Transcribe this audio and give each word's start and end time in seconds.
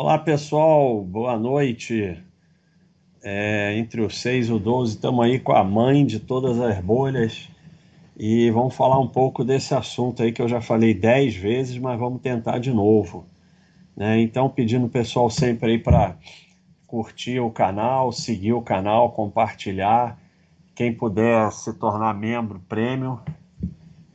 Olá 0.00 0.16
pessoal, 0.16 1.02
boa 1.02 1.36
noite. 1.36 2.22
É, 3.20 3.76
entre 3.76 4.00
os 4.00 4.20
6 4.20 4.46
e 4.46 4.52
o 4.52 4.58
12, 4.60 4.94
estamos 4.94 5.24
aí 5.24 5.40
com 5.40 5.50
a 5.50 5.64
mãe 5.64 6.06
de 6.06 6.20
todas 6.20 6.60
as 6.60 6.78
bolhas 6.78 7.48
e 8.16 8.48
vamos 8.52 8.76
falar 8.76 9.00
um 9.00 9.08
pouco 9.08 9.44
desse 9.44 9.74
assunto 9.74 10.22
aí 10.22 10.30
que 10.30 10.40
eu 10.40 10.46
já 10.46 10.60
falei 10.60 10.94
10 10.94 11.34
vezes, 11.34 11.78
mas 11.78 11.98
vamos 11.98 12.22
tentar 12.22 12.60
de 12.60 12.72
novo. 12.72 13.26
Né? 13.96 14.20
Então, 14.20 14.48
pedindo 14.48 14.86
o 14.86 14.88
pessoal 14.88 15.28
sempre 15.28 15.72
aí 15.72 15.78
para 15.80 16.14
curtir 16.86 17.40
o 17.40 17.50
canal, 17.50 18.12
seguir 18.12 18.52
o 18.52 18.62
canal, 18.62 19.10
compartilhar. 19.10 20.16
Quem 20.76 20.94
puder 20.94 21.50
se 21.50 21.72
tornar 21.74 22.14
membro 22.14 22.60
prêmio 22.68 23.20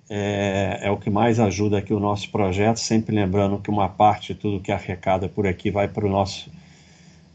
é, 0.10 0.80
é, 0.84 0.92
o 0.92 0.98
que 0.98 1.10
mais 1.10 1.40
ajuda 1.40 1.78
aqui 1.78 1.94
o 1.94 2.00
nosso 2.00 2.30
projeto. 2.30 2.78
Sempre 2.78 3.16
lembrando 3.16 3.60
que 3.60 3.70
uma 3.70 3.90
parte 3.90 4.34
de 4.34 4.40
tudo 4.40 4.60
que 4.60 4.72
arrecada 4.72 5.30
por 5.30 5.48
aqui 5.48 5.72
vai 5.72 5.88
para 5.88 6.06
o 6.06 6.10
nosso 6.10 6.52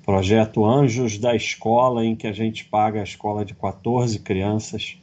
projeto 0.04 0.64
Anjos 0.64 1.18
da 1.18 1.34
Escola, 1.34 2.04
em 2.04 2.16
que 2.16 2.26
a 2.26 2.32
gente 2.32 2.64
paga 2.64 3.00
a 3.00 3.04
escola 3.04 3.44
de 3.44 3.54
14 3.54 4.18
crianças 4.20 4.96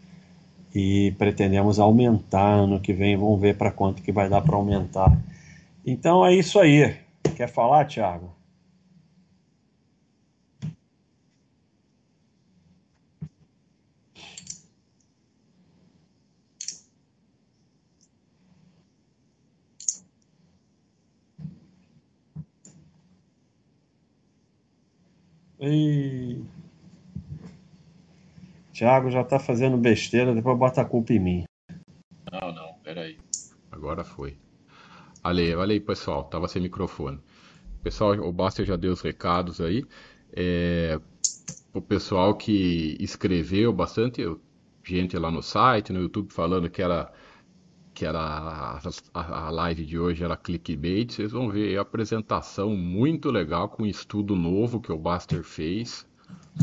e 0.74 1.14
pretendemos 1.18 1.80
aumentar 1.80 2.54
ano 2.54 2.80
que 2.80 2.92
vem. 2.92 3.16
Vamos 3.16 3.40
ver 3.40 3.56
para 3.56 3.72
quanto 3.72 4.02
que 4.02 4.12
vai 4.12 4.30
dar 4.30 4.42
para 4.42 4.56
aumentar. 4.56 5.18
Então 5.86 6.26
é 6.26 6.34
isso 6.34 6.60
aí. 6.60 6.96
Quer 7.36 7.48
falar, 7.48 7.86
Tiago? 7.86 8.35
E... 25.66 26.44
Tiago 28.72 29.10
já 29.10 29.24
tá 29.24 29.40
fazendo 29.40 29.78
besteira, 29.78 30.36
depois 30.36 30.58
bota 30.58 30.82
a 30.82 30.86
culpa 30.86 31.14
em 31.14 31.20
mim. 31.20 31.44
Não, 32.32 32.54
não, 32.54 32.74
peraí. 32.84 33.18
Agora 33.72 34.04
foi. 34.04 34.38
Olha 35.24 35.58
aí, 35.58 35.80
pessoal, 35.80 36.26
tava 36.26 36.48
sem 36.48 36.62
microfone. 36.62 37.20
Pessoal, 37.82 38.14
o 38.20 38.32
Baster 38.32 38.66
já 38.66 38.76
deu 38.76 38.94
os 38.94 39.02
recados 39.02 39.60
aí. 39.60 39.84
É, 40.32 41.00
o 41.74 41.82
pessoal 41.82 42.36
que 42.36 42.96
escreveu 43.00 43.74
bastante 43.74 44.22
gente 44.84 45.18
lá 45.18 45.32
no 45.32 45.42
site, 45.42 45.92
no 45.92 46.02
YouTube, 46.02 46.32
falando 46.32 46.70
que 46.70 46.82
era 46.82 47.12
que 47.96 48.06
era 48.06 48.20
a, 48.20 48.80
a, 49.14 49.48
a, 49.48 49.50
live 49.50 49.86
de 49.86 49.98
hoje 49.98 50.22
era 50.22 50.36
clickbait, 50.36 51.14
vocês 51.14 51.32
vão 51.32 51.50
ver 51.50 51.78
a 51.78 51.82
apresentação 51.82 52.76
muito 52.76 53.32
legal 53.32 53.70
com 53.70 53.84
um 53.84 53.86
estudo 53.86 54.36
novo 54.36 54.82
que 54.82 54.92
o 54.92 54.98
Buster 54.98 55.44
fez 55.44 56.06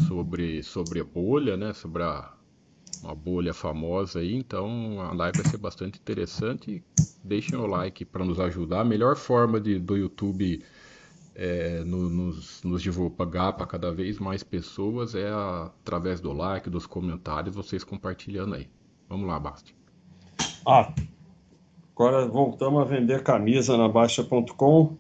sobre, 0.07 0.63
sobre 0.63 1.01
a 1.01 1.05
bolha, 1.05 1.57
né? 1.57 1.73
Sobre 1.73 2.03
a, 2.03 2.31
uma 3.03 3.15
bolha 3.15 3.55
famosa 3.55 4.21
aí. 4.21 4.35
Então 4.35 5.01
a 5.01 5.15
live 5.15 5.39
vai 5.39 5.51
ser 5.51 5.57
bastante 5.57 5.99
interessante. 5.99 6.85
Deixem 7.25 7.59
o 7.59 7.67
like 7.67 8.05
para 8.05 8.27
nos 8.27 8.39
ajudar. 8.39 8.81
A 8.81 8.85
melhor 8.85 9.17
forma 9.17 9.59
de, 9.59 9.79
do 9.79 9.97
YouTube 9.97 10.63
é, 11.35 11.83
no, 11.83 12.11
nos, 12.11 12.63
nos 12.63 12.83
divulgar 12.83 13.55
para 13.55 13.67
cada 13.67 13.91
vez 13.91 14.19
mais 14.19 14.43
pessoas 14.43 15.15
é 15.15 15.31
através 15.31 16.21
do 16.21 16.31
like, 16.31 16.69
dos 16.69 16.87
comentários, 16.87 17.55
vocês 17.55 17.83
compartilhando 17.83 18.55
aí. 18.55 18.69
Vamos 19.09 19.27
lá, 19.27 19.41
Basti. 19.41 19.75
Ah, 20.67 20.93
Agora 22.03 22.27
voltamos 22.27 22.83
a 22.83 22.85
vender 22.85 23.23
camisa 23.23 23.77
na 23.77 23.89
Baixa.com. 23.89 24.97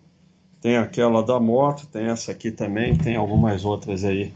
Tem 0.60 0.76
aquela 0.76 1.20
da 1.20 1.40
moto, 1.40 1.84
tem 1.88 2.04
essa 2.04 2.30
aqui 2.30 2.52
também, 2.52 2.96
tem 2.96 3.16
algumas 3.16 3.64
outras 3.64 4.04
aí. 4.04 4.32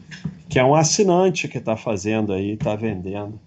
Que 0.49 0.59
é 0.59 0.65
um 0.65 0.75
assinante 0.75 1.47
que 1.47 1.59
está 1.59 1.77
fazendo 1.77 2.33
aí, 2.33 2.55
está 2.55 2.75
vendendo. 2.75 3.39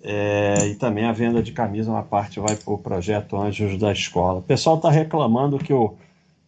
É, 0.00 0.64
e 0.68 0.76
também 0.76 1.06
a 1.06 1.12
venda 1.12 1.42
de 1.42 1.50
camisa, 1.50 1.90
uma 1.90 2.04
parte 2.04 2.38
vai 2.38 2.54
para 2.54 2.72
o 2.72 2.78
projeto 2.78 3.36
Anjos 3.36 3.76
da 3.78 3.90
Escola. 3.90 4.38
O 4.38 4.42
pessoal 4.42 4.76
está 4.76 4.92
reclamando 4.92 5.58
que 5.58 5.72
o, 5.72 5.96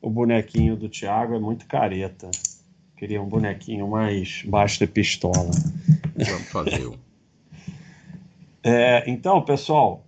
o 0.01 0.09
bonequinho 0.09 0.77
do 0.77 0.89
Thiago 0.89 1.35
é 1.35 1.41
muito 1.41 1.67
careta. 1.67 2.31
Queria 2.97 3.21
um 3.21 3.27
bonequinho 3.27 3.89
mais 3.89 4.45
baixo 4.47 4.79
de 4.79 4.87
pistola. 4.87 5.51
Vamos 6.15 6.49
fazer. 6.49 6.93
é, 8.63 9.03
então, 9.11 9.43
pessoal, 9.43 10.05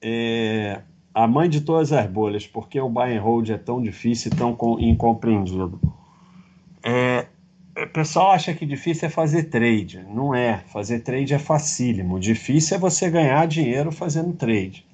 é, 0.00 0.80
a 1.14 1.26
mãe 1.26 1.48
de 1.48 1.60
todas 1.60 1.92
as 1.92 2.06
bolhas, 2.06 2.46
porque 2.46 2.80
o 2.80 2.88
buy 2.88 3.16
and 3.16 3.20
hold 3.20 3.50
é 3.50 3.58
tão 3.58 3.82
difícil 3.82 4.30
e 4.32 4.36
tão 4.36 4.56
incompreendido. 4.78 5.80
É, 6.82 7.26
o 7.76 7.86
pessoal 7.88 8.32
acha 8.32 8.54
que 8.54 8.66
difícil 8.66 9.06
é 9.06 9.10
fazer 9.10 9.44
trade. 9.44 10.04
Não 10.08 10.34
é. 10.34 10.58
Fazer 10.66 11.00
trade 11.00 11.34
é 11.34 11.38
facílimo. 11.38 12.18
Difícil 12.18 12.76
é 12.76 12.80
você 12.80 13.10
ganhar 13.10 13.46
dinheiro 13.46 13.92
fazendo 13.92 14.32
trade. 14.32 14.86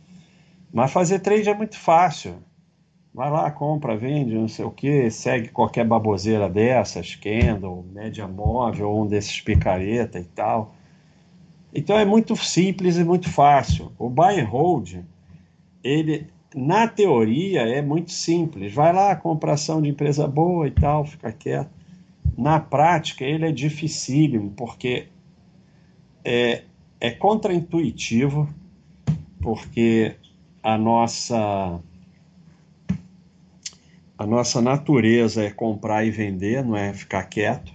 Mas 0.72 0.92
fazer 0.92 1.20
trade 1.20 1.48
é 1.48 1.54
muito 1.54 1.78
fácil. 1.78 2.36
Vai 3.14 3.30
lá, 3.30 3.48
compra, 3.50 3.96
vende, 3.96 4.34
não 4.34 4.48
sei 4.48 4.64
o 4.64 4.72
que, 4.72 5.08
segue 5.08 5.48
qualquer 5.48 5.86
baboseira 5.86 6.48
dessas, 6.48 7.14
Candle, 7.14 7.86
média 7.92 8.26
móvel, 8.26 8.92
um 8.92 9.06
desses 9.06 9.40
picareta 9.40 10.18
e 10.18 10.24
tal. 10.24 10.74
Então 11.72 11.96
é 11.96 12.04
muito 12.04 12.34
simples 12.34 12.96
e 12.96 13.04
muito 13.04 13.30
fácil. 13.30 13.92
O 14.00 14.10
buy 14.10 14.40
and 14.40 14.46
hold 14.46 14.96
ele, 15.84 16.26
na 16.56 16.88
teoria, 16.88 17.60
é 17.60 17.82
muito 17.82 18.10
simples. 18.10 18.72
Vai 18.72 18.92
lá, 18.92 19.14
compração 19.14 19.82
de 19.82 19.90
empresa 19.90 20.26
boa 20.26 20.66
e 20.66 20.70
tal, 20.70 21.04
fica 21.04 21.30
quieto. 21.30 21.70
Na 22.36 22.58
prática, 22.58 23.22
ele 23.22 23.46
é 23.46 23.52
dificílimo, 23.52 24.50
porque 24.56 25.08
é, 26.24 26.62
é 26.98 27.10
contraintuitivo, 27.10 28.48
porque 29.40 30.16
a 30.62 30.78
nossa 30.78 31.78
a 34.16 34.26
nossa 34.26 34.62
natureza 34.62 35.42
é 35.42 35.50
comprar 35.50 36.04
e 36.06 36.10
vender, 36.10 36.64
não 36.64 36.76
é 36.76 36.94
ficar 36.94 37.24
quieto. 37.24 37.72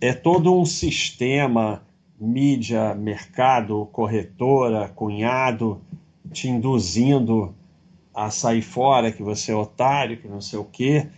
É 0.00 0.12
todo 0.12 0.58
um 0.58 0.64
sistema 0.64 1.82
mídia, 2.18 2.94
mercado, 2.94 3.86
corretora, 3.92 4.88
cunhado, 4.88 5.80
te 6.32 6.48
induzindo 6.48 7.54
a 8.14 8.30
sair 8.30 8.62
fora, 8.62 9.10
que 9.10 9.22
você 9.22 9.52
é 9.52 9.56
otário, 9.56 10.16
que 10.16 10.28
não 10.28 10.40
sei 10.40 10.58
o 10.58 10.64
quê. 10.64 11.08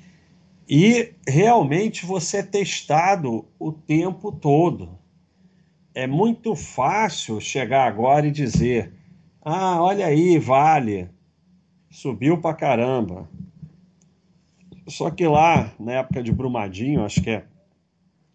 E 0.69 1.13
realmente 1.29 2.05
você 2.05 2.39
é 2.39 2.43
testado 2.43 3.45
o 3.59 3.71
tempo 3.71 4.33
todo. 4.33 4.99
É 5.95 6.07
muito 6.07 6.55
fácil 6.55 7.41
chegar 7.41 7.87
agora 7.87 8.27
e 8.27 8.33
dizer: 8.33 8.93
ah, 9.43 9.81
olha 9.83 10.07
aí, 10.07 10.39
vale, 10.39 11.09
subiu 11.91 12.39
pra 12.39 12.53
caramba. 12.53 13.29
Só 14.89 15.11
que 15.11 15.27
lá, 15.27 15.73
na 15.79 15.93
época 15.93 16.23
de 16.23 16.33
Brumadinho, 16.33 17.05
acho 17.05 17.23
que 17.23 17.31
é 17.31 17.45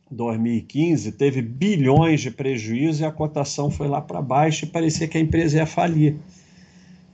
2015, 0.10 1.14
teve 1.14 1.42
bilhões 1.42 2.20
de 2.22 2.32
prejuízo 2.32 3.04
e 3.04 3.06
a 3.06 3.12
cotação 3.12 3.72
foi 3.72 3.88
lá 3.88 4.02
para 4.02 4.22
baixo 4.22 4.66
e 4.66 4.68
parecia 4.68 5.08
que 5.08 5.18
a 5.18 5.22
empresa 5.22 5.58
ia 5.58 5.66
falir. 5.66 6.18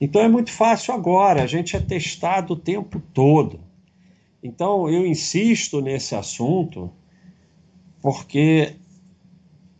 Então 0.00 0.22
é 0.22 0.28
muito 0.28 0.52
fácil 0.52 0.94
agora, 0.94 1.42
a 1.42 1.46
gente 1.46 1.76
é 1.76 1.80
testado 1.80 2.52
o 2.52 2.56
tempo 2.56 3.00
todo. 3.12 3.60
Então 4.42 4.88
eu 4.88 5.04
insisto 5.04 5.80
nesse 5.80 6.14
assunto 6.14 6.90
porque 8.00 8.76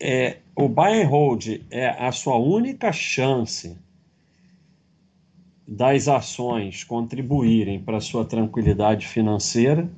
é, 0.01 0.39
o 0.55 0.69
buy 0.69 1.03
and 1.03 1.07
hold 1.07 1.47
é 1.71 1.89
a 1.89 2.11
sua 2.11 2.37
única 2.37 2.93
chance 2.93 3.77
das 5.67 6.09
ações 6.09 6.83
contribuírem 6.83 7.79
para 7.79 7.99
a 7.99 8.01
sua 8.01 8.25
tranquilidade 8.25 9.07
financeira, 9.07 9.89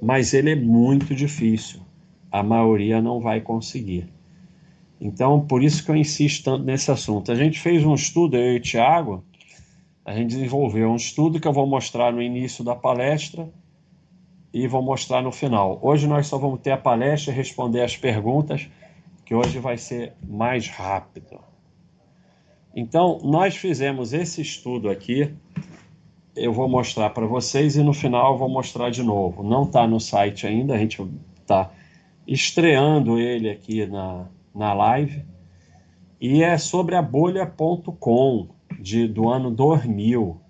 mas 0.00 0.34
ele 0.34 0.50
é 0.50 0.56
muito 0.56 1.14
difícil. 1.14 1.80
A 2.30 2.42
maioria 2.42 3.00
não 3.00 3.20
vai 3.20 3.40
conseguir. 3.40 4.06
Então, 5.00 5.40
por 5.40 5.64
isso 5.64 5.84
que 5.84 5.90
eu 5.90 5.96
insisto 5.96 6.44
tanto 6.44 6.64
nesse 6.64 6.90
assunto. 6.90 7.32
A 7.32 7.34
gente 7.34 7.58
fez 7.58 7.84
um 7.84 7.94
estudo, 7.94 8.36
eu 8.36 8.54
e 8.54 8.56
o 8.58 8.60
Thiago, 8.60 9.24
a 10.04 10.12
gente 10.14 10.30
desenvolveu 10.30 10.90
um 10.90 10.96
estudo 10.96 11.40
que 11.40 11.46
eu 11.46 11.52
vou 11.52 11.66
mostrar 11.66 12.12
no 12.12 12.20
início 12.20 12.64
da 12.64 12.74
palestra 12.74 13.48
e 14.52 14.66
vou 14.66 14.82
mostrar 14.82 15.22
no 15.22 15.30
final. 15.30 15.78
Hoje 15.80 16.06
nós 16.06 16.26
só 16.26 16.36
vamos 16.36 16.60
ter 16.60 16.72
a 16.72 16.76
palestra 16.76 17.32
e 17.32 17.36
responder 17.36 17.82
as 17.82 17.96
perguntas, 17.96 18.68
que 19.24 19.34
hoje 19.34 19.58
vai 19.58 19.78
ser 19.78 20.12
mais 20.26 20.68
rápido. 20.68 21.38
Então, 22.74 23.20
nós 23.22 23.56
fizemos 23.56 24.12
esse 24.12 24.42
estudo 24.42 24.90
aqui, 24.90 25.32
eu 26.34 26.52
vou 26.52 26.68
mostrar 26.68 27.10
para 27.10 27.26
vocês 27.26 27.76
e 27.76 27.82
no 27.82 27.92
final 27.92 28.32
eu 28.32 28.38
vou 28.38 28.48
mostrar 28.48 28.90
de 28.90 29.02
novo. 29.02 29.42
Não 29.42 29.64
está 29.64 29.86
no 29.86 30.00
site 30.00 30.46
ainda, 30.46 30.74
a 30.74 30.78
gente 30.78 31.00
está 31.40 31.70
estreando 32.26 33.18
ele 33.18 33.50
aqui 33.50 33.86
na, 33.86 34.26
na 34.54 34.72
live. 34.72 35.24
E 36.20 36.42
é 36.42 36.56
sobre 36.56 36.94
a 36.94 37.02
bolha.com 37.02 38.48
de, 38.80 39.06
do 39.06 39.28
ano 39.28 39.50
2000, 39.50 40.40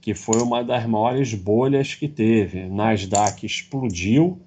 que 0.00 0.14
foi 0.14 0.40
uma 0.40 0.62
das 0.62 0.86
maiores 0.86 1.34
bolhas 1.34 1.94
que 1.94 2.08
teve. 2.08 2.68
Nasdaq 2.68 3.44
explodiu, 3.44 4.40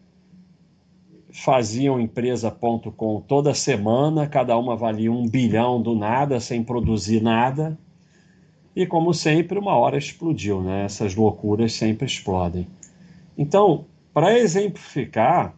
faziam 1.32 2.00
empresa.com 2.00 3.22
toda 3.22 3.54
semana, 3.54 4.28
cada 4.28 4.58
uma 4.58 4.76
valia 4.76 5.12
um 5.12 5.28
bilhão 5.28 5.82
do 5.82 5.96
nada, 5.96 6.40
sem 6.40 6.64
produzir 6.64 7.22
nada. 7.22 7.78
E 8.76 8.86
como 8.86 9.14
sempre, 9.14 9.60
uma 9.60 9.76
hora 9.78 9.98
explodiu, 9.98 10.62
né? 10.62 10.86
Essas 10.86 11.14
loucuras 11.16 11.74
sempre 11.74 12.06
explodem. 12.06 12.68
Então, 13.38 13.86
para 14.14 14.38
exemplificar, 14.38 15.56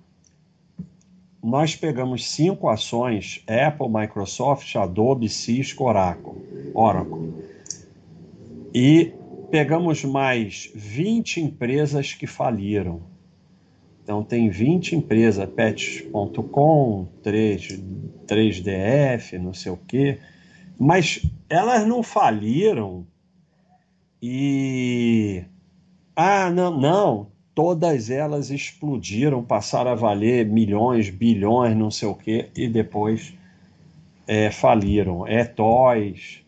nós 1.44 1.75
pegamos 1.75 2.31
cinco 2.31 2.69
ações: 2.69 3.44
Apple, 3.48 3.90
Microsoft, 3.90 4.74
Adobe, 4.75 5.28
Cisco, 5.28 5.84
Oracle, 5.84 6.72
Oracle. 6.74 7.34
E 8.74 9.13
pegamos 9.51 10.04
mais 10.04 10.72
20 10.74 11.42
empresas 11.42 12.13
que 12.13 12.25
faliram. 12.25 13.01
Então 14.04 14.24
tem 14.24 14.50
20 14.50 14.95
empresas, 14.95 15.48
pets.com, 15.50 17.07
3, 17.22 17.80
3DF, 18.28 19.38
não 19.38 19.54
sei 19.54 19.72
o 19.72 19.78
quê, 19.78 20.19
mas 20.78 21.22
elas 21.50 21.88
não 21.88 22.04
faliram 22.04 23.06
e 24.22 25.44
ah, 26.16 26.50
não, 26.50 26.80
não, 26.80 27.28
todas 27.56 28.10
elas 28.10 28.50
explodiram, 28.50 29.44
passaram 29.44 29.92
a 29.92 29.96
valer 29.96 30.46
milhões, 30.46 31.10
bilhões, 31.10 31.76
não 31.76 31.92
sei 31.92 32.08
o 32.08 32.16
quê, 32.16 32.50
e 32.56 32.68
depois 32.68 33.34
é, 34.28 34.50
faliram. 34.50 35.28
É 35.28 35.44
toys. 35.44 36.44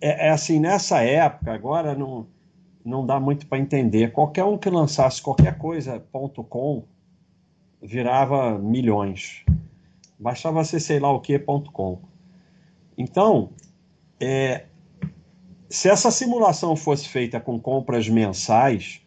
É, 0.00 0.28
é, 0.28 0.30
assim, 0.30 0.58
nessa 0.58 1.02
época, 1.02 1.52
agora 1.52 1.94
não, 1.94 2.26
não 2.84 3.04
dá 3.04 3.20
muito 3.20 3.46
para 3.46 3.58
entender. 3.58 4.12
Qualquer 4.12 4.44
um 4.44 4.56
que 4.56 4.70
lançasse 4.70 5.20
qualquer 5.20 5.58
coisa, 5.58 6.00
ponto 6.12 6.42
.com, 6.42 6.84
virava 7.82 8.58
milhões. 8.58 9.44
Bastava 10.18 10.64
ser 10.64 10.80
sei 10.80 10.98
lá 10.98 11.12
o 11.12 11.20
que, 11.20 11.38
ponto 11.38 11.70
.com. 11.70 11.98
Então, 12.96 13.50
é, 14.18 14.64
se 15.68 15.88
essa 15.90 16.10
simulação 16.10 16.74
fosse 16.74 17.08
feita 17.08 17.38
com 17.38 17.60
compras 17.60 18.08
mensais, 18.08 19.02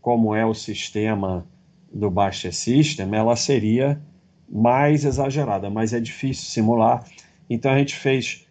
como 0.00 0.34
é 0.34 0.44
o 0.44 0.54
sistema 0.54 1.46
do 1.92 2.10
Baixa 2.10 2.52
System, 2.52 3.14
ela 3.14 3.36
seria 3.36 4.00
mais 4.48 5.04
exagerada, 5.04 5.68
mas 5.68 5.92
é 5.92 6.00
difícil 6.00 6.44
simular. 6.44 7.04
Então 7.48 7.72
a 7.72 7.78
gente 7.78 7.94
fez 7.94 8.46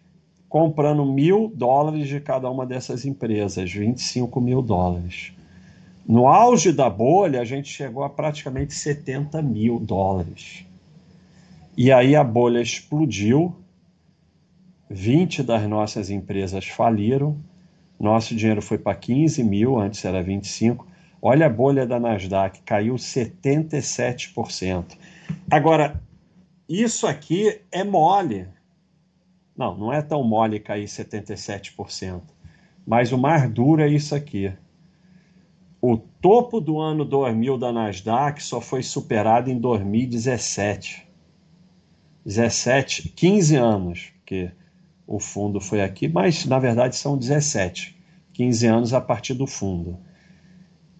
comprando 0.48 1.04
mil 1.04 1.52
dólares 1.54 2.08
de 2.08 2.20
cada 2.20 2.50
uma 2.50 2.64
dessas 2.64 3.04
empresas, 3.04 3.70
25 3.70 4.40
mil 4.40 4.62
dólares. 4.62 5.32
No 6.06 6.26
auge 6.26 6.72
da 6.72 6.88
bolha, 6.88 7.40
a 7.40 7.44
gente 7.44 7.68
chegou 7.68 8.02
a 8.02 8.08
praticamente 8.08 8.72
70 8.72 9.42
mil 9.42 9.78
dólares. 9.78 10.64
E 11.76 11.92
aí 11.92 12.16
a 12.16 12.24
bolha 12.24 12.60
explodiu, 12.60 13.54
20 14.88 15.42
das 15.42 15.68
nossas 15.68 16.08
empresas 16.08 16.66
faliram, 16.66 17.36
nosso 18.00 18.34
dinheiro 18.34 18.62
foi 18.62 18.78
para 18.78 18.94
15 18.94 19.44
mil, 19.44 19.78
antes 19.78 20.02
era 20.04 20.22
25 20.22 20.87
Olha 21.20 21.46
a 21.46 21.50
bolha 21.50 21.86
da 21.86 21.98
Nasdaq, 21.98 22.62
caiu 22.62 22.94
77%. 22.94 24.96
Agora, 25.50 26.00
isso 26.68 27.06
aqui 27.06 27.60
é 27.72 27.82
mole. 27.82 28.46
Não, 29.56 29.76
não 29.76 29.92
é 29.92 30.00
tão 30.00 30.22
mole 30.22 30.60
cair 30.60 30.84
77%. 30.84 32.22
Mas 32.86 33.10
o 33.10 33.18
mais 33.18 33.50
duro 33.50 33.82
é 33.82 33.88
isso 33.88 34.14
aqui. 34.14 34.52
O 35.80 35.96
topo 35.96 36.60
do 36.60 36.78
ano 36.78 37.04
2000 37.04 37.58
da 37.58 37.72
Nasdaq 37.72 38.42
só 38.42 38.60
foi 38.60 38.82
superado 38.82 39.50
em 39.50 39.58
2017. 39.58 41.06
17, 42.24 43.08
15 43.10 43.56
anos, 43.56 44.12
porque 44.18 44.50
o 45.06 45.18
fundo 45.18 45.60
foi 45.60 45.82
aqui, 45.82 46.08
mas 46.08 46.44
na 46.44 46.58
verdade 46.58 46.96
são 46.96 47.16
17. 47.16 47.96
15 48.32 48.66
anos 48.66 48.94
a 48.94 49.00
partir 49.00 49.34
do 49.34 49.46
fundo. 49.46 49.98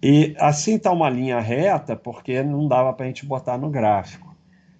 E 0.01 0.33
assim 0.39 0.75
está 0.75 0.91
uma 0.91 1.09
linha 1.09 1.39
reta, 1.39 1.95
porque 1.95 2.41
não 2.41 2.67
dava 2.67 2.93
para 2.93 3.05
a 3.05 3.07
gente 3.07 3.25
botar 3.25 3.57
no 3.57 3.69
gráfico. 3.69 4.33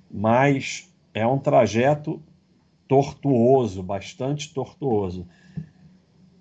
Mas 0.10 0.90
é 1.14 1.28
um 1.28 1.38
trajeto 1.38 2.22
tortuoso, 2.88 3.84
bastante 3.84 4.54
tortuoso. 4.54 5.28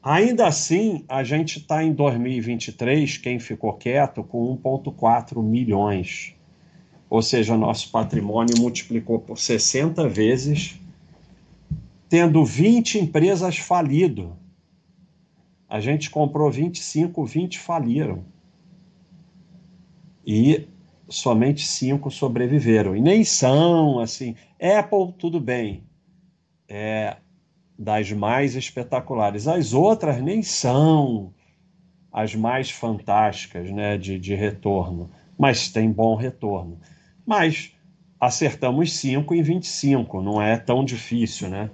Ainda 0.01 0.47
assim, 0.47 1.05
a 1.09 1.25
gente 1.25 1.59
está 1.59 1.83
em 1.83 1.93
2023, 1.93 3.19
quem 3.19 3.41
ficou 3.41 3.73
quieto, 3.73 4.23
com 4.23 4.57
1,4 4.57 5.43
milhões. 5.43 6.35
Ou 7.11 7.21
seja, 7.21 7.57
nosso 7.57 7.91
patrimônio 7.91 8.55
multiplicou 8.59 9.19
por 9.19 9.39
60 9.39 10.09
vezes, 10.09 10.81
tendo 12.09 12.45
20 12.45 13.01
empresas 13.01 13.59
falido. 13.59 14.37
A 15.69 15.81
gente 15.81 16.09
comprou 16.09 16.51
25, 16.51 17.25
20 17.25 17.59
faliram 17.59 18.25
e 20.27 20.69
somente 21.09 21.67
cinco 21.67 22.11
sobreviveram. 22.11 22.95
E 22.97 23.01
nem 23.01 23.25
são 23.25 24.01
assim. 24.01 24.35
Apple, 24.61 25.13
tudo 25.19 25.41
bem, 25.41 25.83
é 26.69 27.17
das 27.79 28.11
mais 28.13 28.57
espetaculares. 28.57 29.47
As 29.47 29.73
outras 29.73 30.21
nem 30.21 30.43
são 30.43 31.33
as 32.13 32.35
mais 32.35 32.71
fantásticas 32.71 33.71
né, 33.71 33.97
de, 33.97 34.19
de 34.19 34.35
retorno, 34.35 35.11
mas 35.39 35.69
tem 35.69 35.91
bom 35.91 36.17
retorno. 36.17 36.81
Mas 37.25 37.73
acertamos 38.21 38.93
5 38.95 39.35
em 39.35 39.43
25, 39.43 40.21
não 40.21 40.43
é 40.43 40.57
tão 40.57 40.85
difícil, 40.85 41.49
né? 41.49 41.71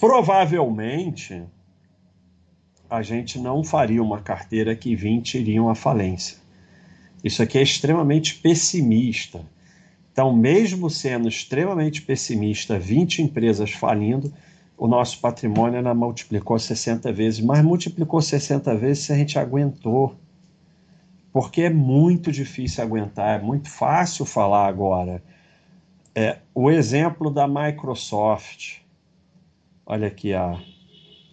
Provavelmente 0.00 1.44
a 2.90 3.02
gente 3.02 3.38
não 3.38 3.62
faria 3.62 4.02
uma 4.02 4.20
carteira 4.20 4.74
que 4.74 4.96
20 4.96 5.38
iriam 5.38 5.68
à 5.68 5.74
falência. 5.74 6.38
Isso 7.22 7.42
aqui 7.42 7.58
é 7.58 7.62
extremamente 7.62 8.34
pessimista. 8.36 9.40
Então, 10.12 10.34
mesmo 10.34 10.90
sendo 10.90 11.28
extremamente 11.28 12.02
pessimista, 12.02 12.78
20 12.78 13.22
empresas 13.22 13.70
falindo, 13.70 14.32
o 14.76 14.86
nosso 14.86 15.20
patrimônio 15.20 15.78
ainda 15.78 15.94
multiplicou 15.94 16.58
60 16.58 17.12
vezes, 17.12 17.40
mas 17.40 17.64
multiplicou 17.64 18.20
60 18.20 18.74
vezes 18.76 19.04
se 19.04 19.12
a 19.12 19.16
gente 19.16 19.38
aguentou. 19.38 20.16
Porque 21.32 21.62
é 21.62 21.70
muito 21.70 22.32
difícil 22.32 22.82
aguentar, 22.82 23.40
é 23.40 23.42
muito 23.42 23.68
fácil 23.68 24.24
falar 24.24 24.66
agora. 24.66 25.22
É, 26.14 26.38
o 26.54 26.70
exemplo 26.70 27.30
da 27.30 27.46
Microsoft. 27.46 28.78
Olha 29.84 30.08
aqui 30.08 30.34
a, 30.34 30.58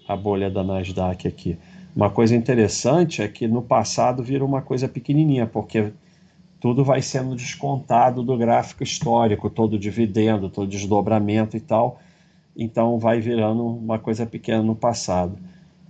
a 0.08 0.16
bolha 0.16 0.50
da 0.50 0.64
Nasdaq 0.64 1.28
aqui. 1.28 1.58
Uma 1.96 2.10
coisa 2.10 2.36
interessante 2.36 3.22
é 3.22 3.28
que 3.28 3.48
no 3.48 3.62
passado 3.62 4.22
vira 4.22 4.44
uma 4.44 4.62
coisa 4.62 4.86
pequenininha, 4.86 5.48
porque 5.48 5.94
tudo 6.60 6.84
vai 6.84 7.02
sendo 7.02 7.36
descontado 7.36 8.22
do 8.22 8.38
gráfico 8.38 8.84
histórico, 8.84 9.50
todo 9.50 9.80
dividendo, 9.80 10.50
todo 10.50 10.68
desdobramento 10.68 11.56
e 11.56 11.62
tal. 11.62 12.00
Então 12.58 13.00
vai 13.00 13.22
virando 13.22 13.66
uma 13.66 13.98
coisa 13.98 14.26
pequena 14.26 14.62
no 14.62 14.76
passado. 14.76 15.38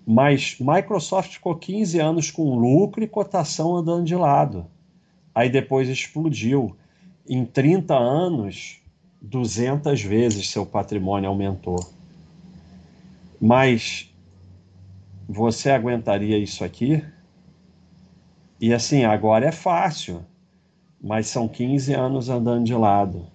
Mas 0.05 0.57
Microsoft 0.59 1.33
ficou 1.33 1.55
15 1.55 1.99
anos 1.99 2.29
com 2.29 2.55
lucro 2.55 3.03
e 3.03 3.07
cotação 3.07 3.75
andando 3.75 4.03
de 4.03 4.15
lado. 4.15 4.67
Aí 5.33 5.49
depois 5.49 5.89
explodiu. 5.89 6.75
Em 7.27 7.43
30 7.43 7.95
anos, 7.95 8.79
200 9.19 9.99
vezes 10.03 10.51
seu 10.51 10.67
patrimônio 10.67 11.27
aumentou. 11.27 11.79
Mas 13.41 14.13
você 15.27 15.71
aguentaria 15.71 16.37
isso 16.37 16.63
aqui? 16.63 17.03
E 18.59 18.73
assim, 18.73 19.03
agora 19.03 19.47
é 19.47 19.51
fácil, 19.51 20.25
mas 21.01 21.27
são 21.27 21.47
15 21.47 21.93
anos 21.93 22.29
andando 22.29 22.63
de 22.63 22.73
lado 22.73 23.27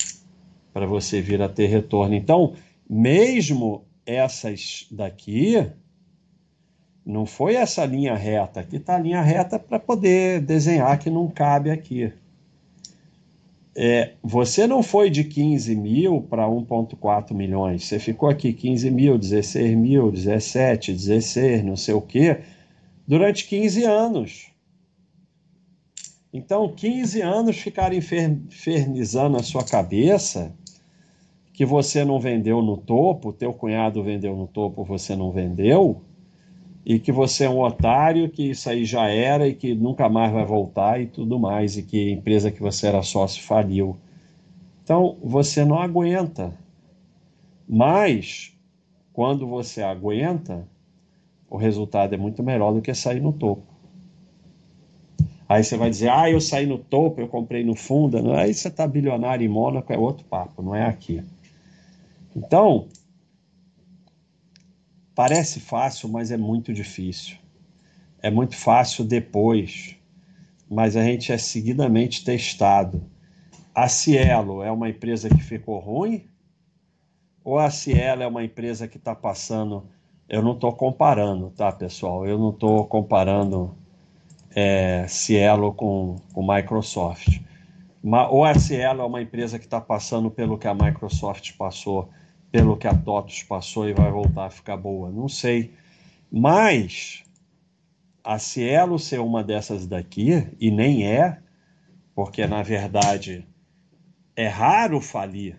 para 0.73 0.87
você 0.87 1.21
vir 1.21 1.43
a 1.43 1.49
ter 1.49 1.67
retorno. 1.67 2.15
Então, 2.15 2.55
mesmo 2.89 3.85
essas 4.07 4.87
daqui, 4.91 5.71
não 7.05 7.27
foi 7.27 7.55
essa 7.55 7.85
linha 7.85 8.15
reta. 8.15 8.61
Aqui 8.61 8.77
está 8.77 8.97
a 8.97 8.99
linha 8.99 9.23
reta 9.23 9.59
para 9.59 9.79
poder 9.79 10.41
desenhar 10.41 10.99
que 10.99 11.11
não 11.11 11.29
cabe 11.29 11.71
aqui 11.71 12.13
é, 13.75 14.15
você 14.23 14.67
não 14.67 14.83
foi 14.83 15.11
de 15.11 15.25
15 15.25 15.75
mil 15.77 16.23
para 16.23 16.47
1,4 16.47 17.33
milhões. 17.33 17.85
Você 17.85 17.99
ficou 17.99 18.29
aqui 18.29 18.53
15 18.53 18.91
mil, 18.91 19.17
16 19.17 19.77
mil, 19.77 20.11
17, 20.11 20.93
16, 20.93 21.65
não 21.65 21.77
sei 21.77 21.95
o 21.95 22.01
quê, 22.01 22.41
durante 23.07 23.47
15 23.47 23.85
anos. 23.85 24.51
Então, 26.33 26.69
15 26.69 27.21
anos 27.23 27.59
ficar 27.59 27.93
infernizando 27.93 29.37
a 29.37 29.43
sua 29.43 29.65
cabeça 29.65 30.55
que 31.53 31.65
você 31.67 32.05
não 32.05 32.21
vendeu 32.21 32.63
no 32.63 32.77
topo, 32.77 33.33
teu 33.33 33.53
cunhado 33.53 34.03
vendeu 34.03 34.37
no 34.37 34.47
topo, 34.47 34.85
você 34.85 35.15
não 35.15 35.31
vendeu, 35.31 36.03
e 36.85 36.99
que 36.99 37.13
você 37.13 37.45
é 37.45 37.51
um 37.51 37.61
otário, 37.61 38.29
que 38.29 38.51
isso 38.51 38.69
aí 38.71 38.85
já 38.85 39.07
era 39.09 39.47
e 39.47 39.55
que 39.55 39.75
nunca 39.75 40.09
mais 40.09 40.33
vai 40.33 40.45
voltar 40.45 41.01
e 41.01 41.07
tudo 41.07 41.39
mais, 41.39 41.77
e 41.77 41.83
que 41.83 42.09
a 42.09 42.13
empresa 42.13 42.51
que 42.51 42.61
você 42.61 42.87
era 42.87 43.03
sócio 43.03 43.43
faliu. 43.43 43.97
Então, 44.83 45.17
você 45.23 45.65
não 45.65 45.79
aguenta. 45.79 46.53
Mas, 47.69 48.53
quando 49.13 49.47
você 49.47 49.83
aguenta, 49.83 50.67
o 51.49 51.57
resultado 51.57 52.15
é 52.15 52.17
muito 52.17 52.43
melhor 52.43 52.73
do 52.73 52.81
que 52.81 52.93
sair 52.95 53.21
no 53.21 53.33
topo. 53.33 53.63
Aí 55.49 55.65
você 55.65 55.77
vai 55.77 55.91
dizer, 55.91 56.09
ah, 56.09 56.31
eu 56.31 56.41
saí 56.41 56.65
no 56.65 56.79
topo, 56.79 57.21
eu 57.21 57.27
comprei 57.27 57.65
no 57.65 57.75
fundo. 57.75 58.33
Aí 58.33 58.55
você 58.55 58.69
está 58.69 58.87
bilionário 58.87 59.45
em 59.45 59.49
Mônaco, 59.49 59.93
é 59.93 59.99
outro 59.99 60.25
papo, 60.25 60.63
não 60.63 60.75
é 60.75 60.87
aqui. 60.87 61.23
Então, 62.35 62.87
parece 65.21 65.61
fácil, 65.61 66.09
mas 66.09 66.31
é 66.31 66.37
muito 66.39 66.73
difícil. 66.73 67.37
É 68.23 68.31
muito 68.31 68.57
fácil 68.57 69.05
depois, 69.05 69.95
mas 70.67 70.97
a 70.97 71.05
gente 71.05 71.31
é 71.31 71.37
seguidamente 71.37 72.25
testado. 72.25 73.03
A 73.75 73.87
Cielo 73.87 74.63
é 74.63 74.73
uma 74.73 74.89
empresa 74.89 75.29
que 75.29 75.43
ficou 75.43 75.79
ruim? 75.79 76.25
Ou 77.45 77.59
a 77.59 77.69
Cielo 77.69 78.23
é 78.23 78.27
uma 78.27 78.43
empresa 78.43 78.89
que 78.89 78.97
está 78.97 79.15
passando. 79.15 79.85
Eu 80.27 80.41
não 80.41 80.53
estou 80.53 80.73
comparando, 80.73 81.51
tá, 81.51 81.71
pessoal? 81.71 82.27
Eu 82.27 82.39
não 82.39 82.49
estou 82.49 82.87
comparando 82.87 83.77
é, 84.57 85.05
Cielo 85.07 85.75
com, 85.75 86.17
com 86.33 86.43
Microsoft. 86.51 87.43
ou 88.31 88.43
a 88.43 88.55
Cielo 88.55 89.03
é 89.03 89.05
uma 89.05 89.21
empresa 89.21 89.59
que 89.59 89.67
está 89.67 89.83
passando 89.83 90.31
pelo 90.31 90.57
que 90.57 90.67
a 90.67 90.73
Microsoft 90.73 91.59
passou, 91.59 92.09
pelo 92.51 92.77
que 92.77 92.87
a 92.87 92.95
TOTUS 92.95 93.43
passou 93.45 93.89
e 93.89 93.93
vai 93.93 94.11
voltar 94.11 94.47
a 94.47 94.51
ficar 94.51 94.77
boa. 94.77 95.11
Não 95.11 95.29
sei. 95.29 95.73
Mas 96.31 97.23
a 98.23 98.39
Cielo 98.39 98.99
ser 98.99 99.21
uma 99.21 99.43
dessas 99.43 99.87
daqui, 99.87 100.47
e 100.61 100.71
nem 100.71 101.07
é, 101.07 101.39
porque 102.15 102.47
na 102.47 102.63
verdade 102.63 103.47
é 104.37 104.47
raro 104.47 105.01
falir, 105.01 105.59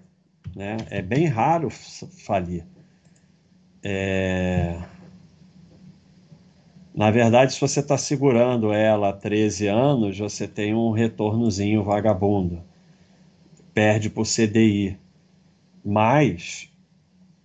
né? 0.55 0.77
é 0.89 1.01
bem 1.01 1.25
raro 1.25 1.69
falir. 1.69 2.65
É... 3.83 4.79
Na 6.93 7.09
verdade, 7.09 7.53
se 7.53 7.61
você 7.61 7.79
está 7.79 7.97
segurando 7.97 8.73
ela 8.73 9.09
há 9.09 9.13
13 9.13 9.67
anos, 9.67 10.17
você 10.17 10.47
tem 10.47 10.75
um 10.75 10.91
retornozinho 10.91 11.83
vagabundo. 11.83 12.61
Perde 13.73 14.09
por 14.09 14.25
CDI. 14.25 14.99
Mas 15.83 16.70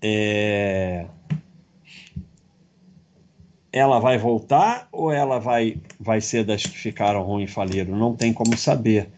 é... 0.02 1.06
ela 3.72 3.98
vai 3.98 4.18
voltar 4.18 4.88
ou 4.92 5.12
ela 5.12 5.38
vai, 5.38 5.78
vai 6.00 6.20
ser 6.20 6.44
das 6.44 6.62
que 6.62 6.78
ficaram 6.78 7.22
ruins 7.22 7.50
e 7.50 7.52
faliram? 7.52 7.96
Não 7.96 8.14
tem 8.14 8.32
como 8.32 8.56
saber. 8.56 9.10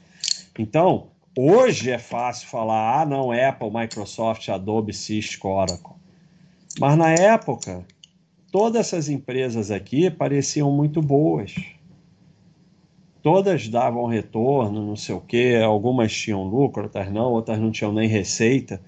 Então, 0.59 1.09
hoje 1.37 1.91
é 1.91 1.99
fácil 1.99 2.49
falar, 2.49 3.01
ah, 3.01 3.07
não, 3.07 3.31
Apple, 3.31 3.71
Microsoft, 3.73 4.49
Adobe, 4.49 4.93
Cisco, 4.93 5.49
Oracle. 5.49 5.95
Mas 6.79 6.97
na 6.97 7.11
época, 7.11 7.85
todas 8.51 8.87
essas 8.87 9.09
empresas 9.09 9.71
aqui 9.71 10.11
pareciam 10.11 10.71
muito 10.73 11.01
boas. 11.01 11.55
Todas 13.23 13.69
davam 13.69 14.07
retorno, 14.07 14.87
não 14.87 14.97
sei 14.97 15.15
o 15.15 15.21
quê, 15.21 15.61
algumas 15.63 16.13
tinham 16.13 16.45
lucro, 16.45 16.85
outras 16.85 17.13
não, 17.13 17.33
outras 17.33 17.59
não 17.59 17.71
tinham 17.71 17.93
nem 17.93 18.09
receita. 18.09 18.81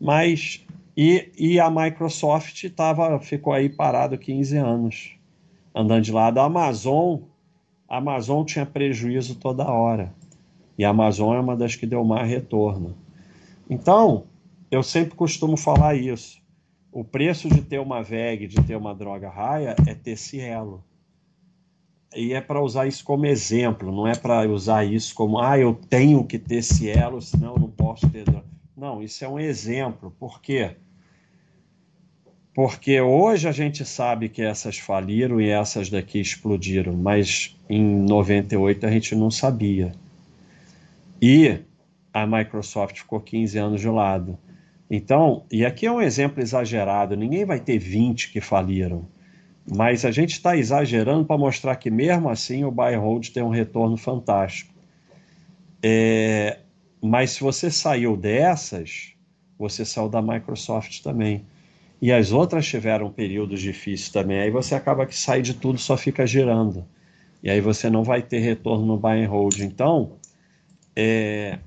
Mas 0.00 0.63
e, 0.96 1.32
e 1.36 1.58
a 1.58 1.68
Microsoft 1.70 2.68
tava, 2.70 3.18
ficou 3.18 3.52
aí 3.52 3.68
parado 3.68 4.16
15 4.16 4.56
anos, 4.56 5.16
andando 5.74 6.02
de 6.02 6.12
lado. 6.12 6.38
A 6.38 6.44
Amazon, 6.44 7.20
a 7.88 7.96
Amazon 7.96 8.44
tinha 8.44 8.64
prejuízo 8.64 9.34
toda 9.34 9.68
hora. 9.68 10.14
E 10.78 10.84
a 10.84 10.90
Amazon 10.90 11.34
é 11.36 11.40
uma 11.40 11.56
das 11.56 11.74
que 11.74 11.86
deu 11.86 12.04
mais 12.04 12.28
retorno. 12.28 12.96
Então, 13.68 14.24
eu 14.70 14.82
sempre 14.82 15.14
costumo 15.16 15.56
falar 15.56 15.94
isso. 15.94 16.42
O 16.92 17.02
preço 17.02 17.48
de 17.48 17.60
ter 17.60 17.80
uma 17.80 18.02
VEG, 18.02 18.46
de 18.46 18.62
ter 18.62 18.76
uma 18.76 18.94
droga 18.94 19.28
raia, 19.28 19.74
é 19.86 19.94
ter 19.94 20.16
Cielo. 20.16 20.84
E 22.14 22.32
é 22.32 22.40
para 22.40 22.62
usar 22.62 22.86
isso 22.86 23.04
como 23.04 23.26
exemplo, 23.26 23.90
não 23.90 24.06
é 24.06 24.14
para 24.14 24.48
usar 24.48 24.84
isso 24.84 25.12
como, 25.16 25.40
ah, 25.40 25.58
eu 25.58 25.74
tenho 25.74 26.24
que 26.24 26.38
ter 26.38 26.62
Cielo, 26.62 27.20
senão 27.20 27.54
eu 27.54 27.58
não 27.58 27.70
posso 27.70 28.08
ter 28.08 28.24
droga. 28.24 28.46
Não, 28.76 29.02
isso 29.02 29.24
é 29.24 29.28
um 29.28 29.40
exemplo. 29.40 30.14
Por 30.20 30.40
quê? 30.40 30.76
Porque 32.54 33.00
hoje 33.00 33.48
a 33.48 33.52
gente 33.52 33.84
sabe 33.84 34.28
que 34.28 34.40
essas 34.40 34.78
faliram 34.78 35.40
e 35.40 35.48
essas 35.48 35.90
daqui 35.90 36.20
explodiram, 36.20 36.92
mas 36.92 37.58
em 37.68 37.82
98 37.82 38.86
a 38.86 38.90
gente 38.90 39.16
não 39.16 39.28
sabia. 39.28 39.92
E 41.20 41.58
a 42.12 42.24
Microsoft 42.24 42.98
ficou 42.98 43.20
15 43.20 43.58
anos 43.58 43.80
de 43.80 43.88
lado. 43.88 44.38
Então, 44.88 45.42
e 45.50 45.66
aqui 45.66 45.86
é 45.86 45.90
um 45.90 46.00
exemplo 46.00 46.40
exagerado, 46.40 47.16
ninguém 47.16 47.44
vai 47.44 47.58
ter 47.58 47.76
20 47.76 48.30
que 48.30 48.40
faliram, 48.40 49.08
mas 49.68 50.04
a 50.04 50.12
gente 50.12 50.32
está 50.32 50.56
exagerando 50.56 51.24
para 51.24 51.36
mostrar 51.36 51.74
que 51.74 51.90
mesmo 51.90 52.28
assim 52.28 52.62
o 52.62 52.70
buy 52.70 52.94
hold 52.94 53.30
tem 53.30 53.42
um 53.42 53.48
retorno 53.48 53.96
fantástico. 53.96 54.72
É, 55.82 56.58
mas 57.02 57.32
se 57.32 57.40
você 57.40 57.68
saiu 57.68 58.16
dessas, 58.16 59.12
você 59.58 59.84
saiu 59.84 60.08
da 60.08 60.22
Microsoft 60.22 61.02
também. 61.02 61.44
E 62.04 62.12
as 62.12 62.32
outras 62.32 62.66
tiveram 62.66 63.10
períodos 63.10 63.62
difíceis 63.62 64.10
também. 64.10 64.38
Aí 64.38 64.50
você 64.50 64.74
acaba 64.74 65.06
que 65.06 65.16
sai 65.16 65.40
de 65.40 65.54
tudo, 65.54 65.78
só 65.78 65.96
fica 65.96 66.26
girando. 66.26 66.84
E 67.42 67.48
aí 67.48 67.62
você 67.62 67.88
não 67.88 68.04
vai 68.04 68.20
ter 68.20 68.40
retorno 68.40 68.84
no 68.84 68.98
buy 68.98 69.24
and 69.24 69.28
hold. 69.30 69.58
Então, 69.60 70.12
é, 70.94 71.60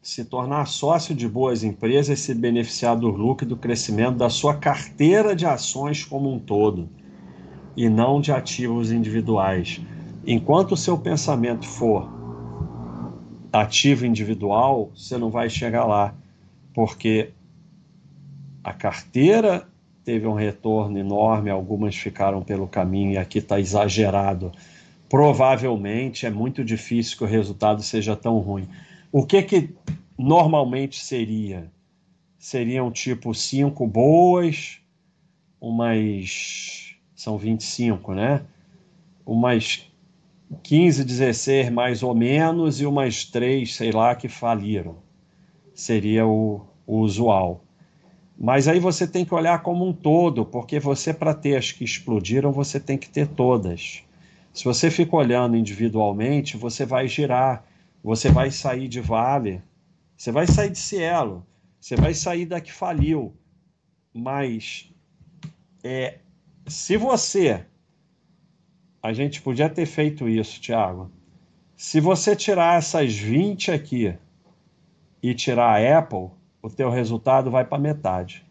se 0.00 0.24
tornar 0.24 0.66
sócio 0.66 1.16
de 1.16 1.26
boas 1.26 1.64
empresas 1.64 2.16
e 2.16 2.22
se 2.22 2.32
beneficiar 2.32 2.96
do 2.96 3.08
lucro 3.08 3.44
e 3.44 3.48
do 3.48 3.56
crescimento 3.56 4.18
da 4.18 4.30
sua 4.30 4.54
carteira 4.54 5.34
de 5.34 5.44
ações 5.44 6.04
como 6.04 6.32
um 6.32 6.38
todo, 6.38 6.88
e 7.76 7.88
não 7.88 8.20
de 8.20 8.30
ativos 8.30 8.92
individuais. 8.92 9.80
Enquanto 10.24 10.72
o 10.74 10.76
seu 10.76 10.96
pensamento 10.96 11.66
for 11.66 12.08
ativo 13.52 14.06
individual, 14.06 14.92
você 14.94 15.18
não 15.18 15.28
vai 15.28 15.50
chegar 15.50 15.84
lá, 15.86 16.14
porque 16.72 17.32
a 18.62 18.72
carteira 18.72 19.66
teve 20.04 20.26
um 20.26 20.34
retorno 20.34 20.98
enorme, 20.98 21.50
algumas 21.50 21.94
ficaram 21.94 22.42
pelo 22.42 22.66
caminho 22.66 23.12
e 23.12 23.18
aqui 23.18 23.38
está 23.38 23.58
exagerado. 23.60 24.52
Provavelmente 25.08 26.26
é 26.26 26.30
muito 26.30 26.64
difícil 26.64 27.16
que 27.16 27.24
o 27.24 27.26
resultado 27.26 27.82
seja 27.82 28.14
tão 28.14 28.38
ruim. 28.38 28.68
O 29.12 29.26
que 29.26 29.42
que 29.42 29.74
normalmente 30.16 31.02
seria? 31.02 31.70
Seriam 32.38 32.90
tipo 32.90 33.34
cinco 33.34 33.86
boas, 33.86 34.78
umas. 35.60 36.96
São 37.14 37.36
25, 37.36 38.14
né? 38.14 38.42
Umas 39.26 39.86
15, 40.62 41.04
16 41.04 41.70
mais 41.70 42.02
ou 42.02 42.14
menos 42.14 42.80
e 42.80 42.86
umas 42.86 43.24
três, 43.24 43.74
sei 43.74 43.92
lá, 43.92 44.14
que 44.14 44.28
faliram. 44.28 44.96
Seria 45.74 46.26
o, 46.26 46.62
o 46.86 46.98
usual. 46.98 47.62
Mas 48.40 48.66
aí 48.66 48.80
você 48.80 49.06
tem 49.06 49.24
que 49.24 49.34
olhar 49.34 49.62
como 49.62 49.86
um 49.86 49.92
todo, 49.92 50.46
porque 50.46 50.80
você, 50.80 51.12
para 51.12 51.34
ter 51.34 51.56
as 51.56 51.70
que 51.70 51.84
explodiram, 51.84 52.50
você 52.50 52.80
tem 52.80 52.96
que 52.96 53.10
ter 53.10 53.26
todas. 53.26 54.02
Se 54.52 54.64
você 54.64 54.90
fica 54.90 55.14
olhando 55.14 55.56
individualmente, 55.56 56.56
você 56.56 56.86
vai 56.86 57.06
girar 57.06 57.64
você 58.02 58.30
vai 58.30 58.50
sair 58.50 58.88
de 58.88 59.00
Vale, 59.00 59.62
você 60.16 60.32
vai 60.32 60.46
sair 60.46 60.70
de 60.70 60.78
Cielo, 60.78 61.46
você 61.78 61.96
vai 61.96 62.14
sair 62.14 62.46
da 62.46 62.60
que 62.60 62.72
faliu. 62.72 63.34
Mas 64.12 64.90
é, 65.84 66.18
se 66.66 66.96
você. 66.96 67.64
A 69.02 69.14
gente 69.14 69.40
podia 69.40 69.68
ter 69.68 69.86
feito 69.86 70.28
isso, 70.28 70.60
Thiago. 70.60 71.10
Se 71.74 72.00
você 72.00 72.36
tirar 72.36 72.76
essas 72.76 73.14
20 73.14 73.70
aqui 73.70 74.14
e 75.22 75.34
tirar 75.34 75.80
a 75.80 75.98
Apple, 75.98 76.30
o 76.62 76.68
teu 76.68 76.90
resultado 76.90 77.50
vai 77.50 77.64
para 77.64 77.78
metade. 77.78 78.44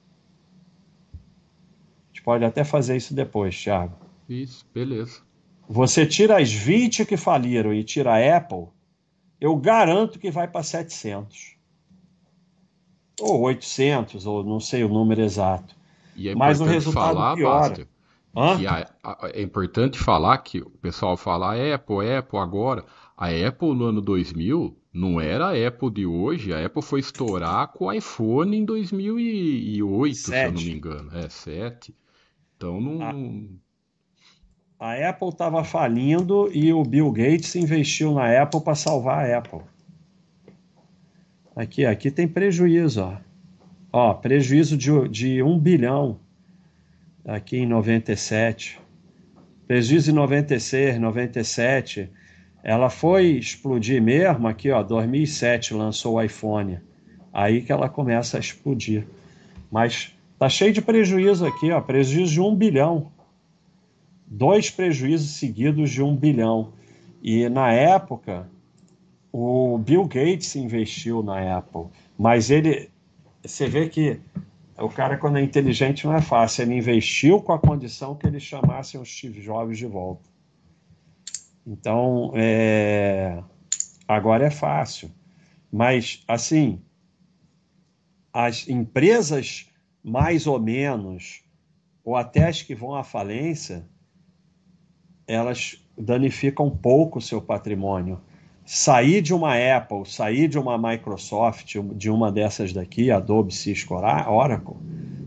A 1.14 2.08
gente 2.10 2.24
pode 2.24 2.44
até 2.44 2.64
fazer 2.64 2.98
isso 2.98 3.14
depois, 3.14 3.62
Thiago. 3.62 3.96
Isso, 4.28 4.66
beleza. 4.74 5.22
Você 5.68 6.06
tira 6.06 6.42
as 6.42 6.52
20 6.52 7.06
que 7.06 7.16
faliram 7.16 7.74
e 7.74 7.84
tira 7.84 8.14
a 8.14 8.38
Apple, 8.38 8.68
eu 9.40 9.56
garanto 9.56 10.20
que 10.20 10.32
vai 10.32 10.48
para 10.48 10.64
700. 10.64 11.56
Ou 13.22 13.42
800, 13.42 14.26
ou 14.26 14.44
não 14.44 14.60
sei 14.60 14.84
o 14.84 14.90
número 14.90 15.22
exato. 15.22 15.76
É 16.18 16.34
Mas 16.36 16.60
o 16.60 16.66
resultado 16.66 17.16
falar, 17.16 17.36
piora. 17.36 17.76
que 18.58 18.68
a, 18.68 18.90
a, 19.04 19.30
é 19.34 19.42
importante 19.42 20.00
falar 20.00 20.38
que 20.40 20.60
o 20.62 20.70
pessoal 20.70 21.16
fala 21.16 21.54
ah, 21.54 21.76
Apple, 21.76 22.12
Apple 22.12 22.40
agora. 22.40 22.84
A 23.16 23.28
Apple 23.28 23.76
no 23.76 23.86
ano 23.86 24.02
2000 24.02 24.79
não 24.94 25.22
era 25.22 25.50
a 25.50 25.68
Apple 25.68 25.92
de 25.92 26.06
hoje. 26.06 26.54
A 26.54 26.66
Apple 26.66 26.82
foi 26.82 27.00
estourar 27.00 27.68
com 27.70 27.86
o 27.86 27.94
iPhone 27.94 28.58
em 28.58 28.66
2008, 28.66 30.16
7. 30.16 30.26
se 30.26 30.46
eu 30.46 30.52
não 30.52 30.62
me 30.62 30.72
engano. 30.72 31.18
É, 31.18 31.30
7. 31.30 31.96
Então 32.58 32.82
não. 32.82 33.50
A, 34.80 34.92
a 34.92 35.10
Apple 35.10 35.30
estava 35.30 35.64
falindo 35.64 36.50
e 36.54 36.74
o 36.74 36.84
Bill 36.84 37.12
Gates 37.12 37.56
investiu 37.56 38.14
na 38.14 38.42
Apple 38.42 38.62
para 38.62 38.76
salvar 38.76 39.30
a 39.30 39.38
Apple. 39.38 39.62
Aqui, 41.56 41.86
aqui 41.86 42.10
tem 42.10 42.28
prejuízo, 42.28 43.02
ó. 43.02 43.18
Ó, 43.92 44.14
prejuízo 44.14 44.78
de, 44.78 45.10
de 45.10 45.44
1 45.44 45.60
bilhão 45.60 46.20
aqui 47.26 47.58
em 47.58 47.66
97. 47.66 48.80
Prejuízo 49.68 50.12
em 50.12 50.14
96, 50.14 51.00
97. 51.00 52.10
Ela 52.64 52.90
foi 52.90 53.32
explodir 53.32 54.02
mesmo 54.02 54.48
aqui, 54.48 54.70
ó, 54.72 54.84
2007 54.84 55.74
lançou 55.74 56.16
o 56.16 56.22
iPhone. 56.22 56.80
Aí 57.32 57.62
que 57.62 57.72
ela 57.72 57.88
começa 57.88 58.38
a 58.38 58.40
explodir. 58.40 59.08
Mas 59.72 60.16
tá 60.38 60.50
cheio 60.50 60.74
de 60.74 60.82
prejuízo 60.82 61.46
aqui, 61.46 61.72
ó, 61.72 61.80
prejuízo 61.80 62.34
de 62.34 62.42
um 62.42 62.56
bilhão. 62.56 63.12
Dois 64.26 64.70
prejuízos 64.70 65.38
seguidos 65.38 65.90
de 65.90 66.04
um 66.04 66.16
bilhão. 66.16 66.74
E 67.22 67.48
na 67.50 67.72
época, 67.72 68.50
o 69.32 69.78
Bill 69.78 70.06
Gates 70.06 70.56
investiu 70.56 71.22
na 71.22 71.58
Apple, 71.58 71.86
mas 72.18 72.50
ele, 72.50 72.90
você 73.44 73.68
vê 73.68 73.88
que 73.88 74.20
o 74.78 74.90
cara, 74.90 75.18
quando 75.18 75.38
é 75.38 75.42
inteligente, 75.42 76.06
não 76.06 76.16
é 76.16 76.22
fácil. 76.22 76.64
Ele 76.64 76.76
investiu 76.76 77.42
com 77.42 77.52
a 77.52 77.60
condição 77.60 78.16
que 78.16 78.26
eles 78.26 78.44
chamassem 78.44 79.00
os 79.00 79.10
Steve 79.10 79.42
Jobs 79.42 79.78
de 79.78 79.86
volta. 79.86 80.29
Então, 81.66 82.32
é... 82.36 83.44
agora 84.08 84.46
é 84.46 84.52
fácil. 84.52 85.12
Mas, 85.72 86.24
assim, 86.28 86.82
as 88.34 88.68
empresas 88.68 89.70
mais 90.04 90.48
ou 90.48 90.60
menos, 90.60 91.44
ou 92.04 92.16
até 92.16 92.48
as 92.48 92.62
que 92.62 92.74
vão 92.74 92.96
à 92.96 93.04
falência, 93.04 93.86
elas 95.28 95.84
danificam 95.98 96.70
pouco 96.70 97.20
o 97.20 97.22
seu 97.22 97.42
patrimônio. 97.42 98.20
Sair 98.66 99.22
de 99.22 99.34
uma 99.34 99.56
Apple, 99.56 100.06
sair 100.06 100.48
de 100.48 100.58
uma 100.58 100.78
Microsoft, 100.78 101.76
de 101.96 102.10
uma 102.10 102.32
dessas 102.32 102.72
daqui, 102.72 103.12
Adobe, 103.12 103.54
Cisco, 103.54 103.96
Oracle, 103.96 104.76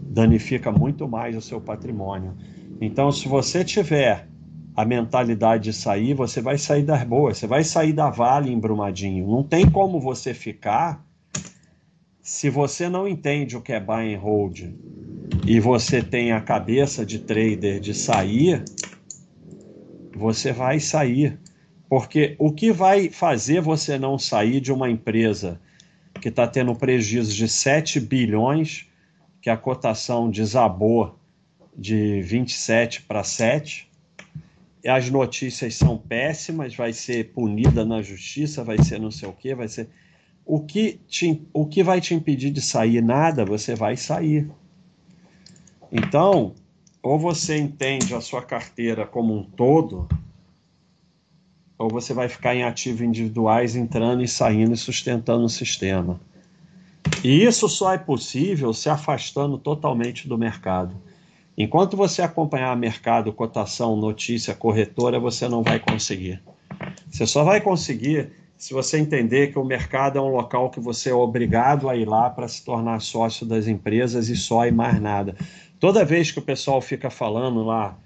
danifica 0.08 0.70
muito 0.70 1.08
mais 1.08 1.36
o 1.36 1.40
seu 1.40 1.60
patrimônio. 1.60 2.36
Então, 2.80 3.10
se 3.10 3.28
você 3.28 3.64
tiver 3.64 4.28
a 4.74 4.84
mentalidade 4.84 5.64
de 5.64 5.72
sair, 5.72 6.14
você 6.14 6.40
vai 6.40 6.56
sair 6.56 6.82
das 6.82 7.04
boas, 7.04 7.38
você 7.38 7.46
vai 7.46 7.62
sair 7.62 7.92
da 7.92 8.08
Vale 8.08 8.50
em 8.50 8.58
Brumadinho. 8.58 9.26
Não 9.26 9.42
tem 9.42 9.68
como 9.70 10.00
você 10.00 10.32
ficar 10.32 11.04
se 12.22 12.48
você 12.48 12.88
não 12.88 13.06
entende 13.06 13.56
o 13.56 13.60
que 13.60 13.72
é 13.72 13.80
buy 13.80 14.14
and 14.14 14.18
hold 14.18 14.60
e 15.44 15.58
você 15.58 16.00
tem 16.00 16.32
a 16.32 16.40
cabeça 16.40 17.04
de 17.04 17.18
trader 17.18 17.80
de 17.80 17.92
sair, 17.92 18.64
você 20.14 20.52
vai 20.52 20.78
sair. 20.78 21.38
Porque 21.88 22.36
o 22.38 22.52
que 22.52 22.72
vai 22.72 23.10
fazer 23.10 23.60
você 23.60 23.98
não 23.98 24.18
sair 24.18 24.60
de 24.60 24.72
uma 24.72 24.88
empresa 24.88 25.60
que 26.20 26.28
está 26.28 26.46
tendo 26.46 26.74
prejuízo 26.74 27.34
de 27.34 27.48
7 27.48 27.98
bilhões, 28.00 28.86
que 29.40 29.50
a 29.50 29.56
cotação 29.56 30.30
desabou 30.30 31.18
de 31.76 32.22
27 32.22 33.02
para 33.02 33.24
7, 33.24 33.90
as 34.86 35.08
notícias 35.10 35.74
são 35.74 35.96
péssimas, 35.96 36.74
vai 36.74 36.92
ser 36.92 37.32
punida 37.32 37.84
na 37.84 38.02
justiça, 38.02 38.64
vai 38.64 38.82
ser 38.82 39.00
não 39.00 39.10
sei 39.10 39.28
o 39.28 39.32
que, 39.32 39.54
vai 39.54 39.68
ser 39.68 39.88
o 40.44 40.60
que, 40.60 41.00
te, 41.06 41.40
o 41.52 41.66
que 41.66 41.82
vai 41.82 42.00
te 42.00 42.14
impedir 42.14 42.50
de 42.50 42.60
sair? 42.60 43.02
Nada, 43.02 43.44
você 43.44 43.74
vai 43.74 43.96
sair. 43.96 44.50
Então, 45.90 46.54
ou 47.02 47.18
você 47.18 47.58
entende 47.58 48.14
a 48.14 48.20
sua 48.20 48.42
carteira 48.42 49.06
como 49.06 49.36
um 49.36 49.44
todo, 49.44 50.08
ou 51.78 51.88
você 51.88 52.12
vai 52.14 52.28
ficar 52.28 52.54
em 52.54 52.64
ativos 52.64 53.02
individuais, 53.02 53.76
entrando 53.76 54.22
e 54.22 54.28
saindo 54.28 54.74
e 54.74 54.76
sustentando 54.76 55.44
o 55.44 55.48
sistema. 55.48 56.20
E 57.22 57.44
isso 57.44 57.68
só 57.68 57.92
é 57.92 57.98
possível 57.98 58.72
se 58.72 58.88
afastando 58.88 59.58
totalmente 59.58 60.28
do 60.28 60.38
mercado. 60.38 60.94
Enquanto 61.56 61.96
você 61.96 62.22
acompanhar 62.22 62.74
mercado, 62.76 63.32
cotação, 63.32 63.96
notícia, 63.96 64.54
corretora, 64.54 65.20
você 65.20 65.48
não 65.48 65.62
vai 65.62 65.78
conseguir. 65.78 66.42
Você 67.10 67.26
só 67.26 67.44
vai 67.44 67.60
conseguir 67.60 68.32
se 68.56 68.72
você 68.72 68.98
entender 68.98 69.52
que 69.52 69.58
o 69.58 69.64
mercado 69.64 70.18
é 70.18 70.22
um 70.22 70.28
local 70.28 70.70
que 70.70 70.78
você 70.78 71.10
é 71.10 71.14
obrigado 71.14 71.88
a 71.88 71.96
ir 71.96 72.08
lá 72.08 72.30
para 72.30 72.46
se 72.46 72.64
tornar 72.64 73.00
sócio 73.00 73.44
das 73.44 73.66
empresas 73.66 74.28
e 74.28 74.36
só 74.36 74.66
e 74.66 74.70
mais 74.70 75.00
nada. 75.00 75.36
Toda 75.80 76.04
vez 76.04 76.30
que 76.30 76.38
o 76.38 76.42
pessoal 76.42 76.80
fica 76.80 77.10
falando 77.10 77.64
lá 77.64 77.98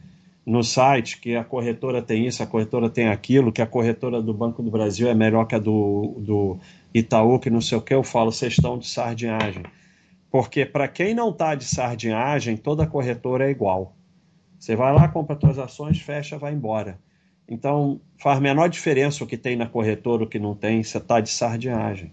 no 0.46 0.62
site 0.62 1.20
que 1.20 1.36
a 1.36 1.44
corretora 1.44 2.00
tem 2.00 2.26
isso, 2.26 2.42
a 2.42 2.46
corretora 2.46 2.88
tem 2.88 3.08
aquilo, 3.08 3.52
que 3.52 3.60
a 3.60 3.66
corretora 3.66 4.22
do 4.22 4.32
Banco 4.32 4.62
do 4.62 4.70
Brasil 4.70 5.08
é 5.08 5.14
melhor 5.14 5.44
que 5.44 5.56
a 5.56 5.58
do, 5.58 6.14
do 6.20 6.58
Itaú, 6.94 7.38
que 7.38 7.50
não 7.50 7.60
sei 7.60 7.76
o 7.76 7.82
que, 7.82 7.92
eu 7.92 8.02
falo, 8.02 8.32
vocês 8.32 8.54
estão 8.54 8.78
de 8.78 8.88
sardinhagem. 8.88 9.64
Porque 10.30 10.66
para 10.66 10.88
quem 10.88 11.14
não 11.14 11.30
está 11.30 11.54
de 11.54 11.64
sardinhagem, 11.64 12.56
toda 12.56 12.86
corretora 12.86 13.46
é 13.46 13.50
igual. 13.50 13.96
Você 14.58 14.74
vai 14.74 14.92
lá, 14.92 15.08
compra 15.08 15.38
suas 15.38 15.58
ações, 15.58 16.00
fecha, 16.00 16.38
vai 16.38 16.52
embora. 16.52 16.98
Então, 17.48 18.00
faz 18.18 18.40
menor 18.40 18.68
diferença 18.68 19.22
o 19.22 19.26
que 19.26 19.36
tem 19.36 19.56
na 19.56 19.66
corretora, 19.66 20.24
o 20.24 20.26
que 20.26 20.38
não 20.38 20.54
tem, 20.54 20.82
você 20.82 20.98
está 20.98 21.20
de 21.20 21.30
sardinhagem. 21.30 22.10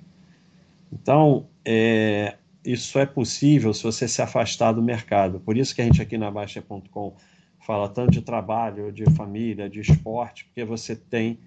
Então, 0.91 1.47
é, 1.65 2.35
isso 2.63 2.99
é 2.99 3.05
possível 3.05 3.73
se 3.73 3.83
você 3.83 4.07
se 4.07 4.21
afastar 4.21 4.73
do 4.73 4.81
mercado. 4.81 5.39
Por 5.39 5.57
isso 5.57 5.73
que 5.73 5.81
a 5.81 5.85
gente 5.85 6.01
aqui 6.01 6.17
na 6.17 6.29
Baixa.com 6.29 7.15
fala 7.59 7.89
tanto 7.89 8.11
de 8.11 8.21
trabalho, 8.21 8.91
de 8.91 9.09
família, 9.11 9.69
de 9.69 9.79
esporte, 9.79 10.45
porque 10.45 10.63
você 10.63 10.95
tem 10.95 11.39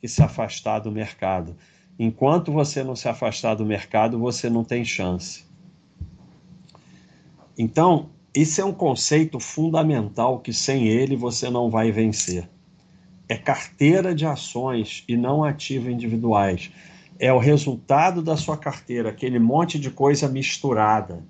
que 0.00 0.06
se 0.06 0.22
afastar 0.22 0.80
do 0.80 0.92
mercado. 0.92 1.56
Enquanto 1.98 2.52
você 2.52 2.82
não 2.82 2.94
se 2.94 3.08
afastar 3.08 3.54
do 3.54 3.66
mercado, 3.66 4.18
você 4.18 4.48
não 4.48 4.64
tem 4.64 4.84
chance. 4.84 5.44
Então, 7.58 8.10
isso 8.34 8.60
é 8.60 8.64
um 8.64 8.72
conceito 8.72 9.38
fundamental 9.38 10.40
que 10.40 10.52
sem 10.52 10.88
ele 10.88 11.16
você 11.16 11.50
não 11.50 11.70
vai 11.70 11.90
vencer 11.92 12.48
é 13.32 13.36
carteira 13.36 14.14
de 14.14 14.26
ações 14.26 15.04
e 15.08 15.16
não 15.16 15.42
ativo 15.42 15.90
individuais. 15.90 16.70
É 17.18 17.32
o 17.32 17.38
resultado 17.38 18.20
da 18.20 18.36
sua 18.36 18.56
carteira, 18.58 19.08
aquele 19.08 19.38
monte 19.38 19.78
de 19.78 19.90
coisa 19.90 20.28
misturada. 20.28 21.24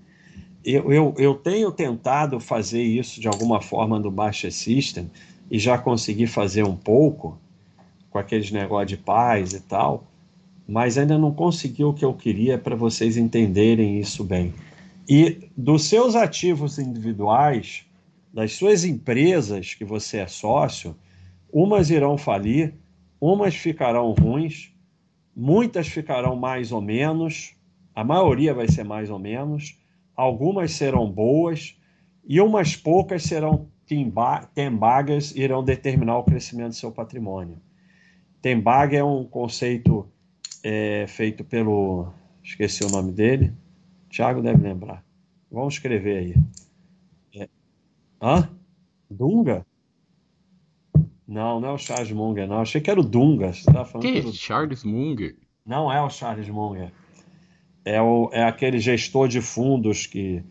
Eu, 0.65 0.93
eu, 0.93 1.15
eu 1.17 1.35
tenho 1.35 1.71
tentado 1.71 2.41
fazer 2.41 2.83
isso 2.83 3.21
de 3.21 3.29
alguma 3.29 3.61
forma 3.61 3.99
no 3.99 4.11
Baixa 4.11 4.51
System 4.51 5.11
e 5.51 5.59
já 5.59 5.79
consegui 5.79 6.27
fazer 6.27 6.65
um 6.65 6.77
pouco 6.77 7.39
com 8.11 8.19
aqueles 8.19 8.51
negócios 8.51 8.89
de 8.89 8.97
paz 8.97 9.53
e 9.53 9.61
tal, 9.61 10.05
mas 10.67 10.99
ainda 10.99 11.19
não 11.19 11.33
consegui 11.33 11.85
o 11.85 11.93
que 11.93 12.05
eu 12.05 12.15
queria 12.15 12.59
para 12.59 12.75
vocês 12.75 13.17
entenderem 13.17 13.99
isso 13.99 14.25
bem. 14.25 14.53
E 15.09 15.51
dos 15.57 15.85
seus 15.85 16.15
ativos 16.15 16.79
individuais, 16.79 17.85
das 18.33 18.55
suas 18.55 18.85
empresas 18.85 19.75
que 19.75 19.85
você 19.85 20.19
é 20.19 20.27
sócio, 20.27 20.97
Umas 21.53 21.91
irão 21.91 22.17
falir, 22.17 22.73
umas 23.21 23.55
ficarão 23.55 24.11
ruins, 24.13 24.73
muitas 25.37 25.87
ficarão 25.87 26.35
mais 26.35 26.73
ou 26.73 26.81
menos, 26.81 27.55
a 27.95 28.03
maioria 28.03 28.55
vai 28.55 28.67
ser 28.69 28.85
mais 28.85 29.11
ou 29.11 29.19
menos, 29.19 29.79
algumas 30.17 30.73
serão 30.73 31.11
boas 31.11 31.79
e 32.27 32.41
umas 32.41 32.75
poucas 32.75 33.25
serão 33.25 33.69
tembagas 34.55 35.37
irão 35.37 35.63
determinar 35.63 36.17
o 36.17 36.25
crescimento 36.25 36.69
do 36.71 36.77
seu 36.77 36.91
patrimônio. 36.91 37.61
Tembaga 38.41 38.97
é 38.97 39.05
um 39.05 39.25
conceito 39.25 40.09
é, 40.65 41.05
feito 41.07 41.45
pelo. 41.45 42.09
Esqueci 42.43 42.83
o 42.83 42.89
nome 42.89 43.13
dele. 43.13 43.53
Tiago 44.13 44.43
deve 44.43 44.63
lembrar. 44.63 45.03
Vamos 45.51 45.75
escrever 45.75 46.19
aí. 46.19 46.35
É. 47.35 47.49
Hã? 48.21 48.49
Dunga? 49.11 49.67
Não, 51.27 51.59
não 51.59 51.71
é 51.71 51.73
o 51.73 51.79
Charles 51.79 52.13
Munger, 52.13 52.47
não. 52.47 52.61
Achei 52.61 52.79
que 52.79 52.91
era 52.91 53.01
o 53.01 53.03
Dunga. 53.03 53.55
Você 53.55 53.65
tá 53.65 53.87
falando 53.87 54.13
que 54.13 54.19
é 54.19 54.33
Charles 54.33 54.85
Munger? 54.85 55.39
Não 55.65 55.91
é 55.91 56.01
o 56.03 56.11
Charles 56.11 56.47
Munger. 56.51 56.93
É, 57.87 58.03
o, 58.03 58.29
é 58.33 58.45
aquele 58.45 58.79
gestor 58.79 59.29
de 59.29 59.41
fundos 59.41 60.07
que 60.07 60.45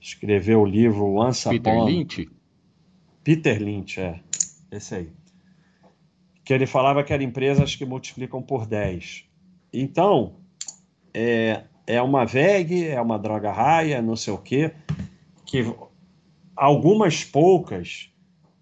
escreveu 0.00 0.62
o 0.62 0.66
livro 0.66 1.14
Once 1.14 1.46
Peter 1.46 1.74
Upon... 1.74 1.84
Lynch? 1.84 2.30
Peter 3.22 3.62
Lynch, 3.62 4.00
é. 4.00 4.20
Esse 4.70 4.94
aí. 4.94 5.12
Que 6.42 6.54
ele 6.54 6.66
falava 6.66 7.04
que 7.04 7.12
eram 7.12 7.24
empresas 7.24 7.76
que 7.76 7.84
multiplicam 7.84 8.42
por 8.42 8.66
10. 8.66 9.26
Então, 9.70 10.36
é, 11.12 11.64
é 11.86 12.00
uma 12.00 12.24
VEG, 12.24 12.88
é 12.88 13.00
uma 13.00 13.18
droga 13.18 13.50
raia, 13.50 14.00
não 14.00 14.16
sei 14.16 14.32
o 14.32 14.38
quê, 14.38 14.72
que 15.44 15.74
algumas 16.56 17.24
poucas 17.24 18.10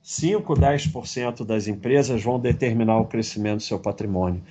5, 0.03 0.55
10% 0.55 1.45
das 1.45 1.69
empresas 1.69 2.23
vão 2.23 2.41
determinar 2.41 2.99
o 2.99 3.07
crescimento 3.07 3.59
do 3.59 3.63
seu 3.63 3.79
patrimônio. 3.79 4.43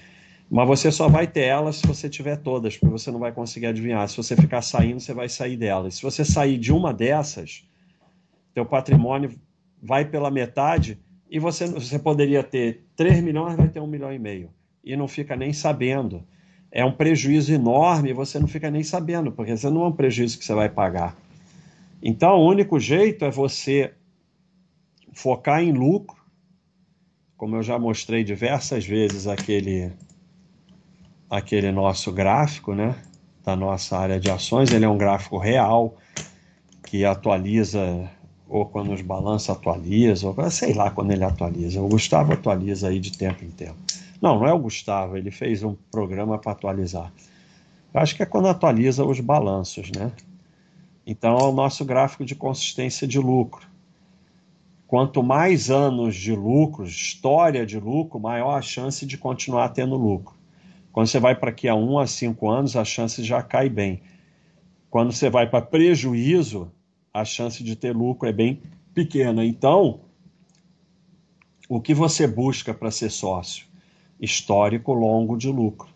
Mas 0.49 0.67
você 0.67 0.91
só 0.91 1.07
vai 1.07 1.27
ter 1.27 1.41
elas 1.41 1.77
se 1.77 1.85
você 1.85 2.09
tiver 2.09 2.37
todas, 2.37 2.75
porque 2.75 2.91
você 2.91 3.11
não 3.11 3.19
vai 3.19 3.31
conseguir 3.31 3.67
adivinhar. 3.67 4.07
Se 4.07 4.17
você 4.17 4.35
ficar 4.35 4.61
saindo, 4.61 4.99
você 4.99 5.13
vai 5.13 5.29
sair 5.29 5.57
delas. 5.57 5.95
Se 5.95 6.01
você 6.01 6.25
sair 6.25 6.57
de 6.57 6.71
uma 6.71 6.91
dessas, 6.91 7.67
teu 8.53 8.65
patrimônio 8.65 9.31
vai 9.81 10.05
pela 10.05 10.31
metade 10.31 10.99
e 11.29 11.37
você, 11.37 11.67
você 11.67 11.99
poderia 11.99 12.41
ter 12.41 12.85
3 12.95 13.21
milhões, 13.21 13.55
vai 13.55 13.67
ter 13.67 13.79
1 13.79 13.85
milhão 13.85 14.11
e 14.11 14.17
meio. 14.17 14.49
E 14.83 14.95
não 14.95 15.07
fica 15.07 15.35
nem 15.35 15.53
sabendo. 15.53 16.23
É 16.71 16.85
um 16.85 16.91
prejuízo 16.91 17.53
enorme 17.53 18.09
e 18.09 18.13
você 18.13 18.39
não 18.39 18.47
fica 18.47 18.69
nem 18.69 18.83
sabendo, 18.83 19.31
porque 19.31 19.55
você 19.55 19.69
não 19.69 19.83
é 19.83 19.87
um 19.87 19.91
prejuízo 19.91 20.37
que 20.37 20.45
você 20.45 20.53
vai 20.53 20.69
pagar. 20.69 21.15
Então, 22.01 22.37
o 22.37 22.47
único 22.47 22.79
jeito 22.79 23.25
é 23.25 23.31
você 23.31 23.93
focar 25.13 25.61
em 25.61 25.71
lucro, 25.71 26.17
como 27.35 27.55
eu 27.55 27.63
já 27.63 27.79
mostrei 27.79 28.23
diversas 28.23 28.85
vezes 28.85 29.27
aquele 29.27 29.91
aquele 31.29 31.71
nosso 31.71 32.11
gráfico, 32.11 32.73
né, 32.73 32.95
da 33.45 33.55
nossa 33.55 33.97
área 33.97 34.19
de 34.19 34.31
ações, 34.31 34.71
ele 34.71 34.85
é 34.85 34.89
um 34.89 34.97
gráfico 34.97 35.37
real 35.37 35.95
que 36.85 37.05
atualiza 37.05 38.09
ou 38.47 38.65
quando 38.65 38.91
os 38.91 39.01
balanços 39.01 39.49
atualizam, 39.49 40.35
sei 40.49 40.73
lá 40.73 40.89
quando 40.89 41.11
ele 41.11 41.23
atualiza. 41.23 41.79
O 41.79 41.87
Gustavo 41.87 42.33
atualiza 42.33 42.87
aí 42.87 42.99
de 42.99 43.15
tempo 43.15 43.45
em 43.45 43.51
tempo. 43.51 43.77
Não, 44.21 44.39
não 44.39 44.47
é 44.47 44.53
o 44.53 44.59
Gustavo, 44.59 45.15
ele 45.15 45.31
fez 45.31 45.63
um 45.63 45.75
programa 45.91 46.37
para 46.37 46.51
atualizar. 46.51 47.11
Eu 47.93 48.01
acho 48.01 48.15
que 48.15 48.23
é 48.23 48.25
quando 48.25 48.47
atualiza 48.47 49.05
os 49.05 49.19
balanços, 49.19 49.89
né? 49.91 50.11
Então 51.05 51.37
é 51.37 51.43
o 51.43 51.51
nosso 51.51 51.83
gráfico 51.85 52.23
de 52.23 52.35
consistência 52.35 53.07
de 53.07 53.17
lucro. 53.17 53.67
Quanto 54.85 55.23
mais 55.23 55.69
anos 55.69 56.15
de 56.15 56.35
lucro, 56.35 56.83
história 56.83 57.65
de 57.65 57.79
lucro, 57.79 58.19
maior 58.19 58.57
a 58.57 58.61
chance 58.61 59.05
de 59.05 59.17
continuar 59.17 59.69
tendo 59.69 59.95
lucro. 59.95 60.35
Quando 60.91 61.07
você 61.07 61.19
vai 61.19 61.35
para 61.35 61.51
aqui 61.51 61.67
a 61.67 61.75
1 61.75 61.99
a 61.99 62.07
5 62.07 62.49
anos, 62.49 62.75
a 62.75 62.83
chance 62.83 63.23
já 63.23 63.41
cai 63.41 63.69
bem. 63.69 64.01
Quando 64.89 65.11
você 65.11 65.29
vai 65.29 65.47
para 65.47 65.61
prejuízo, 65.61 66.71
a 67.13 67.23
chance 67.23 67.63
de 67.63 67.75
ter 67.75 67.95
lucro 67.95 68.27
é 68.27 68.33
bem 68.33 68.61
pequena. 68.93 69.45
Então, 69.45 70.01
o 71.67 71.79
que 71.79 71.93
você 71.93 72.27
busca 72.27 72.73
para 72.73 72.89
ser 72.89 73.11
sócio? 73.11 73.68
Histórico 74.19 74.93
longo 74.93 75.37
de 75.37 75.49
lucro, 75.49 75.89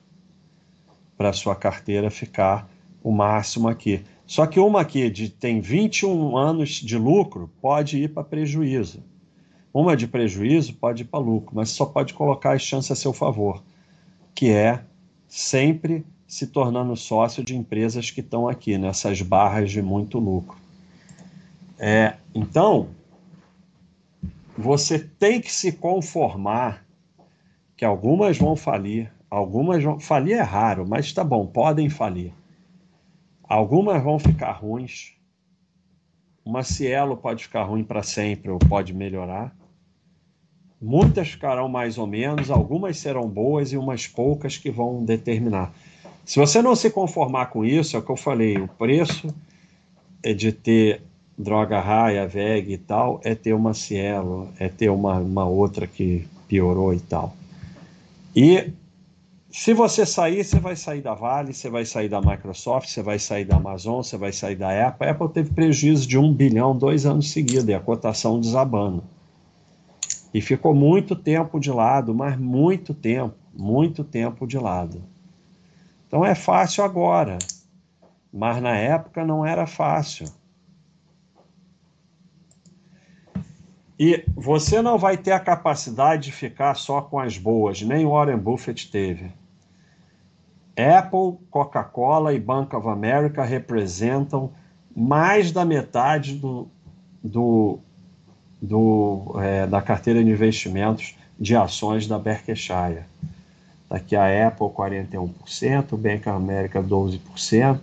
para 1.17 1.33
sua 1.33 1.55
carteira 1.55 2.09
ficar 2.09 2.69
o 3.03 3.11
máximo 3.11 3.67
aqui. 3.67 4.03
Só 4.25 4.47
que 4.47 4.59
uma 4.59 4.81
aqui 4.81 5.09
de 5.09 5.29
tem 5.29 5.59
21 5.59 6.37
anos 6.37 6.69
de 6.69 6.97
lucro 6.97 7.51
pode 7.61 7.97
ir 8.01 8.09
para 8.09 8.23
prejuízo. 8.23 9.03
Uma 9.73 9.97
de 9.97 10.07
prejuízo 10.07 10.75
pode 10.75 11.01
ir 11.03 11.05
para 11.05 11.19
lucro, 11.19 11.55
mas 11.55 11.69
só 11.71 11.85
pode 11.85 12.13
colocar 12.13 12.53
as 12.53 12.61
chances 12.61 12.91
a 12.91 12.95
seu 12.95 13.11
favor, 13.11 13.61
que 14.33 14.49
é 14.49 14.83
sempre 15.27 16.05
se 16.27 16.47
tornando 16.47 16.95
sócio 16.95 17.43
de 17.43 17.55
empresas 17.55 18.09
que 18.09 18.21
estão 18.21 18.47
aqui, 18.47 18.77
nessas 18.77 19.21
barras 19.21 19.71
de 19.71 19.81
muito 19.81 20.19
lucro. 20.19 20.57
É, 21.77 22.15
então, 22.33 22.89
você 24.57 24.99
tem 24.99 25.41
que 25.41 25.51
se 25.51 25.71
conformar 25.73 26.82
que 27.75 27.85
algumas 27.85 28.37
vão 28.37 28.55
falir, 28.55 29.11
algumas 29.29 29.83
vão. 29.83 29.99
Falir 29.99 30.37
é 30.37 30.41
raro, 30.41 30.85
mas 30.87 31.05
está 31.05 31.23
bom, 31.23 31.45
podem 31.45 31.89
falir. 31.89 32.33
Algumas 33.43 34.01
vão 34.03 34.17
ficar 34.17 34.51
ruins. 34.51 35.13
Uma 36.45 36.63
Cielo 36.63 37.15
pode 37.15 37.43
ficar 37.43 37.63
ruim 37.63 37.83
para 37.83 38.03
sempre 38.03 38.51
ou 38.51 38.59
pode 38.59 38.93
melhorar. 38.93 39.55
Muitas 40.81 41.29
ficarão 41.29 41.69
mais 41.69 41.97
ou 41.97 42.05
menos, 42.05 42.51
algumas 42.51 42.97
serão 42.97 43.29
boas 43.29 43.71
e 43.71 43.77
umas 43.77 44.05
poucas 44.05 44.57
que 44.57 44.69
vão 44.69 45.03
determinar. 45.03 45.73
Se 46.25 46.39
você 46.39 46.61
não 46.61 46.75
se 46.75 46.89
conformar 46.89 47.47
com 47.47 47.63
isso, 47.63 47.95
é 47.95 47.99
o 47.99 48.01
que 48.01 48.11
eu 48.11 48.17
falei, 48.17 48.57
o 48.57 48.67
preço 48.67 49.33
é 50.21 50.33
de 50.33 50.51
ter 50.51 51.01
droga 51.37 51.79
raia, 51.79 52.27
VEG 52.27 52.73
e 52.73 52.77
tal, 52.77 53.19
é 53.23 53.33
ter 53.33 53.53
uma 53.53 53.73
Cielo, 53.73 54.49
é 54.59 54.67
ter 54.67 54.89
uma, 54.89 55.19
uma 55.19 55.45
outra 55.45 55.87
que 55.87 56.27
piorou 56.47 56.93
e 56.93 56.99
tal. 56.99 57.33
E 58.35 58.73
se 59.49 59.71
você 59.71 60.05
sair, 60.05 60.43
você 60.43 60.59
vai 60.59 60.75
sair 60.75 61.01
da 61.01 61.13
Vale, 61.13 61.53
você 61.53 61.69
vai 61.69 61.85
sair 61.85 62.09
da 62.09 62.19
Microsoft, 62.19 62.89
você 62.89 63.03
vai 63.03 63.19
sair 63.19 63.45
da 63.45 63.57
Amazon, 63.57 63.97
você 63.97 64.17
vai 64.17 64.33
sair 64.33 64.55
da 64.55 64.87
Apple. 64.87 65.07
A 65.07 65.11
Apple 65.11 65.29
teve 65.29 65.53
prejuízo 65.53 66.07
de 66.07 66.17
um 66.17 66.33
bilhão 66.33 66.75
dois 66.75 67.05
anos 67.05 67.31
seguidos 67.31 67.67
e 67.67 67.73
a 67.73 67.79
cotação 67.79 68.39
desabando. 68.39 69.03
E 70.33 70.41
ficou 70.41 70.73
muito 70.73 71.15
tempo 71.15 71.59
de 71.59 71.71
lado, 71.71 72.15
mas 72.15 72.35
muito 72.35 72.95
tempo, 72.95 73.35
muito 73.53 74.03
tempo 74.03 74.47
de 74.47 74.57
lado. 74.57 75.03
Então 76.07 76.25
é 76.25 76.33
fácil 76.33 76.83
agora, 76.83 77.37
mas 78.33 78.59
na 78.59 78.75
época 78.75 79.23
não 79.23 79.45
era 79.45 79.67
fácil. 79.67 80.25
E 83.99 84.23
você 84.35 84.81
não 84.81 84.97
vai 84.97 85.17
ter 85.17 85.31
a 85.31 85.39
capacidade 85.39 86.23
de 86.23 86.31
ficar 86.31 86.75
só 86.75 87.01
com 87.01 87.19
as 87.19 87.37
boas, 87.37 87.81
nem 87.81 88.05
Warren 88.05 88.37
Buffett 88.37 88.89
teve. 88.89 89.31
Apple, 90.75 91.37
Coca-Cola 91.51 92.33
e 92.33 92.39
Bank 92.39 92.75
of 92.75 92.87
America 92.87 93.43
representam 93.43 94.51
mais 94.95 95.51
da 95.51 95.63
metade 95.63 96.35
do, 96.35 96.67
do, 97.23 97.79
do 98.59 99.35
é, 99.39 99.67
da 99.67 99.81
carteira 99.81 100.23
de 100.23 100.31
investimentos 100.31 101.15
de 101.39 101.55
ações 101.55 102.07
da 102.07 102.17
Berkshire. 102.17 103.03
Daqui 103.89 104.15
a 104.15 104.47
Apple 104.47 104.67
41%, 104.67 105.95
Bank 105.95 106.27
of 106.27 106.29
America 106.29 106.81
12%, 106.81 107.79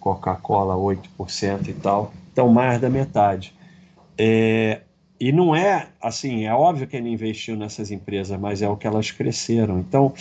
Coca-Cola 0.00 0.74
8% 0.74 1.68
e 1.68 1.72
tal. 1.74 2.12
Então, 2.32 2.48
mais 2.48 2.80
da 2.80 2.90
metade. 2.90 3.54
É, 4.18 4.80
e 5.18 5.30
não 5.30 5.54
é 5.54 5.88
assim, 6.00 6.44
é 6.44 6.52
óbvio 6.52 6.86
que 6.86 6.96
ele 6.96 7.08
investiu 7.08 7.56
nessas 7.56 7.90
empresas, 7.90 8.38
mas 8.38 8.62
é 8.62 8.68
o 8.68 8.76
que 8.76 8.86
elas 8.86 9.10
cresceram. 9.10 9.78
Então, 9.78 10.12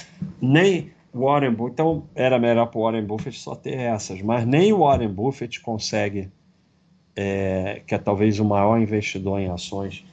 nem 0.41 0.91
Warren 1.13 1.51
Buffett, 1.51 1.73
então 1.73 2.03
era 2.13 2.39
melhor 2.39 2.67
para 2.67 2.79
Warren 2.79 3.05
Buffett 3.05 3.37
só 3.37 3.55
ter 3.55 3.77
essas, 3.77 4.21
mas 4.21 4.45
nem 4.45 4.71
o 4.71 4.79
Warren 4.79 5.09
Buffett 5.09 5.59
consegue, 5.61 6.29
é, 7.15 7.81
que 7.85 7.95
é 7.95 7.97
talvez 7.97 8.39
o 8.39 8.45
maior 8.45 8.79
investidor 8.79 9.39
em 9.39 9.49
ações, 9.49 10.05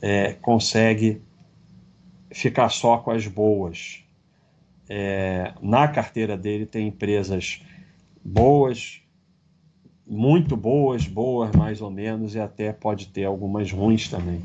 é, 0.00 0.34
consegue 0.34 1.20
ficar 2.30 2.68
só 2.68 2.98
com 2.98 3.10
as 3.10 3.26
boas. 3.26 4.04
É, 4.88 5.52
na 5.60 5.88
carteira 5.88 6.36
dele 6.36 6.66
tem 6.66 6.88
empresas 6.88 7.62
boas, 8.24 9.01
muito 10.06 10.56
boas, 10.56 11.06
boas 11.06 11.54
mais 11.54 11.80
ou 11.80 11.90
menos, 11.90 12.34
e 12.34 12.40
até 12.40 12.72
pode 12.72 13.08
ter 13.08 13.24
algumas 13.24 13.70
ruins 13.70 14.08
também. 14.08 14.40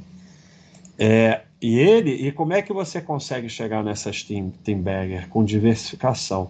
É, 0.98 1.42
e 1.62 1.78
ele, 1.78 2.12
e 2.12 2.32
como 2.32 2.54
é 2.54 2.62
que 2.62 2.72
você 2.72 3.02
consegue 3.02 3.50
chegar 3.50 3.84
nessas 3.84 4.24
team, 4.24 4.52
team? 4.64 4.84
Com 5.30 5.44
diversificação. 5.44 6.50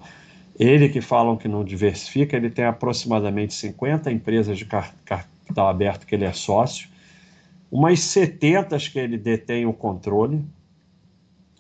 Ele 0.60 0.90
que 0.90 1.02
falam 1.02 1.38
que 1.38 1.48
não 1.48 1.64
diversifica, 1.64 2.36
ele 2.36 2.50
tem 2.50 2.66
aproximadamente 2.66 3.54
50 3.54 4.12
empresas 4.12 4.58
de 4.58 4.66
capital 4.66 5.68
aberto 5.68 6.06
que 6.06 6.16
ele 6.16 6.26
é 6.26 6.34
sócio, 6.34 6.90
umas 7.72 8.00
70 8.00 8.78
que 8.78 8.98
ele 8.98 9.18
detém 9.18 9.66
o 9.66 9.74
controle, 9.74 10.44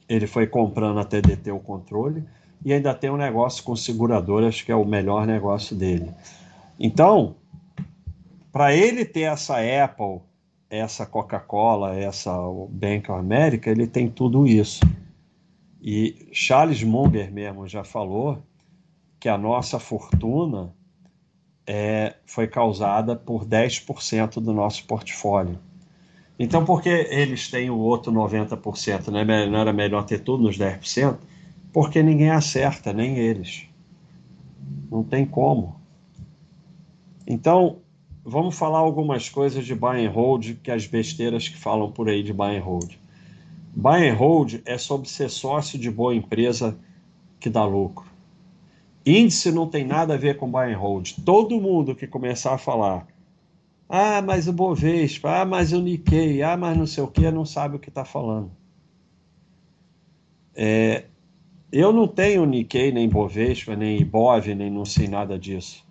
ele 0.10 0.26
foi 0.26 0.48
comprando 0.48 1.00
até 1.00 1.22
deter 1.22 1.54
o 1.54 1.60
controle, 1.60 2.24
e 2.66 2.74
ainda 2.74 2.94
tem 2.94 3.10
um 3.10 3.18
negócio 3.18 3.64
com 3.64 3.76
seguradoras 3.76 4.62
que 4.62 4.72
é 4.72 4.76
o 4.76 4.86
melhor 4.86 5.28
negócio 5.28 5.76
dele. 5.76 6.12
Então, 6.80 7.36
para 8.52 8.74
ele 8.76 9.06
ter 9.06 9.22
essa 9.22 9.56
Apple, 9.84 10.22
essa 10.70 11.06
Coca-Cola, 11.06 11.96
essa 11.96 12.32
Bank 12.70 13.12
of 13.12 13.20
America, 13.20 13.70
ele 13.70 13.88
tem 13.88 14.10
tudo 14.10 14.46
isso. 14.46 14.82
E 15.82 16.28
Charles 16.32 16.84
Munger 16.84 17.32
mesmo 17.32 17.68
já 17.68 17.84
falou 17.84 18.44
que 19.20 19.30
a 19.30 19.38
nossa 19.38 19.80
fortuna 19.80 20.74
é, 21.66 22.16
foi 22.26 22.48
causada 22.48 23.16
por 23.16 23.46
10% 23.46 24.40
do 24.40 24.54
nosso 24.54 24.86
portfólio. 24.86 25.60
Então, 26.40 26.64
por 26.64 26.82
que 26.82 26.90
eles 26.90 27.50
têm 27.50 27.70
o 27.70 27.78
outro 27.78 28.12
90%? 28.12 29.12
Né? 29.12 29.48
Não 29.48 29.60
era 29.60 29.74
melhor 29.74 30.04
ter 30.06 30.20
tudo 30.20 30.44
nos 30.44 30.58
10%? 30.58 31.18
Porque 31.74 32.02
ninguém 32.04 32.30
acerta, 32.30 32.94
nem 32.94 33.18
eles. 33.18 33.68
Não 34.90 35.04
tem 35.04 35.26
como. 35.26 35.77
Então, 37.28 37.80
vamos 38.24 38.58
falar 38.58 38.80
algumas 38.80 39.30
coisas 39.30 39.66
de 39.66 39.76
buy 39.76 40.06
and 40.06 40.12
hold, 40.12 40.56
que 40.64 40.72
as 40.72 40.88
besteiras 40.88 41.50
que 41.50 41.58
falam 41.58 41.92
por 41.92 42.08
aí 42.08 42.24
de 42.24 42.32
buy 42.32 42.56
and 42.56 42.64
hold. 42.64 42.96
Buy 43.76 44.10
and 44.10 44.16
hold 44.16 44.62
é 44.66 44.78
sobre 44.78 45.10
ser 45.10 45.30
sócio 45.30 45.78
de 45.78 45.92
boa 45.92 46.16
empresa 46.16 46.80
que 47.40 47.50
dá 47.50 47.66
lucro. 47.66 48.08
Índice 49.06 49.52
não 49.52 49.68
tem 49.68 49.86
nada 49.86 50.14
a 50.14 50.18
ver 50.18 50.38
com 50.38 50.50
buy 50.50 50.74
and 50.74 50.78
hold. 50.78 51.14
Todo 51.26 51.60
mundo 51.60 51.94
que 51.94 52.08
começar 52.08 52.54
a 52.54 52.58
falar 52.58 53.06
ah, 53.90 54.22
mas 54.22 54.48
o 54.48 54.54
Bovespa, 54.54 55.42
ah, 55.42 55.46
mas 55.46 55.72
o 55.72 55.82
Nikkei, 55.82 56.42
ah, 56.44 56.58
mas 56.58 56.78
não 56.78 56.86
sei 56.86 57.04
o 57.04 57.08
que, 57.08 57.32
não 57.32 57.46
sabe 57.46 57.78
o 57.78 57.80
que 57.80 57.88
está 57.88 58.04
falando. 58.04 58.52
É, 60.54 61.06
eu 61.72 61.94
não 61.94 62.08
tenho 62.08 62.46
Nikkei, 62.46 62.92
nem 62.92 63.08
Bovespa, 63.08 63.76
nem 63.76 64.02
Ibov, 64.02 64.46
nem 64.54 64.70
não 64.70 64.84
sei 64.84 65.08
nada 65.08 65.40
disso. 65.40 65.87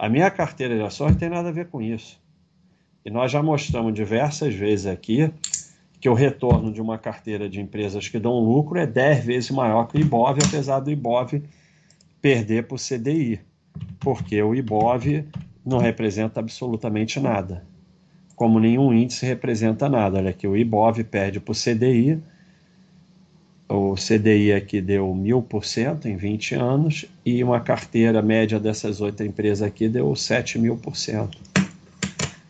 A 0.00 0.08
minha 0.08 0.30
carteira 0.30 0.74
de 0.74 0.82
ações 0.82 1.16
tem 1.16 1.28
nada 1.28 1.50
a 1.50 1.52
ver 1.52 1.68
com 1.68 1.82
isso. 1.82 2.18
E 3.04 3.10
nós 3.10 3.30
já 3.30 3.42
mostramos 3.42 3.92
diversas 3.92 4.54
vezes 4.54 4.86
aqui 4.86 5.30
que 6.00 6.08
o 6.08 6.14
retorno 6.14 6.72
de 6.72 6.80
uma 6.80 6.96
carteira 6.96 7.50
de 7.50 7.60
empresas 7.60 8.08
que 8.08 8.18
dão 8.18 8.38
lucro 8.38 8.78
é 8.78 8.86
10 8.86 9.26
vezes 9.26 9.50
maior 9.50 9.86
que 9.88 9.98
o 9.98 10.00
IBOV, 10.00 10.38
apesar 10.42 10.80
do 10.80 10.90
IBOV 10.90 11.42
perder 12.18 12.66
para 12.66 12.76
o 12.76 12.78
CDI, 12.78 13.40
porque 13.98 14.42
o 14.42 14.54
IBOV 14.54 15.26
não 15.66 15.76
representa 15.76 16.40
absolutamente 16.40 17.20
nada, 17.20 17.62
como 18.34 18.58
nenhum 18.58 18.94
índice 18.94 19.26
representa 19.26 19.86
nada. 19.86 20.16
Olha 20.16 20.30
aqui, 20.30 20.48
o 20.48 20.56
IBOV 20.56 21.04
perde 21.04 21.40
para 21.40 21.52
o 21.52 21.54
CDI, 21.54 22.18
o 23.70 23.94
CDI 23.94 24.52
aqui 24.52 24.80
deu 24.80 25.14
mil 25.14 25.40
por 25.40 25.64
cento 25.64 26.08
em 26.08 26.16
20 26.16 26.56
anos 26.56 27.04
e 27.24 27.42
uma 27.44 27.60
carteira 27.60 28.20
média 28.20 28.58
dessas 28.58 29.00
oito 29.00 29.22
empresas 29.22 29.62
aqui 29.62 29.88
deu 29.88 30.14
7 30.16 30.58
mil 30.58 30.76
por 30.76 30.96
cento. 30.96 31.38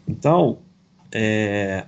Então, 0.08 0.58
é, 1.12 1.84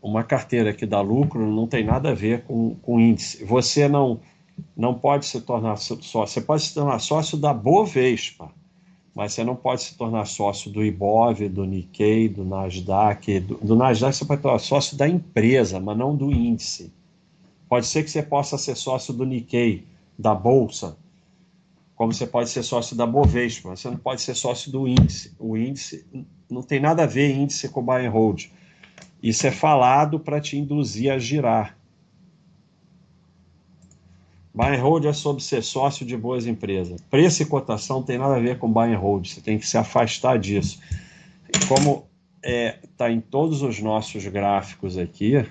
uma 0.00 0.22
carteira 0.22 0.72
que 0.72 0.86
dá 0.86 1.00
lucro 1.00 1.44
não 1.44 1.66
tem 1.66 1.84
nada 1.84 2.10
a 2.10 2.14
ver 2.14 2.42
com, 2.42 2.76
com 2.76 3.00
índice. 3.00 3.44
Você 3.44 3.88
não, 3.88 4.20
não 4.76 4.94
pode 4.94 5.26
se 5.26 5.40
tornar 5.40 5.76
sócio, 5.76 6.04
você 6.12 6.40
pode 6.40 6.62
se 6.62 6.74
tornar 6.74 7.00
sócio 7.00 7.36
da 7.36 7.52
Bovespa, 7.52 8.52
mas 9.12 9.32
você 9.32 9.42
não 9.42 9.56
pode 9.56 9.82
se 9.82 9.96
tornar 9.96 10.26
sócio 10.26 10.70
do 10.70 10.84
Ibov, 10.84 11.48
do 11.48 11.64
Nikkei, 11.64 12.28
do 12.28 12.44
Nasdaq. 12.44 13.40
Do, 13.40 13.56
do 13.56 13.74
Nasdaq 13.74 14.14
você 14.14 14.24
pode 14.24 14.42
tornar 14.42 14.60
sócio 14.60 14.96
da 14.96 15.08
empresa, 15.08 15.80
mas 15.80 15.98
não 15.98 16.14
do 16.14 16.30
índice. 16.30 16.92
Pode 17.72 17.86
ser 17.86 18.04
que 18.04 18.10
você 18.10 18.22
possa 18.22 18.58
ser 18.58 18.76
sócio 18.76 19.14
do 19.14 19.24
Nikkei, 19.24 19.86
da 20.18 20.34
Bolsa, 20.34 20.94
como 21.94 22.12
você 22.12 22.26
pode 22.26 22.50
ser 22.50 22.62
sócio 22.62 22.94
da 22.94 23.06
Bovespa, 23.06 23.70
você 23.70 23.88
não 23.88 23.96
pode 23.96 24.20
ser 24.20 24.34
sócio 24.34 24.70
do 24.70 24.86
índice. 24.86 25.34
O 25.38 25.56
índice 25.56 26.04
não 26.50 26.62
tem 26.62 26.78
nada 26.78 27.04
a 27.04 27.06
ver 27.06 27.34
índice 27.34 27.70
com 27.70 27.82
buy 27.82 28.04
and 28.04 28.10
hold. 28.10 28.44
Isso 29.22 29.46
é 29.46 29.50
falado 29.50 30.20
para 30.20 30.38
te 30.38 30.54
induzir 30.58 31.10
a 31.10 31.18
girar. 31.18 31.74
Buy 34.54 34.76
and 34.76 34.82
hold 34.82 35.06
é 35.06 35.14
sobre 35.14 35.42
ser 35.42 35.62
sócio 35.62 36.04
de 36.04 36.14
boas 36.14 36.46
empresas. 36.46 37.00
Preço 37.08 37.42
e 37.42 37.46
cotação 37.46 38.02
tem 38.02 38.18
nada 38.18 38.36
a 38.36 38.38
ver 38.38 38.58
com 38.58 38.70
buy 38.70 38.92
and 38.92 38.98
hold. 38.98 39.26
Você 39.26 39.40
tem 39.40 39.58
que 39.58 39.66
se 39.66 39.78
afastar 39.78 40.38
disso. 40.38 40.78
Como 41.66 42.06
está 42.42 42.50
é, 42.50 42.78
tá 42.98 43.10
em 43.10 43.22
todos 43.22 43.62
os 43.62 43.80
nossos 43.80 44.26
gráficos 44.26 44.98
aqui, 44.98 45.42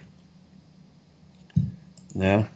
né? 2.15 2.47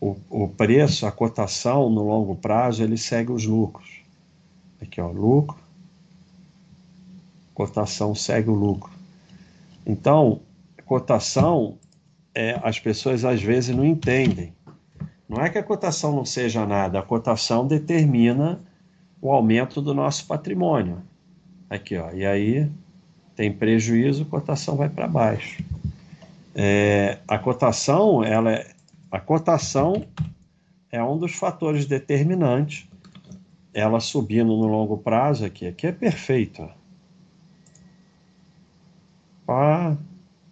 O, 0.00 0.16
o 0.28 0.48
preço, 0.48 1.06
a 1.06 1.12
cotação 1.12 1.88
no 1.88 2.02
longo 2.04 2.34
prazo, 2.34 2.82
ele 2.82 2.96
segue 2.96 3.30
os 3.30 3.46
lucros. 3.46 4.02
Aqui, 4.80 5.00
ó, 5.00 5.10
lucro, 5.10 5.56
cotação 7.54 8.14
segue 8.14 8.50
o 8.50 8.54
lucro. 8.54 8.90
Então, 9.86 10.40
cotação, 10.84 11.78
é, 12.34 12.60
as 12.62 12.78
pessoas 12.78 13.24
às 13.24 13.40
vezes 13.40 13.74
não 13.74 13.84
entendem. 13.84 14.52
Não 15.28 15.40
é 15.40 15.48
que 15.48 15.58
a 15.58 15.62
cotação 15.62 16.14
não 16.14 16.24
seja 16.24 16.66
nada, 16.66 16.98
a 16.98 17.02
cotação 17.02 17.66
determina 17.66 18.60
o 19.20 19.30
aumento 19.30 19.80
do 19.80 19.94
nosso 19.94 20.26
patrimônio. 20.26 21.02
Aqui, 21.70 21.96
ó, 21.96 22.10
e 22.10 22.26
aí 22.26 22.70
tem 23.34 23.52
prejuízo, 23.52 24.26
cotação 24.26 24.76
vai 24.76 24.88
para 24.88 25.08
baixo. 25.08 25.64
É, 26.54 27.18
a 27.26 27.38
cotação, 27.38 28.22
ela 28.22 28.52
é, 28.52 28.70
a 29.10 29.18
cotação 29.18 30.06
é 30.90 31.02
um 31.02 31.18
dos 31.18 31.34
fatores 31.34 31.86
determinantes. 31.86 32.88
Ela 33.74 34.00
subindo 34.00 34.48
no 34.48 34.66
longo 34.66 34.98
prazo 34.98 35.46
aqui, 35.46 35.66
aqui 35.66 35.86
é 35.86 35.92
perfeito. 35.92 36.68
Pá, 39.46 39.96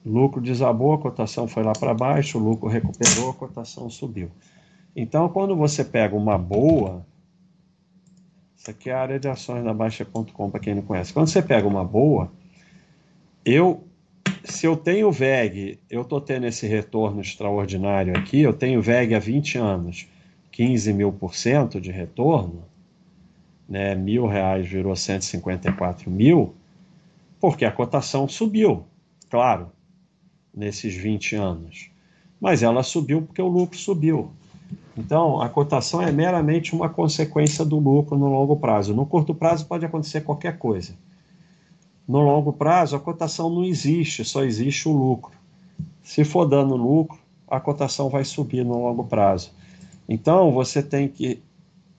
lucro 0.04 0.40
desabou, 0.40 0.94
a 0.94 0.98
cotação 0.98 1.46
foi 1.46 1.62
lá 1.62 1.72
para 1.72 1.92
baixo, 1.92 2.38
o 2.38 2.42
lucro 2.42 2.68
recuperou, 2.68 3.30
a 3.30 3.34
cotação 3.34 3.90
subiu. 3.90 4.30
Então, 4.96 5.28
quando 5.28 5.54
você 5.54 5.84
pega 5.84 6.16
uma 6.16 6.36
boa, 6.38 7.04
isso 8.56 8.70
aqui 8.70 8.90
é 8.90 8.94
a 8.94 9.00
área 9.00 9.20
de 9.20 9.28
ações 9.28 9.64
da 9.64 9.72
Baixa.com, 9.72 10.50
para 10.50 10.60
quem 10.60 10.74
não 10.74 10.82
conhece. 10.82 11.12
Quando 11.12 11.28
você 11.28 11.40
pega 11.40 11.66
uma 11.66 11.84
boa, 11.84 12.30
eu 13.44 13.84
se 14.44 14.66
eu 14.66 14.76
tenho 14.76 15.10
VEG, 15.12 15.78
eu 15.88 16.02
estou 16.02 16.20
tendo 16.20 16.46
esse 16.46 16.66
retorno 16.66 17.20
extraordinário 17.20 18.16
aqui, 18.16 18.40
eu 18.40 18.52
tenho 18.52 18.80
VEG 18.80 19.14
há 19.14 19.18
20 19.18 19.58
anos, 19.58 20.08
15 20.52 20.92
mil 20.92 21.12
por 21.12 21.34
cento 21.34 21.80
de 21.80 21.90
retorno, 21.90 22.64
né, 23.68 23.94
mil 23.94 24.26
reais 24.26 24.66
virou 24.66 24.96
154 24.96 26.10
mil, 26.10 26.54
porque 27.40 27.64
a 27.64 27.70
cotação 27.70 28.26
subiu, 28.28 28.84
claro, 29.28 29.70
nesses 30.54 30.94
20 30.94 31.36
anos. 31.36 31.90
Mas 32.40 32.62
ela 32.62 32.82
subiu 32.82 33.22
porque 33.22 33.40
o 33.40 33.48
lucro 33.48 33.78
subiu. 33.78 34.32
Então, 34.96 35.40
a 35.40 35.48
cotação 35.48 36.02
é 36.02 36.10
meramente 36.10 36.74
uma 36.74 36.88
consequência 36.88 37.64
do 37.64 37.78
lucro 37.78 38.18
no 38.18 38.26
longo 38.26 38.56
prazo. 38.56 38.94
No 38.94 39.06
curto 39.06 39.34
prazo 39.34 39.66
pode 39.66 39.84
acontecer 39.84 40.22
qualquer 40.22 40.58
coisa. 40.58 40.94
No 42.10 42.22
longo 42.22 42.52
prazo, 42.52 42.96
a 42.96 43.00
cotação 43.00 43.48
não 43.48 43.64
existe, 43.64 44.24
só 44.24 44.42
existe 44.42 44.88
o 44.88 44.92
lucro. 44.92 45.30
Se 46.02 46.24
for 46.24 46.44
dando 46.44 46.74
lucro, 46.74 47.16
a 47.46 47.60
cotação 47.60 48.08
vai 48.08 48.24
subir 48.24 48.64
no 48.64 48.82
longo 48.82 49.04
prazo. 49.04 49.52
Então, 50.08 50.50
você 50.50 50.82
tem 50.82 51.06
que 51.06 51.40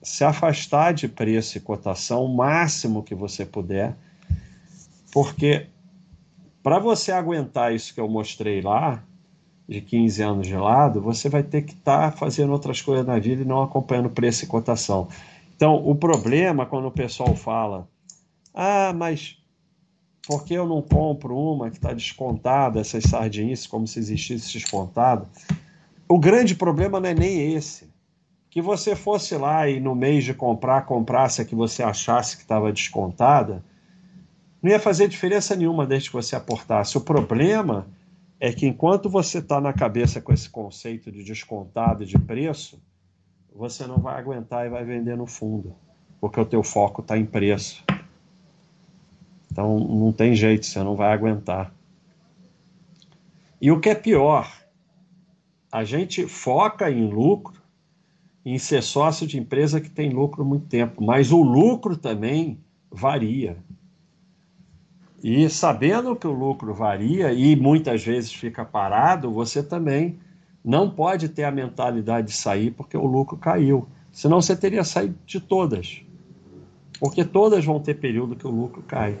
se 0.02 0.22
afastar 0.22 0.92
de 0.92 1.08
preço 1.08 1.56
e 1.56 1.62
cotação 1.62 2.26
o 2.26 2.36
máximo 2.36 3.02
que 3.02 3.14
você 3.14 3.46
puder, 3.46 3.96
porque 5.10 5.68
para 6.62 6.78
você 6.78 7.10
aguentar 7.10 7.74
isso 7.74 7.94
que 7.94 8.00
eu 8.00 8.06
mostrei 8.06 8.60
lá, 8.60 9.02
de 9.66 9.80
15 9.80 10.22
anos 10.22 10.46
de 10.46 10.56
lado, 10.56 11.00
você 11.00 11.30
vai 11.30 11.42
ter 11.42 11.62
que 11.62 11.72
estar 11.72 12.10
tá 12.10 12.14
fazendo 12.14 12.52
outras 12.52 12.82
coisas 12.82 13.06
na 13.06 13.18
vida 13.18 13.40
e 13.40 13.46
não 13.46 13.62
acompanhando 13.62 14.10
preço 14.10 14.44
e 14.44 14.46
cotação. 14.46 15.08
Então, 15.56 15.74
o 15.76 15.94
problema 15.94 16.66
quando 16.66 16.88
o 16.88 16.92
pessoal 16.92 17.34
fala, 17.34 17.88
ah, 18.52 18.92
mas 18.94 19.41
por 20.26 20.44
que 20.44 20.54
eu 20.54 20.66
não 20.66 20.80
compro 20.80 21.36
uma 21.36 21.70
que 21.70 21.76
está 21.76 21.92
descontada, 21.92 22.80
essas 22.80 23.04
sardinhas, 23.04 23.66
como 23.66 23.86
se 23.86 23.98
existisse 23.98 24.52
descontado? 24.52 25.26
O 26.08 26.18
grande 26.18 26.54
problema 26.54 27.00
não 27.00 27.08
é 27.08 27.14
nem 27.14 27.54
esse. 27.54 27.90
Que 28.48 28.62
você 28.62 28.94
fosse 28.94 29.34
lá 29.36 29.68
e 29.68 29.80
no 29.80 29.94
mês 29.94 30.24
de 30.24 30.34
comprar, 30.34 30.86
comprasse 30.86 31.40
a 31.40 31.44
que 31.44 31.54
você 31.54 31.82
achasse 31.82 32.36
que 32.36 32.42
estava 32.42 32.72
descontada, 32.72 33.64
não 34.62 34.70
ia 34.70 34.78
fazer 34.78 35.08
diferença 35.08 35.56
nenhuma 35.56 35.86
desde 35.86 36.10
que 36.10 36.14
você 36.14 36.36
aportasse. 36.36 36.96
O 36.96 37.00
problema 37.00 37.86
é 38.38 38.52
que 38.52 38.66
enquanto 38.66 39.08
você 39.08 39.38
está 39.38 39.60
na 39.60 39.72
cabeça 39.72 40.20
com 40.20 40.32
esse 40.32 40.48
conceito 40.48 41.10
de 41.10 41.24
descontado 41.24 42.04
de 42.04 42.18
preço, 42.18 42.80
você 43.54 43.86
não 43.86 43.98
vai 43.98 44.18
aguentar 44.18 44.66
e 44.66 44.70
vai 44.70 44.84
vender 44.84 45.16
no 45.16 45.26
fundo, 45.26 45.74
porque 46.20 46.38
o 46.38 46.44
teu 46.44 46.62
foco 46.62 47.00
está 47.00 47.18
em 47.18 47.24
preço. 47.24 47.84
Então 49.52 49.78
não 49.78 50.10
tem 50.10 50.34
jeito, 50.34 50.64
você 50.64 50.82
não 50.82 50.96
vai 50.96 51.12
aguentar. 51.12 51.74
E 53.60 53.70
o 53.70 53.78
que 53.78 53.90
é 53.90 53.94
pior, 53.94 54.50
a 55.70 55.84
gente 55.84 56.26
foca 56.26 56.90
em 56.90 57.06
lucro, 57.06 57.60
em 58.44 58.58
ser 58.58 58.82
sócio 58.82 59.26
de 59.26 59.38
empresa 59.38 59.78
que 59.78 59.90
tem 59.90 60.08
lucro 60.08 60.42
muito 60.42 60.66
tempo, 60.66 61.04
mas 61.04 61.30
o 61.30 61.42
lucro 61.42 61.96
também 61.98 62.58
varia. 62.90 63.58
E 65.22 65.48
sabendo 65.50 66.16
que 66.16 66.26
o 66.26 66.32
lucro 66.32 66.74
varia 66.74 67.32
e 67.32 67.54
muitas 67.54 68.02
vezes 68.02 68.32
fica 68.32 68.64
parado, 68.64 69.30
você 69.30 69.62
também 69.62 70.18
não 70.64 70.90
pode 70.90 71.28
ter 71.28 71.44
a 71.44 71.52
mentalidade 71.52 72.28
de 72.28 72.32
sair 72.32 72.70
porque 72.70 72.96
o 72.96 73.06
lucro 73.06 73.36
caiu. 73.36 73.86
Senão 74.10 74.40
você 74.40 74.56
teria 74.56 74.82
saído 74.82 75.14
de 75.26 75.38
todas. 75.38 76.02
Porque 76.98 77.24
todas 77.24 77.64
vão 77.64 77.78
ter 77.78 77.94
período 77.94 78.34
que 78.34 78.46
o 78.46 78.50
lucro 78.50 78.82
cai. 78.82 79.18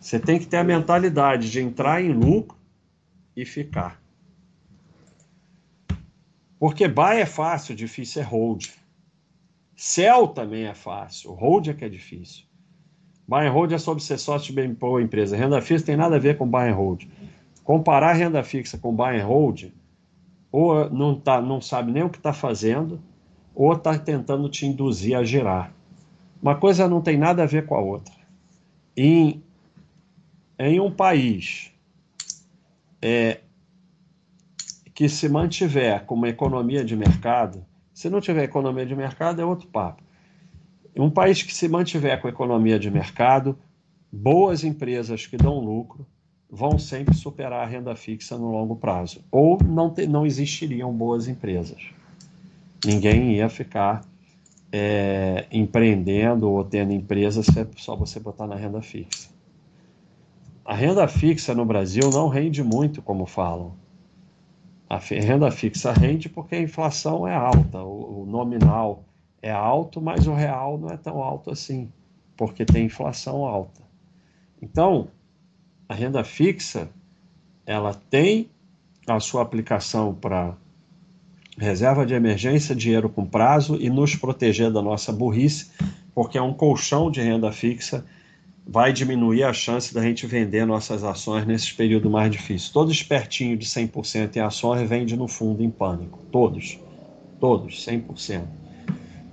Você 0.00 0.18
tem 0.18 0.38
que 0.38 0.46
ter 0.46 0.56
a 0.56 0.64
mentalidade 0.64 1.50
de 1.50 1.60
entrar 1.60 2.02
em 2.02 2.10
lucro 2.10 2.56
e 3.36 3.44
ficar. 3.44 4.00
Porque 6.58 6.88
buy 6.88 7.18
é 7.20 7.26
fácil, 7.26 7.76
difícil 7.76 8.22
é 8.22 8.24
hold. 8.24 8.68
Sell 9.76 10.28
também 10.28 10.64
é 10.64 10.74
fácil, 10.74 11.32
hold 11.32 11.68
é 11.68 11.74
que 11.74 11.84
é 11.84 11.88
difícil. 11.88 12.44
Buy 13.28 13.46
and 13.46 13.52
hold 13.52 13.72
é 13.72 13.78
sobre 13.78 14.02
ser 14.02 14.18
sócio 14.18 14.48
de 14.48 14.54
bem 14.54 14.72
boa 14.72 15.02
empresa. 15.02 15.36
Renda 15.36 15.60
fixa 15.60 15.86
tem 15.86 15.96
nada 15.96 16.16
a 16.16 16.18
ver 16.18 16.36
com 16.36 16.48
buy 16.48 16.68
and 16.68 16.74
hold. 16.74 17.04
Comparar 17.62 18.14
renda 18.14 18.42
fixa 18.42 18.78
com 18.78 18.94
buy 18.94 19.20
and 19.20 19.26
hold, 19.26 19.66
ou 20.50 20.90
não, 20.90 21.14
tá, 21.14 21.40
não 21.40 21.60
sabe 21.60 21.92
nem 21.92 22.02
o 22.02 22.10
que 22.10 22.18
está 22.18 22.32
fazendo, 22.32 23.00
ou 23.54 23.72
está 23.72 23.96
tentando 23.98 24.48
te 24.48 24.66
induzir 24.66 25.16
a 25.16 25.22
girar. 25.22 25.72
Uma 26.42 26.56
coisa 26.56 26.88
não 26.88 27.00
tem 27.00 27.16
nada 27.16 27.42
a 27.42 27.46
ver 27.46 27.66
com 27.66 27.74
a 27.74 27.80
outra. 27.80 28.14
Em 28.96 29.42
em 30.68 30.78
um 30.78 30.90
país 30.90 31.72
é, 33.00 33.40
que 34.94 35.08
se 35.08 35.26
mantiver 35.26 36.04
com 36.04 36.14
uma 36.14 36.28
economia 36.28 36.84
de 36.84 36.94
mercado, 36.94 37.64
se 37.94 38.10
não 38.10 38.20
tiver 38.20 38.44
economia 38.44 38.84
de 38.84 38.94
mercado 38.94 39.40
é 39.40 39.44
outro 39.44 39.66
papo. 39.68 40.02
Um 40.94 41.08
país 41.08 41.42
que 41.42 41.54
se 41.54 41.66
mantiver 41.66 42.20
com 42.20 42.28
economia 42.28 42.78
de 42.78 42.90
mercado, 42.90 43.58
boas 44.12 44.62
empresas 44.62 45.26
que 45.26 45.38
dão 45.38 45.58
lucro 45.60 46.06
vão 46.50 46.78
sempre 46.78 47.14
superar 47.14 47.62
a 47.62 47.66
renda 47.66 47.96
fixa 47.96 48.36
no 48.36 48.50
longo 48.50 48.76
prazo. 48.76 49.24
Ou 49.30 49.56
não, 49.64 49.88
te, 49.88 50.06
não 50.06 50.26
existiriam 50.26 50.92
boas 50.92 51.26
empresas. 51.26 51.82
Ninguém 52.84 53.36
ia 53.36 53.48
ficar 53.48 54.02
é, 54.70 55.46
empreendendo 55.50 56.50
ou 56.50 56.62
tendo 56.64 56.92
empresas 56.92 57.46
se 57.46 57.60
é 57.60 57.66
só 57.76 57.96
você 57.96 58.20
botar 58.20 58.46
na 58.46 58.56
renda 58.56 58.82
fixa. 58.82 59.29
A 60.64 60.74
renda 60.74 61.06
fixa 61.08 61.54
no 61.54 61.64
Brasil 61.64 62.10
não 62.10 62.28
rende 62.28 62.62
muito, 62.62 63.00
como 63.02 63.26
falam. 63.26 63.74
A 64.88 64.98
renda 64.98 65.50
fixa 65.50 65.92
rende 65.92 66.28
porque 66.28 66.56
a 66.56 66.60
inflação 66.60 67.26
é 67.26 67.34
alta, 67.34 67.82
o, 67.82 68.22
o 68.22 68.26
nominal 68.26 69.04
é 69.40 69.50
alto, 69.50 70.00
mas 70.00 70.26
o 70.26 70.34
real 70.34 70.78
não 70.78 70.90
é 70.90 70.96
tão 70.96 71.22
alto 71.22 71.50
assim, 71.50 71.90
porque 72.36 72.64
tem 72.64 72.86
inflação 72.86 73.44
alta. 73.44 73.80
Então, 74.60 75.08
a 75.88 75.94
renda 75.94 76.22
fixa, 76.22 76.88
ela 77.64 77.94
tem 77.94 78.50
a 79.06 79.18
sua 79.18 79.42
aplicação 79.42 80.14
para 80.14 80.56
reserva 81.56 82.04
de 82.04 82.14
emergência, 82.14 82.74
dinheiro 82.74 83.08
com 83.08 83.24
prazo 83.24 83.76
e 83.76 83.88
nos 83.90 84.14
proteger 84.16 84.70
da 84.70 84.82
nossa 84.82 85.12
burrice, 85.12 85.70
porque 86.14 86.38
é 86.38 86.42
um 86.42 86.52
colchão 86.52 87.10
de 87.10 87.20
renda 87.20 87.50
fixa 87.52 88.04
vai 88.66 88.92
diminuir 88.92 89.42
a 89.44 89.52
chance 89.52 89.92
da 89.92 90.02
gente 90.02 90.26
vender 90.26 90.64
nossas 90.64 91.02
ações 91.02 91.46
nesses 91.46 91.72
períodos 91.72 92.10
mais 92.10 92.30
difíceis. 92.30 92.70
Todo 92.70 92.90
espertinho 92.92 93.56
de 93.56 93.66
100% 93.66 94.36
em 94.36 94.40
ações 94.40 94.88
vende 94.88 95.16
no 95.16 95.26
fundo 95.26 95.62
em 95.62 95.70
pânico. 95.70 96.18
Todos. 96.30 96.78
Todos, 97.40 97.84
100%. 97.86 98.42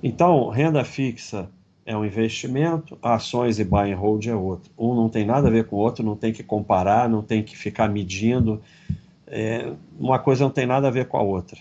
Então, 0.01 0.49
renda 0.49 0.83
fixa 0.83 1.49
é 1.85 1.95
um 1.95 2.05
investimento, 2.05 2.97
ações 3.01 3.59
e 3.59 3.63
buy 3.63 3.91
and 3.91 3.97
hold 3.97 4.25
é 4.27 4.35
outro. 4.35 4.71
Um 4.77 4.93
não 4.93 5.09
tem 5.09 5.25
nada 5.25 5.47
a 5.47 5.51
ver 5.51 5.65
com 5.65 5.75
o 5.75 5.79
outro, 5.79 6.03
não 6.03 6.15
tem 6.15 6.33
que 6.33 6.43
comparar, 6.43 7.09
não 7.09 7.21
tem 7.21 7.43
que 7.43 7.57
ficar 7.57 7.89
medindo. 7.89 8.61
É, 9.25 9.73
uma 9.99 10.19
coisa 10.19 10.43
não 10.43 10.51
tem 10.51 10.65
nada 10.65 10.87
a 10.87 10.91
ver 10.91 11.07
com 11.07 11.17
a 11.17 11.21
outra. 11.21 11.57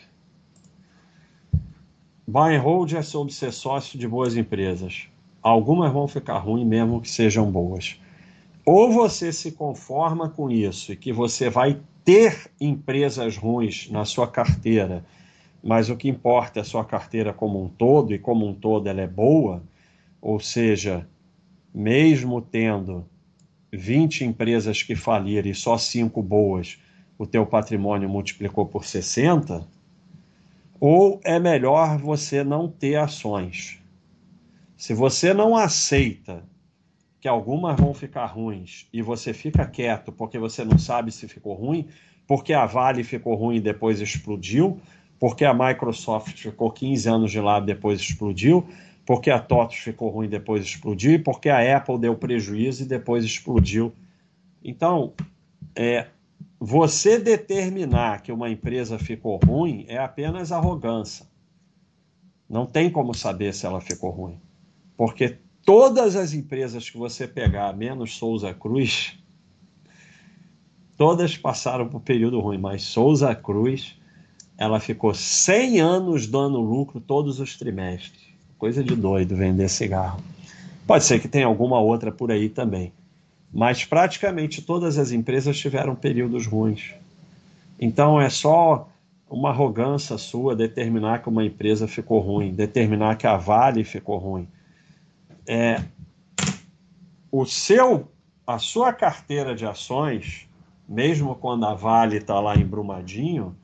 Buy 2.27 2.57
and 2.57 2.61
hold 2.61 2.93
é 2.93 3.03
sobre 3.03 3.33
ser 3.33 3.53
sócio 3.53 3.99
de 3.99 4.09
boas 4.09 4.37
empresas. 4.37 5.09
Algumas 5.49 5.93
vão 5.93 6.09
ficar 6.09 6.39
ruins 6.39 6.67
mesmo 6.67 7.01
que 7.01 7.09
sejam 7.09 7.49
boas. 7.49 8.01
Ou 8.65 8.91
você 8.91 9.33
se 9.33 9.53
conforma 9.53 10.29
com 10.29 10.51
isso 10.51 10.93
e 10.93 10.97
que 10.97 11.13
você 11.13 11.49
vai 11.49 11.79
ter 12.05 12.51
empresas 12.61 13.37
ruins 13.37 13.89
na 13.89 14.05
sua 14.05 14.27
carteira, 14.27 15.05
mas 15.63 15.89
o 15.89 15.95
que 15.95 16.09
importa 16.09 16.59
é 16.59 16.63
a 16.63 16.65
sua 16.65 16.85
carteira 16.85 17.33
como 17.33 17.63
um 17.63 17.69
todo 17.69 18.13
e 18.13 18.19
como 18.19 18.45
um 18.45 18.53
todo 18.53 18.89
ela 18.89 19.01
é 19.01 19.07
boa, 19.07 19.63
ou 20.21 20.41
seja, 20.41 21.07
mesmo 21.73 22.41
tendo 22.41 23.07
20 23.73 24.25
empresas 24.25 24.83
que 24.83 24.97
faliram 24.97 25.49
e 25.49 25.55
só 25.55 25.79
5 25.79 26.21
boas, 26.21 26.77
o 27.17 27.25
teu 27.25 27.47
patrimônio 27.47 28.09
multiplicou 28.09 28.67
por 28.67 28.85
60, 28.85 29.65
ou 30.81 31.21
é 31.23 31.39
melhor 31.39 31.99
você 31.99 32.43
não 32.43 32.67
ter 32.67 32.97
ações. 32.97 33.79
Se 34.77 34.93
você 34.93 35.33
não 35.33 35.57
aceita 35.57 36.45
que 37.19 37.27
algumas 37.27 37.81
vão 37.81 37.95
ficar 37.95 38.27
ruins 38.27 38.87
e 38.93 39.01
você 39.01 39.33
fica 39.33 39.67
quieto 39.67 40.13
porque 40.13 40.39
você 40.39 40.65
não 40.65 40.79
sabe 40.79 41.11
se 41.11 41.27
ficou 41.27 41.55
ruim, 41.55 41.89
porque 42.27 42.53
a 42.53 42.67
Vale 42.67 43.03
ficou 43.03 43.35
ruim 43.35 43.57
e 43.57 43.61
depois 43.61 44.01
explodiu, 44.01 44.79
porque 45.19 45.45
a 45.47 45.55
Microsoft 45.55 46.37
ficou 46.37 46.71
15 46.71 47.09
anos 47.09 47.31
de 47.31 47.41
lado 47.41 47.65
e 47.65 47.75
depois 47.75 48.01
explodiu, 48.01 48.69
porque 49.07 49.31
a 49.31 49.39
TOTOS 49.39 49.77
ficou 49.77 50.11
ruim 50.11 50.27
e 50.27 50.31
depois 50.31 50.63
explodiu, 50.65 51.13
e 51.13 51.19
porque 51.19 51.49
a 51.49 51.77
Apple 51.77 51.99
deu 51.99 52.15
prejuízo 52.15 52.83
e 52.83 52.87
depois 52.87 53.25
explodiu. 53.25 53.93
Então, 54.63 55.15
é, 55.75 56.09
você 56.61 57.19
determinar 57.19 58.21
que 58.21 58.33
uma 58.33 58.51
empresa 58.51 58.99
ficou 58.99 59.39
ruim 59.39 59.87
é 59.89 59.97
apenas 59.97 60.53
arrogância. 60.53 61.25
Não 62.49 62.67
tem 62.67 62.91
como 62.91 63.15
saber 63.15 63.55
se 63.55 63.65
ela 63.65 63.81
ficou 63.81 64.11
ruim. 64.11 64.39
Porque 64.97 65.37
todas 65.65 66.17
as 66.17 66.33
empresas 66.33 66.89
que 66.89 66.97
você 66.97 67.27
pegar, 67.27 67.77
menos 67.77 68.17
Souza 68.17 68.55
Cruz, 68.55 69.19
todas 70.97 71.37
passaram 71.37 71.89
por 71.89 72.01
período 72.01 72.41
ruim, 72.41 72.59
mas 72.59 72.83
Souza 72.83 73.35
Cruz, 73.35 73.97
ela 74.57 74.81
ficou 74.81 75.13
100 75.13 75.81
anos 75.81 76.27
dando 76.27 76.61
lucro 76.61 77.01
todos 77.01 77.41
os 77.41 77.57
trimestres. 77.57 78.27
Coisa 78.59 78.83
de 78.83 78.97
doido 78.97 79.37
vender 79.37 79.69
cigarro. 79.69 80.23
Pode 80.87 81.05
ser 81.05 81.21
que 81.21 81.29
tenha 81.29 81.47
alguma 81.47 81.79
outra 81.79 82.11
por 82.11 82.31
aí 82.31 82.49
também. 82.49 82.93
Mas 83.53 83.85
praticamente 83.85 84.63
todas 84.63 84.99
as 84.99 85.13
empresas 85.13 85.59
tiveram 85.59 85.95
períodos 85.95 86.47
ruins. 86.47 86.95
Então 87.79 88.21
é 88.21 88.31
só 88.31 88.89
uma 89.29 89.51
arrogância 89.51 90.17
sua 90.17 90.55
determinar 90.55 91.23
que 91.23 91.29
uma 91.29 91.45
empresa 91.45 91.87
ficou 91.87 92.21
ruim, 92.21 92.53
determinar 92.53 93.17
que 93.17 93.27
a 93.27 93.37
Vale 93.37 93.85
ficou 93.85 94.19
ruim. 94.19 94.49
É, 95.47 95.83
o 97.31 97.45
seu, 97.45 98.11
a 98.47 98.59
sua 98.59 98.93
carteira 98.93 99.55
de 99.55 99.67
ações, 99.67 100.49
mesmo 100.89 101.35
quando 101.35 101.67
a 101.67 101.75
Vale 101.75 102.17
está 102.17 102.41
lá 102.41 102.57
em 102.57 102.65
Brumadinho, 102.65 103.57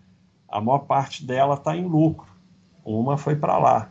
a 0.49 0.61
maior 0.61 0.81
parte 0.81 1.25
dela 1.25 1.55
está 1.55 1.77
em 1.77 1.87
lucro. 1.87 2.27
Uma 2.85 3.17
foi 3.17 3.37
para 3.37 3.59
lá. 3.59 3.91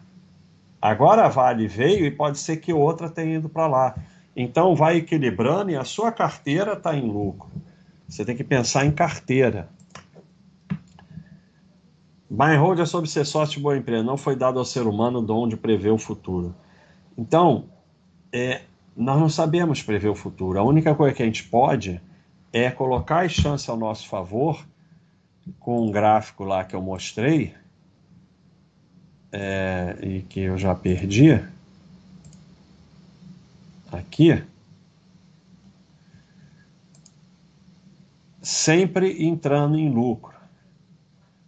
Agora 0.82 1.26
a 1.26 1.30
Vale 1.30 1.68
veio 1.68 2.06
e 2.06 2.12
pode 2.12 2.40
ser 2.40 2.58
que 2.58 2.74
outra 2.74 3.10
tenha 3.10 3.36
ido 3.38 3.50
para 3.50 3.68
lá. 3.68 3.96
Então 4.36 4.76
vai 4.76 4.98
equilibrando 4.98 5.72
e 5.72 5.76
a 5.76 5.84
sua 5.84 6.12
carteira 6.12 6.74
está 6.74 6.96
em 6.96 7.08
lucro. 7.08 7.50
Você 8.08 8.26
tem 8.26 8.36
que 8.36 8.44
pensar 8.44 8.86
em 8.86 8.92
carteira. 8.92 9.70
Buy 12.30 12.56
hold 12.56 12.80
é 12.80 12.86
sobre 12.86 13.10
ser 13.10 13.26
sócio 13.26 13.58
de 13.58 13.64
boa 13.64 13.78
empresa. 13.78 14.04
Não 14.04 14.18
foi 14.18 14.36
dado 14.36 14.58
ao 14.58 14.66
ser 14.66 14.88
humano 14.88 15.20
o 15.20 15.22
dom 15.22 15.48
de 15.48 15.58
prever 15.58 15.92
o 15.92 15.98
futuro. 15.98 16.56
Então, 17.18 17.66
é, 18.32 18.62
nós 18.96 19.20
não 19.20 19.30
sabemos 19.30 19.82
prever 19.82 20.10
o 20.10 20.16
futuro. 20.16 20.60
A 20.60 20.64
única 20.64 20.94
coisa 20.96 21.16
que 21.16 21.24
a 21.24 21.26
gente 21.26 21.44
pode 21.44 22.02
é 22.54 22.70
colocar 22.70 23.26
as 23.26 23.32
chances 23.32 23.68
ao 23.68 23.78
nosso 23.78 24.08
favor 24.08 24.66
com 25.60 25.88
um 25.88 25.92
gráfico 25.92 26.44
lá 26.44 26.64
que 26.64 26.76
eu 26.76 26.82
mostrei 26.82 27.54
é, 29.32 29.98
e 30.02 30.22
que 30.24 30.42
eu 30.42 30.58
já 30.58 30.76
perdi, 30.76 31.42
aqui, 33.92 34.44
sempre 38.42 39.24
entrando 39.26 39.78
em 39.78 39.90
lucro. 39.90 40.36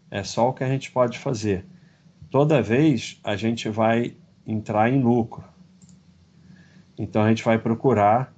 É 0.09 0.23
só 0.23 0.49
o 0.49 0.53
que 0.53 0.63
a 0.63 0.69
gente 0.69 0.91
pode 0.91 1.17
fazer. 1.17 1.65
Toda 2.29 2.61
vez 2.61 3.19
a 3.23 3.35
gente 3.35 3.67
vai 3.69 4.15
entrar 4.45 4.91
em 4.91 5.01
lucro. 5.01 5.43
Então 7.03 7.21
a 7.21 7.27
gente 7.27 7.43
vai 7.43 7.59
procurar 7.59 8.33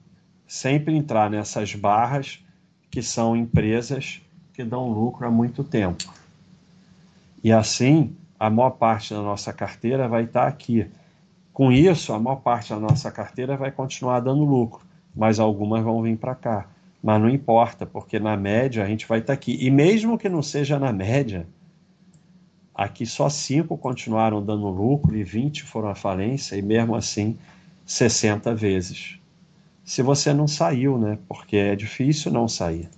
sempre 0.48 0.96
entrar 0.96 1.30
nessas 1.30 1.76
barras 1.76 2.44
que 2.90 3.02
são 3.02 3.36
empresas 3.36 4.22
que 4.54 4.64
dão 4.64 4.90
lucro 4.90 5.28
há 5.28 5.30
muito 5.30 5.64
tempo. 5.64 6.12
E 7.44 7.52
assim 7.52 8.16
a 8.40 8.50
maior 8.50 8.72
parte 8.72 9.14
da 9.14 9.22
nossa 9.22 9.54
carteira 9.54 10.08
vai 10.08 10.24
estar 10.24 10.48
aqui. 10.48 10.90
Com 11.54 11.72
isso, 11.72 12.12
a 12.12 12.20
maior 12.20 12.38
parte 12.38 12.72
da 12.74 12.80
nossa 12.80 13.12
carteira 13.12 13.56
vai 13.56 13.72
continuar 13.72 14.20
dando 14.20 14.44
lucro, 14.44 14.82
mas 15.16 15.40
algumas 15.40 15.84
vão 15.84 16.02
vir 16.02 16.18
para 16.18 16.34
cá. 16.34 16.66
Mas 17.04 17.22
não 17.22 17.30
importa, 17.30 17.86
porque 17.86 18.20
na 18.20 18.36
média 18.36 18.84
a 18.84 18.88
gente 18.88 19.08
vai 19.08 19.20
estar 19.20 19.34
aqui. 19.34 19.58
E 19.62 19.70
mesmo 19.70 20.18
que 20.18 20.28
não 20.28 20.42
seja 20.42 20.80
na 20.80 20.92
média, 20.92 21.48
aqui 22.74 23.06
só 23.06 23.30
cinco 23.30 23.78
continuaram 23.78 24.44
dando 24.44 24.68
lucro 24.70 25.16
e 25.16 25.24
20 25.24 25.64
foram 25.64 25.90
à 25.90 25.96
falência, 25.96 26.56
e 26.56 26.64
mesmo 26.64 26.96
assim 26.96 27.38
60 27.86 28.54
vezes. 28.56 29.20
Se 29.84 30.02
você 30.02 30.34
não 30.34 30.48
saiu, 30.48 30.98
né? 30.98 31.20
Porque 31.28 31.56
é 31.56 31.76
difícil 31.76 32.32
não 32.32 32.48
sair. 32.48 32.90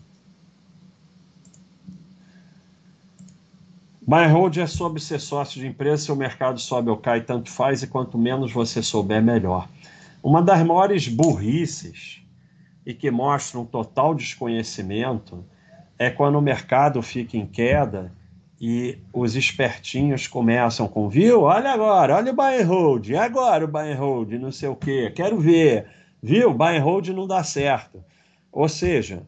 Buy 4.07 4.25
hold 4.27 4.55
é 4.55 4.65
sobre 4.65 5.01
ser 5.01 5.19
sócio 5.19 5.59
de 5.59 5.67
empresa, 5.67 6.03
se 6.03 6.11
o 6.13 6.15
mercado 6.15 6.61
sobe 6.61 6.89
ou 6.89 6.95
cai, 6.95 7.19
tanto 7.21 7.49
faz, 7.51 7.83
e 7.83 7.87
quanto 7.87 8.17
menos 8.17 8.53
você 8.53 8.81
souber, 8.81 9.21
melhor. 9.21 9.67
Uma 10.23 10.41
das 10.41 10.65
maiores 10.65 11.09
burrices 11.09 12.21
e 12.85 12.93
que 12.93 13.11
mostra 13.11 13.59
um 13.59 13.65
total 13.65 14.15
desconhecimento 14.15 15.43
é 15.99 16.09
quando 16.09 16.37
o 16.37 16.41
mercado 16.41 17.01
fica 17.01 17.35
em 17.35 17.45
queda 17.45 18.13
e 18.59 18.97
os 19.13 19.35
espertinhos 19.35 20.27
começam 20.27 20.87
com, 20.87 21.07
viu? 21.07 21.41
Olha 21.41 21.71
agora, 21.71 22.15
olha 22.15 22.31
o 22.31 22.35
buy 22.35 22.61
and 22.61 22.65
hold, 22.65 23.07
e 23.09 23.15
agora 23.15 23.65
o 23.65 23.67
buy 23.67 23.91
and 23.91 23.97
hold, 23.97 24.33
não 24.33 24.51
sei 24.51 24.69
o 24.69 24.75
quê, 24.75 25.11
quero 25.15 25.39
ver, 25.39 25.87
viu? 26.21 26.53
Buy 26.53 26.77
and 26.77 26.83
hold 26.83 27.09
não 27.09 27.27
dá 27.27 27.43
certo. 27.43 28.03
Ou 28.51 28.67
seja, 28.67 29.23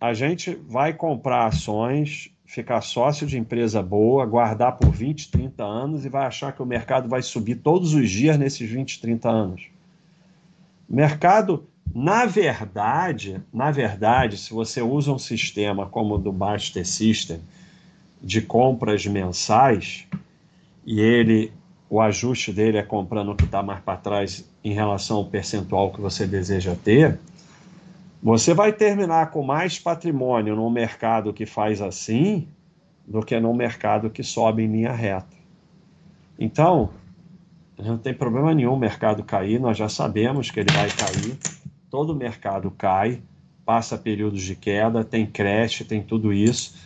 a 0.00 0.12
gente 0.12 0.54
vai 0.68 0.92
comprar 0.92 1.46
ações 1.46 2.30
ficar 2.48 2.80
sócio 2.80 3.26
de 3.26 3.36
empresa 3.38 3.82
boa, 3.82 4.24
guardar 4.24 4.78
por 4.78 4.90
20, 4.90 5.30
30 5.30 5.62
anos 5.62 6.04
e 6.06 6.08
vai 6.08 6.24
achar 6.24 6.50
que 6.52 6.62
o 6.62 6.66
mercado 6.66 7.06
vai 7.06 7.20
subir 7.20 7.56
todos 7.56 7.92
os 7.92 8.10
dias 8.10 8.38
nesses 8.38 8.68
20, 8.68 9.02
30 9.02 9.28
anos. 9.28 9.66
O 10.88 10.94
mercado 10.96 11.68
Na 11.94 12.26
verdade, 12.26 13.42
na 13.52 13.70
verdade, 13.70 14.36
se 14.36 14.52
você 14.52 14.80
usa 14.80 15.12
um 15.12 15.18
sistema 15.18 15.86
como 15.86 16.14
o 16.14 16.18
do 16.18 16.32
Baster 16.32 16.86
System 16.86 17.40
de 18.22 18.42
compras 18.42 19.06
mensais 19.06 20.06
e 20.84 21.00
ele 21.00 21.52
o 21.90 22.00
ajuste 22.00 22.52
dele 22.52 22.76
é 22.76 22.82
comprando 22.82 23.32
o 23.32 23.36
que 23.36 23.44
está 23.44 23.62
mais 23.62 23.80
para 23.80 23.96
trás 23.96 24.44
em 24.62 24.74
relação 24.74 25.18
ao 25.18 25.24
percentual 25.24 25.90
que 25.90 26.00
você 26.00 26.26
deseja 26.26 26.76
ter, 26.76 27.18
você 28.22 28.52
vai 28.52 28.72
terminar 28.72 29.30
com 29.30 29.42
mais 29.42 29.78
patrimônio 29.78 30.54
no 30.54 30.68
mercado 30.68 31.32
que 31.32 31.46
faz 31.46 31.80
assim 31.80 32.46
do 33.06 33.22
que 33.22 33.38
no 33.40 33.54
mercado 33.54 34.10
que 34.10 34.22
sobe 34.22 34.64
em 34.64 34.66
linha 34.66 34.92
reta. 34.92 35.36
Então, 36.38 36.90
não 37.78 37.96
tem 37.96 38.12
problema 38.12 38.54
nenhum 38.54 38.74
o 38.74 38.78
mercado 38.78 39.24
cair, 39.24 39.58
nós 39.58 39.78
já 39.78 39.88
sabemos 39.88 40.50
que 40.50 40.60
ele 40.60 40.72
vai 40.72 40.90
cair. 40.90 41.38
Todo 41.90 42.14
mercado 42.14 42.70
cai, 42.70 43.22
passa 43.64 43.96
períodos 43.96 44.42
de 44.42 44.54
queda, 44.54 45.04
tem 45.04 45.24
creche, 45.24 45.84
tem 45.84 46.02
tudo 46.02 46.32
isso. 46.32 46.76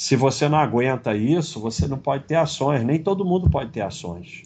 Se 0.00 0.16
você 0.16 0.48
não 0.48 0.56
aguenta 0.56 1.14
isso, 1.14 1.60
você 1.60 1.86
não 1.86 1.98
pode 1.98 2.24
ter 2.24 2.36
ações, 2.36 2.82
nem 2.82 3.02
todo 3.02 3.22
mundo 3.22 3.50
pode 3.50 3.70
ter 3.70 3.82
ações. 3.82 4.44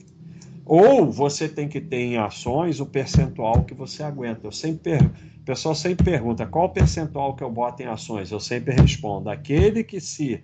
Ou 0.67 1.09
você 1.13 1.49
tem 1.49 1.69
que 1.69 1.81
ter 1.81 2.01
em 2.01 2.17
ações 2.17 2.81
o 2.81 2.87
percentual 2.87 3.63
que 3.63 3.73
você 3.73 4.03
aguenta. 4.03 4.49
Eu 4.49 4.51
sempre 4.51 4.97
o 4.97 5.45
pessoal 5.45 5.73
sempre 5.77 6.07
pergunta 6.07 6.45
qual 6.45 6.65
o 6.65 6.71
percentual 6.71 7.37
que 7.37 7.45
eu 7.45 7.53
boto 7.53 7.81
em 7.81 7.87
ações. 7.87 8.33
Eu 8.33 8.41
sempre 8.41 8.75
respondo: 8.75 9.31
aquele 9.31 9.85
que 9.85 10.01
se 10.01 10.43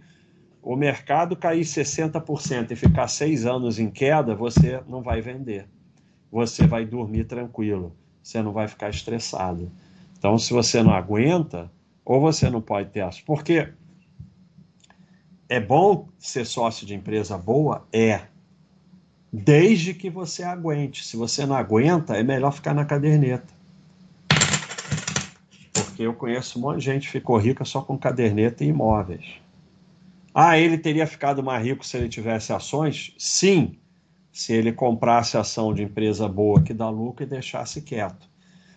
o 0.63 0.77
mercado 0.77 1.35
cair 1.35 1.65
60% 1.65 2.71
e 2.71 2.77
ficar 2.77 3.09
seis 3.09 3.45
anos 3.45 3.81
em 3.81 3.91
queda, 3.91 4.33
você 4.37 4.81
não 4.87 5.03
vai 5.03 5.21
vender. 5.21 5.67
Você 6.31 6.69
vai 6.69 6.87
dormir 6.87 7.25
tranquilo. 7.25 7.93
Você 8.23 8.41
não 8.41 8.53
vai 8.53 8.69
ficar 8.69 8.91
estressado. 8.91 9.73
Então, 10.17 10.39
se 10.39 10.53
você 10.53 10.85
não 10.85 10.95
aguenta, 10.95 11.69
ou 12.05 12.21
você 12.21 12.49
não 12.49 12.61
pode 12.61 12.91
ter 12.91 13.01
ações. 13.01 13.25
Porque 13.27 13.73
é 15.51 15.59
bom 15.59 16.09
ser 16.17 16.47
sócio 16.47 16.87
de 16.87 16.95
empresa 16.95 17.37
boa? 17.37 17.85
É 17.93 18.21
desde 19.33 19.93
que 19.93 20.09
você 20.09 20.45
aguente. 20.45 21.05
Se 21.05 21.17
você 21.17 21.45
não 21.45 21.57
aguenta, 21.57 22.17
é 22.17 22.23
melhor 22.23 22.53
ficar 22.53 22.73
na 22.73 22.85
caderneta. 22.85 23.53
Porque 25.73 26.05
eu 26.05 26.15
conheço 26.15 26.57
um 26.57 26.63
monte 26.63 26.79
de 26.79 26.85
gente 26.85 27.07
que 27.07 27.13
ficou 27.13 27.37
rica 27.37 27.65
só 27.65 27.83
com 27.83 27.99
caderneta 27.99 28.65
e 28.65 28.69
imóveis. 28.69 29.41
Ah, 30.33 30.57
ele 30.57 30.79
teria 30.79 31.05
ficado 31.05 31.43
mais 31.43 31.65
rico 31.65 31.85
se 31.85 31.97
ele 31.97 32.09
tivesse 32.09 32.53
ações? 32.53 33.13
Sim, 33.19 33.77
se 34.33 34.53
ele 34.53 34.73
comprasse 34.73 35.37
ação 35.37 35.75
de 35.75 35.83
empresa 35.83 36.29
boa 36.29 36.63
que 36.63 36.73
dá 36.73 36.89
lucro 36.89 37.25
e 37.25 37.27
deixasse 37.27 37.83
quieto. 37.83 38.31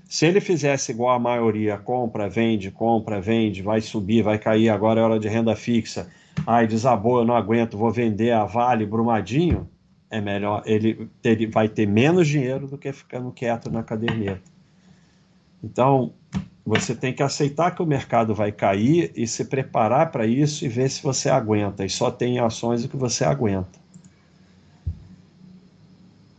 Se 0.05 0.26
ele 0.26 0.41
fizesse 0.41 0.91
igual 0.91 1.15
a 1.15 1.19
maioria, 1.19 1.78
compra, 1.78 2.28
vende, 2.28 2.71
compra, 2.71 3.21
vende, 3.21 3.61
vai 3.61 3.80
subir, 3.80 4.24
vai 4.24 4.39
cair, 4.39 4.69
agora 4.69 4.99
é 4.99 5.03
hora 5.03 5.19
de 5.19 5.28
renda 5.28 5.55
fixa. 5.55 6.09
Ai, 6.45 6.67
desabou, 6.67 7.19
eu 7.19 7.25
não 7.25 7.36
aguento, 7.36 7.77
vou 7.77 7.91
vender 7.91 8.31
a 8.31 8.45
Vale, 8.45 8.86
Brumadinho 8.86 9.69
é 10.13 10.21
melhor, 10.21 10.61
ele, 10.65 11.09
ele 11.23 11.47
vai 11.47 11.67
ter 11.67 11.88
menos 11.88 12.27
dinheiro 12.27 12.67
do 12.67 12.77
que 12.77 12.93
ficando 12.93 13.31
quieto 13.31 13.71
na 13.71 13.81
caderneta. 13.81 14.43
Então, 15.63 16.13
você 16.63 16.93
tem 16.93 17.11
que 17.11 17.23
aceitar 17.23 17.71
que 17.71 17.81
o 17.81 17.86
mercado 17.86 18.36
vai 18.36 18.51
cair 18.51 19.11
e 19.15 19.25
se 19.25 19.45
preparar 19.45 20.11
para 20.11 20.27
isso 20.27 20.63
e 20.63 20.67
ver 20.67 20.89
se 20.91 21.01
você 21.01 21.29
aguenta. 21.29 21.84
E 21.84 21.89
só 21.89 22.11
tem 22.11 22.38
ações 22.39 22.86
que 22.86 22.95
você 22.95 23.23
aguenta. 23.23 23.81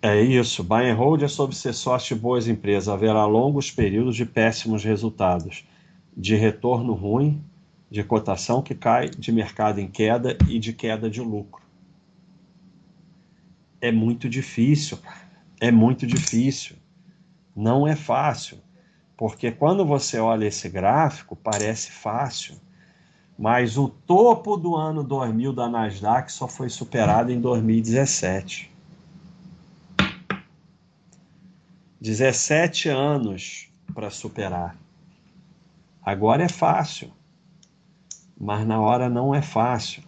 É 0.01 0.21
isso. 0.21 0.63
Buy 0.63 0.89
and 0.89 0.95
hold 0.95 1.23
é 1.23 1.29
sobre 1.29 1.57
ser 1.57 1.73
sócio 1.73 2.15
de 2.15 2.23
boas 2.23 2.47
empresas. 2.47 2.89
Haverá 2.89 3.27
longos 3.27 3.73
períodos 3.73 4.15
de 4.15 4.25
péssimos 4.25 4.85
resultados, 4.85 5.67
de 6.17 6.37
retorno 6.37 6.93
ruim, 6.93 7.43
de 7.95 8.03
cotação 8.03 8.61
que 8.61 8.75
cai, 8.75 9.09
de 9.09 9.31
mercado 9.31 9.79
em 9.81 9.89
queda 9.89 10.37
e 10.49 10.59
de 10.59 10.73
queda 10.73 11.09
de 11.09 11.21
lucro 11.21 11.65
é 13.85 13.93
muito 13.93 14.31
difícil, 14.31 14.99
é 15.61 15.71
muito 15.71 16.07
difícil. 16.07 16.77
Não 17.55 17.87
é 17.87 17.95
fácil, 17.95 18.59
porque 19.15 19.53
quando 19.53 19.85
você 19.85 20.19
olha 20.19 20.47
esse 20.47 20.71
gráfico, 20.71 21.37
parece 21.37 21.91
fácil, 21.91 22.57
mas 23.39 23.77
o 23.77 23.89
topo 23.89 24.57
do 24.57 24.75
ano 24.75 25.05
2000 25.05 25.53
da 25.53 25.69
Nasdaq 25.69 26.33
só 26.33 26.49
foi 26.49 26.71
superado 26.71 27.31
em 27.31 27.39
2017. 27.39 28.73
17 32.01 32.89
anos 32.89 33.69
para 33.93 34.09
superar. 34.09 34.79
Agora 36.03 36.43
é 36.43 36.49
fácil, 36.49 37.13
mas 38.45 38.67
na 38.67 38.79
hora 38.79 39.09
não 39.09 39.35
é 39.35 39.41
fácil. 39.41 40.03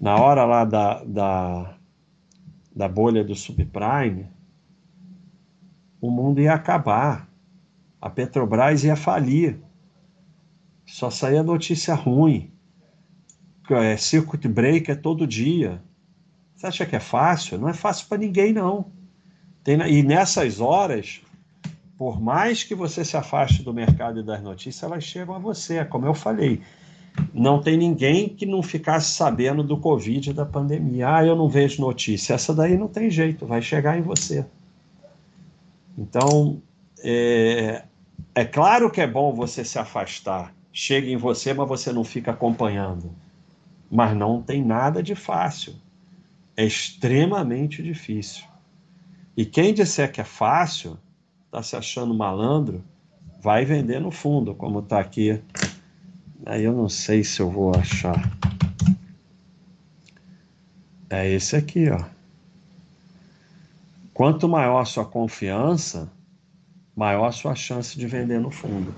Na 0.00 0.16
hora 0.16 0.44
lá 0.44 0.64
da, 0.64 1.04
da 1.04 1.74
da 2.74 2.88
bolha 2.88 3.24
do 3.24 3.34
subprime, 3.34 4.28
o 6.00 6.10
mundo 6.10 6.40
ia 6.40 6.54
acabar. 6.54 7.28
A 8.00 8.10
Petrobras 8.10 8.84
ia 8.84 8.96
falir. 8.96 9.60
Só 10.86 11.10
saía 11.10 11.42
notícia 11.42 11.94
ruim. 11.94 12.52
É, 13.70 13.96
circuit 13.96 14.46
break 14.48 14.90
é 14.90 14.94
todo 14.94 15.26
dia. 15.26 15.82
Você 16.56 16.66
acha 16.66 16.86
que 16.86 16.96
é 16.96 17.00
fácil? 17.00 17.58
Não 17.58 17.68
é 17.68 17.74
fácil 17.74 18.08
para 18.08 18.18
ninguém, 18.18 18.52
não. 18.52 18.92
Tem, 19.62 19.76
e 19.80 20.02
nessas 20.02 20.60
horas, 20.60 21.20
por 21.96 22.20
mais 22.20 22.64
que 22.64 22.74
você 22.74 23.04
se 23.04 23.16
afaste 23.16 23.62
do 23.62 23.74
mercado 23.74 24.20
e 24.20 24.24
das 24.24 24.42
notícias, 24.42 24.82
elas 24.82 25.04
chegam 25.04 25.34
a 25.34 25.38
você. 25.38 25.84
Como 25.84 26.06
eu 26.06 26.14
falei, 26.14 26.62
não 27.32 27.60
tem 27.60 27.76
ninguém 27.76 28.28
que 28.28 28.46
não 28.46 28.62
ficasse 28.62 29.14
sabendo 29.14 29.62
do 29.62 29.76
Covid 29.76 30.32
da 30.32 30.44
pandemia. 30.44 31.16
Ah, 31.16 31.24
eu 31.24 31.36
não 31.36 31.48
vejo 31.48 31.80
notícia. 31.80 32.34
Essa 32.34 32.54
daí 32.54 32.76
não 32.76 32.88
tem 32.88 33.10
jeito, 33.10 33.46
vai 33.46 33.62
chegar 33.62 33.98
em 33.98 34.02
você. 34.02 34.44
Então, 35.96 36.60
é, 37.02 37.84
é 38.34 38.44
claro 38.44 38.90
que 38.90 39.00
é 39.00 39.06
bom 39.06 39.32
você 39.32 39.64
se 39.64 39.78
afastar. 39.78 40.54
Chega 40.72 41.08
em 41.08 41.16
você, 41.16 41.52
mas 41.52 41.68
você 41.68 41.92
não 41.92 42.04
fica 42.04 42.30
acompanhando. 42.30 43.10
Mas 43.90 44.16
não 44.16 44.42
tem 44.42 44.64
nada 44.64 45.02
de 45.02 45.14
fácil. 45.14 45.74
É 46.56 46.64
extremamente 46.64 47.82
difícil. 47.82 48.44
E 49.36 49.44
quem 49.44 49.72
disser 49.72 50.10
que 50.10 50.20
é 50.20 50.24
fácil, 50.24 50.98
está 51.46 51.62
se 51.62 51.76
achando 51.76 52.12
malandro, 52.12 52.84
vai 53.40 53.64
vender 53.64 54.00
no 54.00 54.10
fundo, 54.10 54.54
como 54.54 54.80
está 54.80 54.98
aqui 54.98 55.40
Aí 56.46 56.64
eu 56.64 56.72
não 56.72 56.88
sei 56.88 57.24
se 57.24 57.40
eu 57.40 57.50
vou 57.50 57.74
achar. 57.74 58.30
É 61.10 61.28
esse 61.28 61.56
aqui, 61.56 61.88
ó. 61.90 62.04
Quanto 64.12 64.48
maior 64.48 64.80
a 64.80 64.84
sua 64.84 65.04
confiança, 65.04 66.10
maior 66.94 67.26
a 67.26 67.32
sua 67.32 67.54
chance 67.54 67.98
de 67.98 68.06
vender 68.06 68.40
no 68.40 68.50
fundo. 68.50 68.94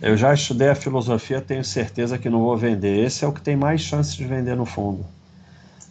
Eu 0.00 0.16
já 0.16 0.34
estudei 0.34 0.68
a 0.68 0.74
filosofia, 0.74 1.40
tenho 1.40 1.64
certeza 1.64 2.18
que 2.18 2.28
não 2.28 2.40
vou 2.40 2.56
vender. 2.56 3.04
Esse 3.04 3.24
é 3.24 3.28
o 3.28 3.32
que 3.32 3.40
tem 3.40 3.56
mais 3.56 3.80
chance 3.80 4.16
de 4.16 4.24
vender 4.24 4.54
no 4.54 4.66
fundo. 4.66 5.06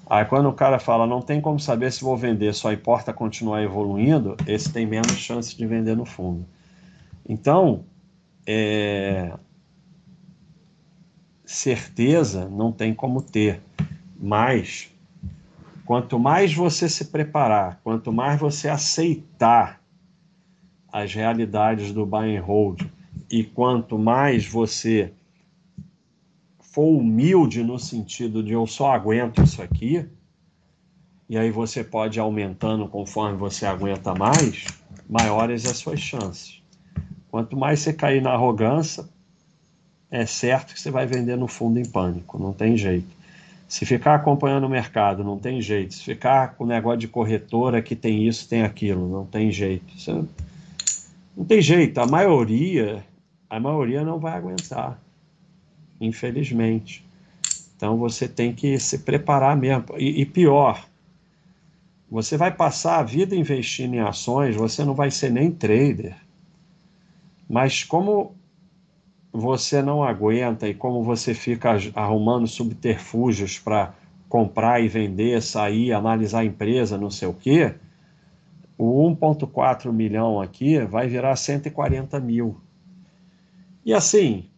Aí 0.08 0.26
quando 0.26 0.48
o 0.48 0.54
cara 0.54 0.78
fala, 0.78 1.08
não 1.08 1.22
tem 1.22 1.42
como 1.42 1.60
saber 1.60 1.92
se 1.92 2.04
vou 2.04 2.16
vender, 2.16 2.54
só 2.54 2.72
importa 2.72 3.12
continuar 3.12 3.64
evoluindo, 3.64 4.38
esse 4.46 4.72
tem 4.72 4.86
menos 4.86 5.14
chance 5.14 5.58
de 5.58 5.66
vender 5.66 5.98
no 5.98 6.06
fundo. 6.06 6.46
Então, 7.28 7.84
é, 8.46 9.34
certeza 11.46 12.48
não 12.50 12.72
tem 12.72 12.94
como 12.94 13.22
ter, 13.22 13.62
mas 14.20 14.92
quanto 15.86 16.18
mais 16.18 16.54
você 16.54 16.88
se 16.88 17.06
preparar, 17.06 17.80
quanto 17.84 18.12
mais 18.12 18.40
você 18.40 18.70
aceitar 18.70 19.82
as 20.92 21.14
realidades 21.14 21.92
do 21.92 22.06
buy 22.06 22.38
and 22.38 22.42
hold 22.42 22.84
e 23.30 23.44
quanto 23.44 23.98
mais 23.98 24.46
você 24.46 25.12
for 26.60 26.98
humilde 26.98 27.64
no 27.64 27.78
sentido 27.78 28.42
de 28.42 28.54
eu 28.54 28.66
só 28.66 28.92
aguento 28.92 29.44
isso 29.44 29.62
aqui, 29.62 30.08
e 31.30 31.38
aí 31.38 31.52
você 31.52 31.84
pode 31.84 32.18
ir 32.18 32.22
aumentando 32.22 32.88
conforme 32.88 33.38
você 33.38 33.66
aguenta 33.66 34.14
mais, 34.16 34.66
maiores 35.10 35.66
as 35.66 35.78
suas 35.78 36.00
chances. 36.00 36.62
Quanto 37.30 37.58
mais 37.58 37.80
você 37.80 37.94
cair 37.94 38.22
na 38.22 38.32
arrogância, 38.32 39.08
é 40.14 40.28
certo 40.28 40.76
que 40.76 40.80
você 40.80 40.92
vai 40.92 41.08
vender 41.08 41.36
no 41.36 41.48
fundo 41.48 41.80
em 41.80 41.86
pânico, 41.86 42.38
não 42.38 42.54
tem 42.54 42.78
jeito. 42.78 43.08
Se 43.68 43.84
ficar 43.84 44.14
acompanhando 44.14 44.66
o 44.66 44.70
mercado, 44.70 45.24
não 45.24 45.40
tem 45.40 45.60
jeito. 45.60 45.96
Se 45.96 46.04
ficar 46.04 46.54
com 46.54 46.66
o 46.66 46.68
negócio 46.68 47.00
de 47.00 47.08
corretora 47.08 47.82
que 47.82 47.96
tem 47.96 48.28
isso, 48.28 48.48
tem 48.48 48.62
aquilo, 48.62 49.10
não 49.10 49.26
tem 49.26 49.52
jeito. 49.52 50.00
Você 50.00 50.12
não 51.36 51.44
tem 51.44 51.60
jeito. 51.60 51.98
A 52.00 52.06
maioria, 52.06 53.04
a 53.50 53.60
maioria 53.60 54.04
não 54.04 54.20
vai 54.20 54.34
aguentar, 54.34 55.02
infelizmente. 56.00 57.04
Então 57.76 57.98
você 57.98 58.28
tem 58.28 58.54
que 58.54 58.78
se 58.78 59.00
preparar 59.00 59.58
mesmo. 59.58 59.86
E, 59.98 60.22
e 60.22 60.26
pior, 60.28 60.88
você 62.08 62.38
vai 62.38 62.52
passar 62.52 63.00
a 63.00 63.04
vida 63.04 63.36
investindo 63.36 63.96
em 63.96 64.00
ações, 64.02 64.56
você 64.56 64.86
não 64.86 64.94
vai 64.94 65.10
ser 65.10 65.32
nem 65.32 65.50
trader. 65.50 66.16
Mas 67.50 67.84
como 67.84 68.36
você 69.34 69.82
não 69.82 70.04
aguenta 70.04 70.68
e 70.68 70.76
como 70.76 71.02
você 71.02 71.34
fica 71.34 71.76
arrumando 71.96 72.46
subterfúgios 72.46 73.58
para 73.58 73.96
comprar 74.30 74.80
e 74.80 74.88
vender, 74.88 75.42
sair, 75.42 75.92
analisar 75.92 76.42
a 76.42 76.46
empresa, 76.46 77.00
não 77.00 77.10
sei 77.10 77.28
o 77.28 77.34
quê, 77.34 77.74
o 78.78 79.10
1,4 79.10 79.92
milhão 79.92 80.40
aqui 80.40 80.80
vai 80.86 81.08
virar 81.08 81.36
140 81.36 82.20
mil. 82.20 82.62
E 83.84 83.92
assim, 83.92 84.50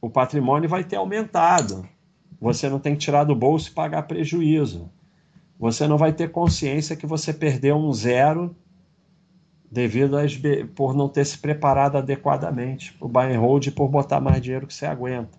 o 0.00 0.08
patrimônio 0.08 0.68
vai 0.68 0.82
ter 0.82 0.96
aumentado. 0.96 1.86
Você 2.40 2.70
não 2.70 2.78
tem 2.78 2.94
que 2.94 3.00
tirar 3.00 3.24
do 3.24 3.36
bolso 3.36 3.68
e 3.68 3.74
pagar 3.74 4.02
prejuízo. 4.04 4.90
Você 5.58 5.86
não 5.86 5.98
vai 5.98 6.12
ter 6.12 6.30
consciência 6.30 6.96
que 6.96 7.06
você 7.06 7.32
perdeu 7.32 7.76
um 7.76 7.92
zero 7.92 8.56
devido 9.72 10.18
às, 10.18 10.38
por 10.74 10.94
não 10.94 11.08
ter 11.08 11.24
se 11.24 11.38
preparado 11.38 11.96
adequadamente 11.96 12.94
o 13.00 13.08
buy 13.08 13.34
and 13.34 13.40
hold 13.40 13.70
por 13.70 13.88
botar 13.88 14.20
mais 14.20 14.42
dinheiro 14.42 14.66
que 14.66 14.74
você 14.74 14.84
aguenta. 14.84 15.38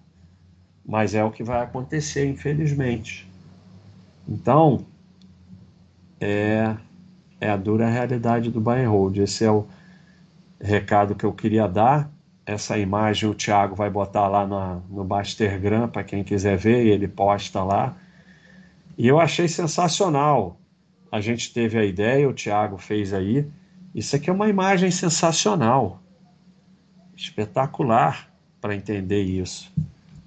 Mas 0.83 1.13
é 1.13 1.23
o 1.23 1.29
que 1.29 1.43
vai 1.43 1.61
acontecer, 1.61 2.27
infelizmente. 2.27 3.29
Então, 4.27 4.87
é, 6.19 6.75
é 7.39 7.47
a 7.47 7.55
dura 7.55 7.87
realidade 7.87 8.49
do 8.49 8.59
buy 8.59 8.83
and 8.83 8.89
hold. 8.89 9.17
Esse 9.17 9.45
é 9.45 9.51
o 9.51 9.67
recado 10.59 11.13
que 11.13 11.23
eu 11.23 11.31
queria 11.31 11.67
dar. 11.67 12.11
Essa 12.43 12.75
imagem 12.75 13.29
o 13.29 13.35
Thiago 13.35 13.75
vai 13.75 13.89
botar 13.91 14.27
lá 14.27 14.47
na, 14.47 14.81
no 14.89 15.03
Bastergram 15.03 15.87
para 15.87 16.03
quem 16.03 16.23
quiser 16.23 16.57
ver, 16.57 16.83
e 16.83 16.89
ele 16.89 17.07
posta 17.07 17.63
lá. 17.63 17.95
E 18.97 19.07
eu 19.07 19.19
achei 19.19 19.47
sensacional. 19.47 20.57
A 21.11 21.21
gente 21.21 21.53
teve 21.53 21.77
a 21.77 21.85
ideia, 21.85 22.27
o 22.27 22.33
Thiago 22.33 22.79
fez 22.79 23.13
aí. 23.13 23.47
Isso 23.93 24.15
aqui 24.15 24.29
é 24.29 24.33
uma 24.33 24.49
imagem 24.49 24.89
sensacional, 24.89 26.01
espetacular 27.15 28.31
para 28.59 28.75
entender 28.75 29.21
isso. 29.21 29.71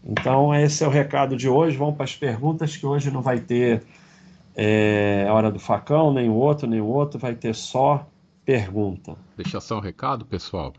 Então, 0.05 0.55
esse 0.55 0.85
é 0.85 0.87
o 0.87 0.91
recado 0.91 1.37
de 1.37 1.49
hoje. 1.49 1.77
Vamos 1.77 1.97
para 1.97 2.05
as 2.05 2.15
perguntas, 2.15 2.77
que 2.77 2.87
hoje 2.87 3.11
não 3.11 3.21
vai 3.21 3.41
ter 3.41 3.83
é, 4.55 5.27
Hora 5.29 5.51
do 5.51 5.59
Facão, 5.59 6.13
nem 6.13 6.29
o 6.29 6.35
outro, 6.35 6.69
nem 6.69 6.81
o 6.81 6.87
outro, 6.87 7.19
vai 7.19 7.35
ter 7.35 7.55
só 7.55 8.09
pergunta. 8.45 9.17
Deixa 9.37 9.61
só 9.61 9.79
um 9.79 9.81
recado, 9.81 10.25
pessoal. 10.25 10.73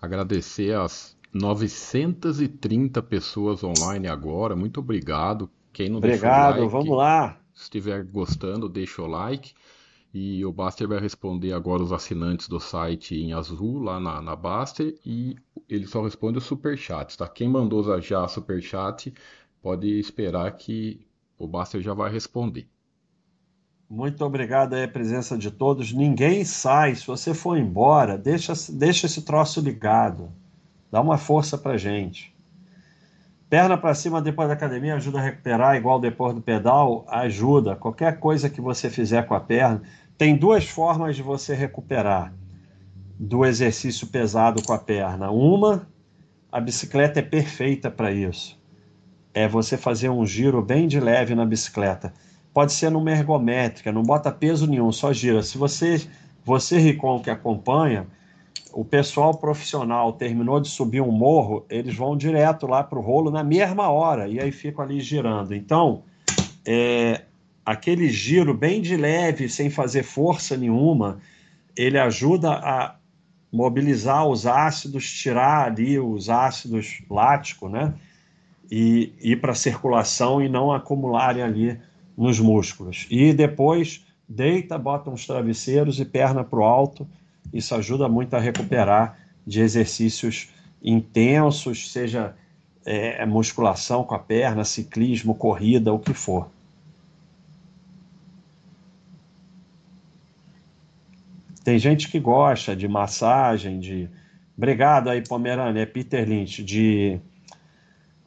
Agradecer 0.00 0.76
as 0.76 1.16
930 1.32 3.02
pessoas 3.02 3.64
online 3.64 4.06
agora. 4.06 4.54
Muito 4.54 4.80
obrigado. 4.80 5.50
Quem 5.72 5.88
não 5.88 5.96
Obrigado, 5.96 6.60
like, 6.60 6.70
vamos 6.70 6.96
lá. 6.96 7.38
Se 7.54 7.64
estiver 7.64 8.04
gostando, 8.04 8.68
deixa 8.68 9.02
o 9.02 9.06
like. 9.06 9.54
E 10.14 10.44
o 10.44 10.52
Baster 10.52 10.86
vai 10.86 11.00
responder 11.00 11.52
agora 11.52 11.82
os 11.82 11.92
assinantes 11.92 12.46
do 12.48 12.60
site 12.60 13.16
em 13.16 13.32
azul, 13.32 13.80
lá 13.80 13.98
na, 13.98 14.22
na 14.22 14.36
Baster, 14.36 14.94
e 15.04 15.36
ele 15.68 15.88
só 15.88 16.04
responde 16.04 16.38
os 16.38 16.44
superchats, 16.44 17.16
tá? 17.16 17.26
Quem 17.26 17.48
mandou 17.48 18.00
já 18.00 18.28
superchat, 18.28 19.12
pode 19.60 19.88
esperar 19.98 20.52
que 20.52 21.04
o 21.36 21.48
Baster 21.48 21.80
já 21.80 21.92
vai 21.92 22.12
responder. 22.12 22.68
Muito 23.90 24.24
obrigado 24.24 24.74
aí 24.74 24.84
a 24.84 24.88
presença 24.88 25.36
de 25.36 25.50
todos. 25.50 25.92
Ninguém 25.92 26.44
sai. 26.44 26.94
Se 26.94 27.06
você 27.06 27.34
for 27.34 27.58
embora, 27.58 28.16
deixa, 28.16 28.52
deixa 28.72 29.06
esse 29.06 29.22
troço 29.22 29.60
ligado. 29.60 30.30
Dá 30.92 31.00
uma 31.00 31.18
força 31.18 31.58
pra 31.58 31.76
gente. 31.76 32.32
Perna 33.48 33.76
para 33.76 33.94
cima 33.94 34.22
depois 34.22 34.48
da 34.48 34.54
academia 34.54 34.96
ajuda 34.96 35.18
a 35.18 35.22
recuperar, 35.22 35.76
igual 35.76 36.00
depois 36.00 36.34
do 36.34 36.40
pedal, 36.40 37.04
ajuda. 37.08 37.76
Qualquer 37.76 38.18
coisa 38.18 38.48
que 38.50 38.60
você 38.60 38.90
fizer 38.90 39.26
com 39.26 39.34
a 39.34 39.40
perna, 39.40 39.82
tem 40.16 40.36
duas 40.36 40.64
formas 40.64 41.16
de 41.16 41.22
você 41.22 41.54
recuperar 41.54 42.32
do 43.18 43.44
exercício 43.44 44.06
pesado 44.06 44.62
com 44.62 44.72
a 44.72 44.78
perna. 44.78 45.30
Uma, 45.30 45.86
a 46.50 46.60
bicicleta 46.60 47.18
é 47.18 47.22
perfeita 47.22 47.90
para 47.90 48.12
isso. 48.12 48.58
É 49.32 49.48
você 49.48 49.76
fazer 49.76 50.08
um 50.08 50.24
giro 50.24 50.62
bem 50.62 50.86
de 50.86 51.00
leve 51.00 51.34
na 51.34 51.44
bicicleta. 51.44 52.12
Pode 52.52 52.72
ser 52.72 52.90
numa 52.90 53.10
ergométrica, 53.10 53.90
não 53.90 54.02
bota 54.02 54.30
peso 54.30 54.66
nenhum, 54.66 54.92
só 54.92 55.12
gira. 55.12 55.42
Se 55.42 55.58
você, 55.58 56.06
você 56.44 56.78
Ricon 56.78 57.20
que 57.20 57.30
acompanha, 57.30 58.06
o 58.72 58.84
pessoal 58.84 59.34
profissional 59.34 60.12
terminou 60.12 60.60
de 60.60 60.68
subir 60.68 61.00
um 61.00 61.10
morro, 61.10 61.64
eles 61.68 61.96
vão 61.96 62.16
direto 62.16 62.66
lá 62.66 62.84
para 62.84 62.98
o 62.98 63.02
rolo 63.02 63.30
na 63.30 63.42
mesma 63.42 63.88
hora 63.88 64.28
e 64.28 64.40
aí 64.40 64.52
ficam 64.52 64.84
ali 64.84 65.00
girando. 65.00 65.54
Então, 65.54 66.02
é, 66.64 67.22
aquele 67.64 68.08
giro 68.08 68.52
bem 68.52 68.82
de 68.82 68.96
leve, 68.96 69.48
sem 69.48 69.70
fazer 69.70 70.02
força 70.02 70.56
nenhuma, 70.56 71.20
ele 71.76 71.98
ajuda 71.98 72.52
a 72.52 72.96
mobilizar 73.50 74.26
os 74.26 74.46
ácidos, 74.46 75.10
tirar 75.10 75.66
ali 75.66 75.98
os 75.98 76.28
ácidos 76.28 77.02
láticos, 77.08 77.70
né? 77.70 77.94
E 78.70 79.12
ir 79.20 79.40
para 79.40 79.52
a 79.52 79.54
circulação 79.54 80.42
e 80.42 80.48
não 80.48 80.72
acumularem 80.72 81.42
ali 81.42 81.78
nos 82.16 82.40
músculos. 82.40 83.06
E 83.10 83.32
depois 83.32 84.04
deita, 84.28 84.76
bota 84.76 85.10
uns 85.10 85.26
travesseiros 85.26 86.00
e 86.00 86.04
perna 86.04 86.42
para 86.42 86.58
o 86.58 86.64
alto. 86.64 87.06
Isso 87.52 87.74
ajuda 87.74 88.08
muito 88.08 88.34
a 88.34 88.40
recuperar 88.40 89.18
de 89.46 89.60
exercícios 89.60 90.48
intensos, 90.82 91.92
seja 91.92 92.34
é, 92.84 93.24
musculação 93.24 94.04
com 94.04 94.14
a 94.14 94.18
perna, 94.18 94.64
ciclismo, 94.64 95.34
corrida, 95.34 95.92
o 95.92 95.98
que 95.98 96.12
for. 96.12 96.48
Tem 101.64 101.78
gente 101.78 102.10
que 102.10 102.20
gosta 102.20 102.76
de 102.76 102.86
massagem, 102.86 103.80
de. 103.80 104.08
Obrigado 104.56 105.08
aí, 105.08 105.22
Pomerânia, 105.26 105.80
é 105.80 105.86
Peter 105.86 106.28
Lynch, 106.28 106.62
de 106.62 107.18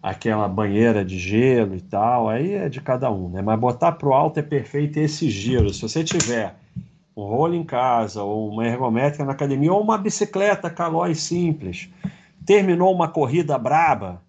aquela 0.02 0.48
banheira 0.48 1.06
de 1.06 1.18
gelo 1.20 1.76
e 1.76 1.82
tal, 1.82 2.28
aí 2.28 2.54
é 2.54 2.68
de 2.68 2.82
cada 2.82 3.12
um, 3.12 3.30
né? 3.30 3.42
Mas 3.42 3.60
botar 3.60 3.94
pro 3.94 4.14
alto 4.14 4.40
é 4.40 4.44
perfeito 4.44 4.98
esse 4.98 5.30
giro. 5.30 5.72
Se 5.74 5.82
você 5.82 6.04
tiver 6.04 6.56
um 7.16 7.24
rolo 7.24 7.54
em 7.54 7.64
casa, 7.64 8.24
ou 8.24 8.50
uma 8.50 8.66
ergométrica 8.66 9.24
na 9.24 9.32
academia, 9.32 9.72
ou 9.72 9.82
uma 9.82 9.98
bicicleta 9.98 10.70
calói 10.70 11.14
simples, 11.14 11.90
terminou 12.46 12.94
uma 12.94 13.08
corrida 13.08 13.58
braba, 13.58 14.22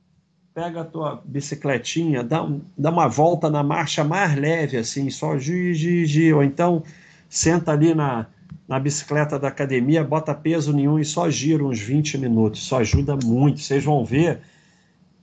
pega 0.55 0.83
a 0.83 0.85
tua 0.85 1.23
bicicletinha, 1.25 2.23
dá, 2.23 2.47
dá 2.77 2.91
uma 2.91 3.09
volta 3.09 3.49
na 3.49 3.63
marcha 3.63 4.05
mais 4.05 4.35
leve, 4.35 4.77
assim, 4.77 5.09
só 5.11 5.39
gi, 5.39 5.73
gi, 5.73 6.05
gi, 6.05 6.33
ou 6.33 6.43
então 6.43 6.83
senta 7.29 7.73
ali 7.73 7.95
na, 7.95 8.27
na 8.69 8.79
bicicleta 8.79 9.39
da 9.39 9.49
academia, 9.49 10.05
bota 10.05 10.35
peso 10.35 10.75
nenhum 10.75 10.99
e 10.99 11.05
só 11.05 11.31
gira 11.31 11.65
uns 11.65 11.81
20 11.81 12.19
minutos. 12.19 12.61
Isso 12.61 12.77
ajuda 12.77 13.17
muito. 13.17 13.61
Vocês 13.61 13.83
vão 13.83 14.05
ver, 14.05 14.41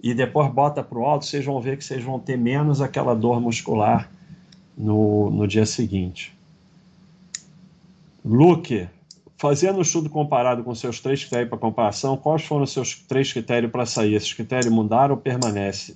e 0.01 0.15
depois 0.15 0.51
bota 0.51 0.81
para 0.81 0.97
o 0.97 1.05
alto, 1.05 1.25
vocês 1.25 1.45
vão 1.45 1.61
ver 1.61 1.77
que 1.77 1.85
vocês 1.85 2.03
vão 2.03 2.19
ter 2.19 2.37
menos 2.37 2.81
aquela 2.81 3.13
dor 3.13 3.39
muscular 3.39 4.09
no, 4.75 5.29
no 5.29 5.47
dia 5.47 5.65
seguinte. 5.65 6.35
Luke, 8.23 8.87
fazendo 9.37 9.77
o 9.77 9.83
estudo 9.83 10.09
comparado 10.09 10.63
com 10.63 10.73
seus 10.73 10.99
três 10.99 11.21
critérios 11.21 11.49
para 11.49 11.59
comparação, 11.59 12.17
quais 12.17 12.43
foram 12.43 12.63
os 12.63 12.73
seus 12.73 12.95
três 12.95 13.31
critérios 13.31 13.71
para 13.71 13.85
sair? 13.85 14.15
Esses 14.15 14.33
critérios 14.33 14.73
mudaram 14.73 15.13
ou 15.13 15.21
permanecem? 15.21 15.95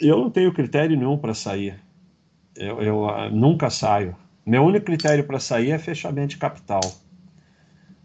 Eu 0.00 0.16
não 0.18 0.30
tenho 0.30 0.54
critério 0.54 0.96
nenhum 0.96 1.18
para 1.18 1.34
sair. 1.34 1.78
Eu, 2.56 2.80
eu 2.80 3.02
uh, 3.04 3.30
nunca 3.30 3.68
saio. 3.68 4.16
Meu 4.46 4.62
único 4.62 4.86
critério 4.86 5.24
para 5.24 5.40
sair 5.40 5.70
é 5.70 5.78
fechamento 5.78 6.28
de 6.28 6.36
capital. 6.36 6.82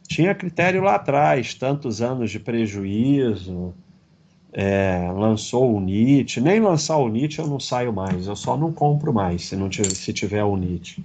Tinha 0.07 0.33
critério 0.33 0.81
lá 0.81 0.95
atrás, 0.95 1.53
tantos 1.53 2.01
anos 2.01 2.31
de 2.31 2.39
prejuízo, 2.39 3.73
é, 4.51 5.11
lançou 5.13 5.75
o 5.75 5.79
NIT. 5.79 6.41
Nem 6.41 6.59
lançar 6.59 6.97
o 6.97 7.07
NIT 7.07 7.39
eu 7.39 7.47
não 7.47 7.59
saio 7.59 7.93
mais, 7.93 8.25
eu 8.25 8.35
só 8.35 8.57
não 8.57 8.71
compro 8.71 9.13
mais 9.13 9.45
se, 9.45 9.55
não 9.55 9.69
tiver, 9.69 9.91
se 9.91 10.13
tiver 10.13 10.43
o 10.43 10.55
NIT. 10.55 11.03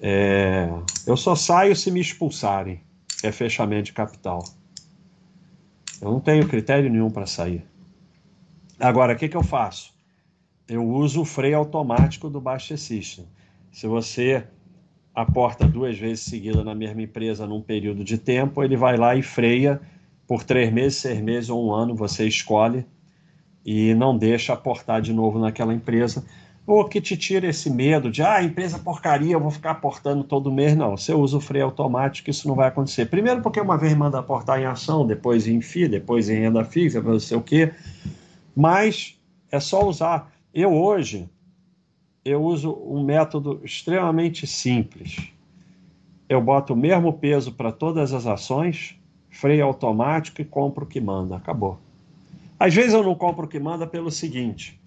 É, 0.00 0.68
eu 1.06 1.16
só 1.16 1.34
saio 1.34 1.74
se 1.76 1.90
me 1.90 2.00
expulsarem, 2.00 2.80
é 3.22 3.30
fechamento 3.30 3.84
de 3.84 3.92
capital. 3.92 4.44
Eu 6.00 6.10
não 6.10 6.20
tenho 6.20 6.48
critério 6.48 6.90
nenhum 6.90 7.10
para 7.10 7.26
sair. 7.26 7.64
Agora, 8.78 9.12
o 9.12 9.16
que, 9.16 9.28
que 9.28 9.36
eu 9.36 9.44
faço? 9.44 9.94
Eu 10.68 10.84
uso 10.84 11.22
o 11.22 11.24
freio 11.24 11.56
automático 11.56 12.28
do 12.28 12.40
Baixa 12.40 12.76
System. 12.76 13.24
Se 13.72 13.86
você 13.86 14.44
aporta 15.14 15.66
duas 15.66 15.98
vezes 15.98 16.20
seguida 16.20 16.62
na 16.62 16.74
mesma 16.74 17.02
empresa 17.02 17.46
num 17.46 17.62
período 17.62 18.04
de 18.04 18.18
tempo, 18.18 18.62
ele 18.62 18.76
vai 18.76 18.98
lá 18.98 19.16
e 19.16 19.22
freia 19.22 19.80
por 20.28 20.44
três 20.44 20.70
meses, 20.70 20.98
seis 20.98 21.20
meses 21.20 21.48
ou 21.50 21.66
um 21.66 21.72
ano, 21.72 21.94
você 21.94 22.26
escolhe 22.26 22.86
e 23.64 23.94
não 23.94 24.16
deixa 24.16 24.52
aportar 24.52 25.00
de 25.00 25.12
novo 25.12 25.38
naquela 25.38 25.72
empresa. 25.72 26.24
Ou 26.66 26.84
que 26.84 27.00
te 27.00 27.16
tira 27.16 27.48
esse 27.48 27.68
medo 27.70 28.10
de, 28.10 28.22
ah, 28.22 28.42
empresa 28.42 28.78
porcaria, 28.78 29.32
eu 29.32 29.40
vou 29.40 29.50
ficar 29.50 29.72
aportando 29.72 30.22
todo 30.22 30.52
mês. 30.52 30.76
Não, 30.76 30.96
você 30.96 31.12
usa 31.12 31.38
o 31.38 31.40
freio 31.40 31.64
automático, 31.64 32.30
isso 32.30 32.46
não 32.46 32.54
vai 32.54 32.68
acontecer. 32.68 33.06
Primeiro 33.06 33.40
porque 33.40 33.60
uma 33.60 33.76
vez 33.76 33.94
manda 33.94 34.18
aportar 34.18 34.60
em 34.60 34.66
ação, 34.66 35.06
depois 35.06 35.48
em 35.48 35.60
FII, 35.60 35.88
depois 35.88 36.28
em 36.28 36.40
renda 36.40 36.62
fixa, 36.62 37.00
não 37.00 37.18
sei 37.18 37.36
o 37.36 37.42
quê. 37.42 37.72
Mas 38.54 39.18
é 39.50 39.58
só 39.58 39.88
usar. 39.88 40.30
Eu 40.54 40.72
hoje, 40.72 41.28
eu 42.24 42.42
uso 42.42 42.72
um 42.86 43.02
método 43.02 43.60
extremamente 43.64 44.46
simples. 44.46 45.32
Eu 46.28 46.40
boto 46.40 46.72
o 46.72 46.76
mesmo 46.76 47.12
peso 47.12 47.52
para 47.52 47.72
todas 47.72 48.12
as 48.12 48.26
ações, 48.26 48.94
freio 49.28 49.64
automático 49.64 50.40
e 50.40 50.44
compro 50.44 50.84
o 50.84 50.86
que 50.86 51.00
manda. 51.00 51.36
Acabou. 51.36 51.78
Às 52.58 52.74
vezes 52.74 52.94
eu 52.94 53.02
não 53.02 53.14
compro 53.14 53.44
o 53.46 53.48
que 53.48 53.58
manda 53.58 53.86
pelo 53.86 54.10
seguinte: 54.10 54.80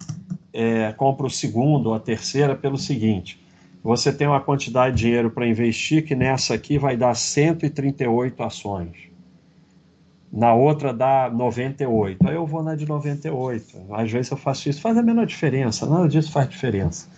é, 0.52 0.92
compro 0.92 1.26
o 1.26 1.30
segundo 1.30 1.88
ou 1.88 1.94
a 1.94 2.00
terceira 2.00 2.54
pelo 2.56 2.78
seguinte. 2.78 3.38
Você 3.84 4.12
tem 4.12 4.26
uma 4.26 4.40
quantidade 4.40 4.96
de 4.96 5.02
dinheiro 5.02 5.30
para 5.30 5.46
investir 5.46 6.04
que 6.04 6.14
nessa 6.14 6.54
aqui 6.54 6.78
vai 6.78 6.96
dar 6.96 7.14
138 7.14 8.42
ações. 8.42 8.96
Na 10.32 10.54
outra 10.54 10.92
dá 10.92 11.30
98. 11.30 12.26
Aí 12.26 12.34
eu 12.34 12.44
vou 12.44 12.62
na 12.62 12.74
de 12.74 12.86
98. 12.86 13.86
Às 13.92 14.10
vezes 14.10 14.30
eu 14.30 14.36
faço 14.36 14.68
isso, 14.68 14.80
faz 14.80 14.98
a 14.98 15.02
menor 15.02 15.24
diferença. 15.24 15.86
Nada 15.86 16.08
disso 16.08 16.32
faz 16.32 16.48
diferença. 16.48 17.08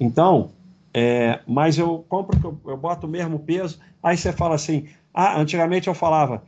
Então, 0.00 0.50
é, 0.94 1.40
mas 1.46 1.78
eu 1.78 2.04
compro, 2.08 2.58
eu 2.66 2.76
boto 2.76 3.06
o 3.06 3.10
mesmo 3.10 3.38
peso. 3.38 3.78
Aí 4.02 4.16
você 4.16 4.32
fala 4.32 4.54
assim: 4.54 4.88
ah, 5.12 5.38
antigamente 5.38 5.86
eu 5.86 5.94
falava, 5.94 6.42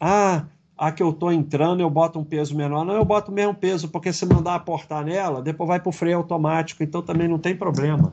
ah, 0.00 0.44
a 0.76 0.92
que 0.92 1.02
eu 1.02 1.10
estou 1.10 1.32
entrando 1.32 1.80
eu 1.80 1.88
boto 1.88 2.18
um 2.18 2.24
peso 2.24 2.54
menor. 2.56 2.84
Não, 2.84 2.94
eu 2.94 3.04
boto 3.04 3.30
o 3.30 3.34
mesmo 3.34 3.54
peso, 3.54 3.88
porque 3.88 4.12
se 4.12 4.26
mandar 4.26 4.56
aportar 4.56 5.04
nela, 5.04 5.40
depois 5.40 5.68
vai 5.68 5.80
para 5.80 5.88
o 5.88 5.92
freio 5.92 6.18
automático, 6.18 6.82
então 6.82 7.00
também 7.00 7.28
não 7.28 7.38
tem 7.38 7.56
problema. 7.56 8.12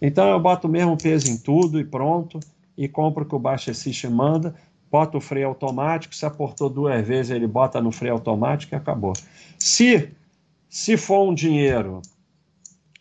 Então 0.00 0.28
eu 0.28 0.40
boto 0.40 0.66
o 0.66 0.70
mesmo 0.70 0.96
peso 0.96 1.30
em 1.30 1.36
tudo 1.36 1.78
e 1.78 1.84
pronto, 1.84 2.40
e 2.76 2.88
compro 2.88 3.22
o 3.22 3.26
que 3.26 3.34
o 3.34 3.38
Baixa 3.38 3.72
System 3.72 4.10
manda, 4.10 4.54
boto 4.90 5.18
o 5.18 5.20
freio 5.20 5.48
automático, 5.48 6.14
se 6.14 6.26
aportou 6.26 6.68
duas 6.68 7.06
vezes, 7.06 7.30
ele 7.30 7.46
bota 7.46 7.80
no 7.80 7.92
freio 7.92 8.14
automático 8.14 8.74
e 8.74 8.76
acabou. 8.76 9.12
Se, 9.58 10.10
se 10.68 10.96
for 10.96 11.28
um 11.28 11.34
dinheiro 11.34 12.02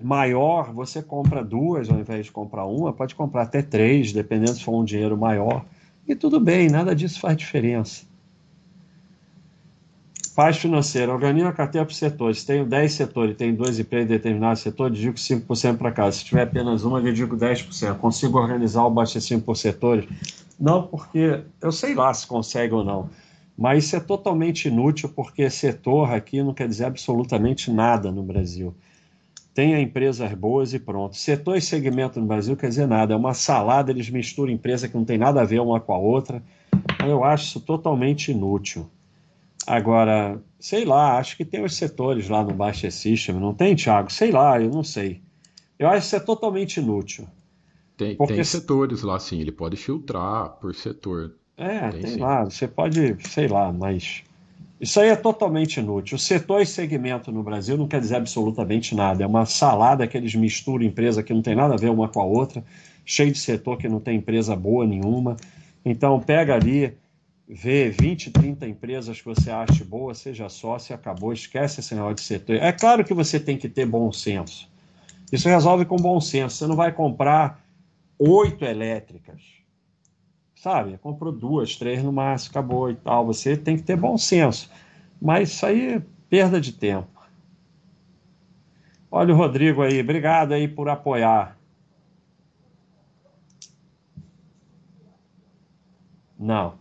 maior, 0.01 0.71
você 0.73 1.01
compra 1.01 1.43
duas 1.43 1.89
ao 1.89 1.99
invés 1.99 2.25
de 2.25 2.31
comprar 2.31 2.65
uma, 2.65 2.93
pode 2.93 3.15
comprar 3.15 3.43
até 3.43 3.61
três, 3.61 4.11
dependendo 4.11 4.53
se 4.53 4.63
for 4.63 4.79
um 4.79 4.83
dinheiro 4.83 5.17
maior. 5.17 5.65
E 6.07 6.15
tudo 6.15 6.39
bem, 6.39 6.69
nada 6.69 6.95
disso 6.95 7.19
faz 7.19 7.37
diferença. 7.37 8.05
Paz 10.35 10.57
financeira, 10.57 11.13
organiza 11.13 11.49
a 11.49 11.53
carteira 11.53 11.85
por 11.85 11.93
setores. 11.93 12.43
Tenho 12.43 12.65
10 12.65 12.91
setores, 12.91 13.37
tenho 13.37 13.55
dois 13.55 13.79
empresas 13.79 14.09
em 14.09 14.13
determinado 14.13 14.57
setor, 14.57 14.89
digo 14.89 15.15
5% 15.15 15.77
para 15.77 15.91
cada. 15.91 16.11
Se 16.11 16.25
tiver 16.25 16.41
apenas 16.41 16.83
uma, 16.83 16.99
eu 16.99 17.13
digo 17.13 17.37
10%. 17.37 17.97
Consigo 17.99 18.39
organizar 18.39 18.83
o 18.83 18.87
abastecimento 18.87 19.45
por 19.45 19.55
setores? 19.55 20.05
Não, 20.59 20.87
porque 20.87 21.41
eu 21.61 21.71
sei 21.71 21.93
lá 21.93 22.11
se 22.13 22.25
consegue 22.25 22.73
ou 22.73 22.83
não. 22.83 23.09
Mas 23.55 23.85
isso 23.85 23.95
é 23.95 23.99
totalmente 23.99 24.67
inútil, 24.67 25.07
porque 25.07 25.47
setor 25.51 26.11
aqui 26.11 26.41
não 26.41 26.53
quer 26.53 26.67
dizer 26.67 26.85
absolutamente 26.85 27.71
nada 27.71 28.11
no 28.11 28.23
Brasil. 28.23 28.73
Tenha 29.54 29.80
empresas 29.80 30.34
boas 30.34 30.74
e 30.74 30.80
pronto. 30.80 31.16
Setor 31.16 31.58
e 31.58 31.62
segmento 31.62 32.20
no 32.20 32.26
Brasil 32.26 32.58
quer 32.58 32.70
dizer 32.70 32.88
nada. 32.88 33.14
É 33.14 33.18
uma 33.18 33.34
salada, 33.34 33.91
eles 33.91 34.10
misturam 34.10 34.51
empresa 34.51 34.88
que 34.88 34.97
não 34.97 35.06
tem 35.06 35.18
nada 35.18 35.41
a 35.41 35.45
ver 35.45 35.62
uma 35.62 35.80
com 35.80 35.93
a 35.93 35.97
outra. 35.97 36.41
Eu 37.06 37.24
acho 37.24 37.45
isso 37.45 37.60
totalmente 37.60 38.32
inútil. 38.32 38.89
Agora, 39.68 40.41
sei 40.60 40.86
lá, 40.86 41.18
acho 41.18 41.38
que 41.38 41.45
tem 41.45 41.64
os 41.64 41.76
setores 41.76 42.28
lá 42.30 42.43
no 42.43 42.54
Baixa 42.54 42.89
System, 42.89 43.36
não 43.36 43.54
tem, 43.54 43.76
Thiago? 43.76 44.12
Sei 44.12 44.32
lá, 44.32 44.60
eu 44.60 44.70
não 44.70 44.84
sei. 44.84 45.22
Eu 45.78 45.88
acho 45.88 46.08
isso 46.08 46.16
é 46.16 46.20
totalmente 46.20 46.78
inútil. 46.78 47.28
Tem, 47.95 48.16
Porque... 48.16 48.34
tem 48.34 48.43
setores 48.43 49.04
lá, 49.04 49.20
sim, 49.20 49.39
ele 49.39 49.51
pode 49.51 49.78
filtrar 49.78 50.49
por 50.60 50.74
setor. 50.74 51.36
É, 51.56 51.89
tem, 51.89 52.01
tem 52.01 52.18
lá, 52.18 52.43
você 52.43 52.68
pode, 52.68 53.16
sei 53.30 53.47
lá, 53.47 53.72
mas 53.72 54.24
isso 54.84 54.99
aí 54.99 55.07
é 55.07 55.15
totalmente 55.15 55.79
inútil. 55.79 56.17
O 56.17 56.19
setor 56.19 56.61
e 56.61 56.65
segmento 56.65 57.31
no 57.31 57.41
Brasil 57.41 57.77
não 57.77 57.88
quer 57.88 58.01
dizer 58.01 58.17
absolutamente 58.17 58.93
nada. 58.93 59.23
É 59.23 59.25
uma 59.25 59.45
salada 59.45 60.05
que 60.05 60.17
eles 60.17 60.36
misturam 60.36 60.84
empresa 60.84 61.23
que 61.23 61.34
não 61.34 61.41
tem 61.41 61.55
nada 61.55 61.73
a 61.73 61.77
ver 61.77 61.89
uma 61.89 62.09
com 62.09 62.19
a 62.19 62.25
outra, 62.25 62.61
cheio 63.05 63.31
de 63.31 63.39
setor 63.39 63.77
que 63.77 63.88
não 63.88 64.01
tem 64.01 64.17
empresa 64.17 64.57
boa 64.57 64.86
nenhuma. 64.86 65.38
Então, 65.86 66.19
pega 66.19 66.53
ali, 66.53 66.97
vê 67.47 67.89
20, 67.89 68.31
30 68.31 68.67
empresas 68.67 69.21
que 69.21 69.25
você 69.25 69.49
acha 69.49 69.86
boa, 69.86 70.13
seja 70.13 70.49
sócio, 70.49 70.93
acabou, 70.93 71.31
esquece 71.31 71.79
esse 71.79 71.95
negócio 71.95 72.15
de 72.15 72.21
setor. 72.23 72.57
É 72.57 72.73
claro 72.73 73.05
que 73.05 73.13
você 73.13 73.39
tem 73.39 73.57
que 73.57 73.69
ter 73.69 73.86
bom 73.86 74.11
senso. 74.11 74.69
Isso 75.31 75.47
resolve 75.47 75.86
com 75.86 75.95
bom 75.95 76.19
senso. 76.19 76.57
Você 76.57 76.67
não 76.67 76.75
vai 76.75 76.91
comprar 76.91 77.63
oito 78.19 78.65
elétricas, 78.65 79.41
sabe? 80.64 80.97
Comprou 80.99 81.34
duas, 81.34 81.76
três 81.76 82.01
no 82.01 82.14
máximo, 82.14 82.51
acabou 82.51 82.89
e 82.89 82.95
tal. 82.95 83.26
Você 83.26 83.57
tem 83.57 83.76
que 83.76 83.84
ter 83.84 83.97
bom 83.97 84.18
senso. 84.18 84.72
Mas 85.22 85.51
isso 85.51 85.66
aí 85.66 85.95
é 85.95 86.01
perda 86.30 86.61
de 86.61 86.72
tempo. 86.72 87.09
Olha 89.11 89.34
o 89.34 89.38
Rodrigo 89.38 89.82
aí, 89.82 89.99
obrigado 89.99 90.53
aí 90.53 90.70
por 90.70 90.88
apoiar. 90.88 91.57
Não. 96.39 96.76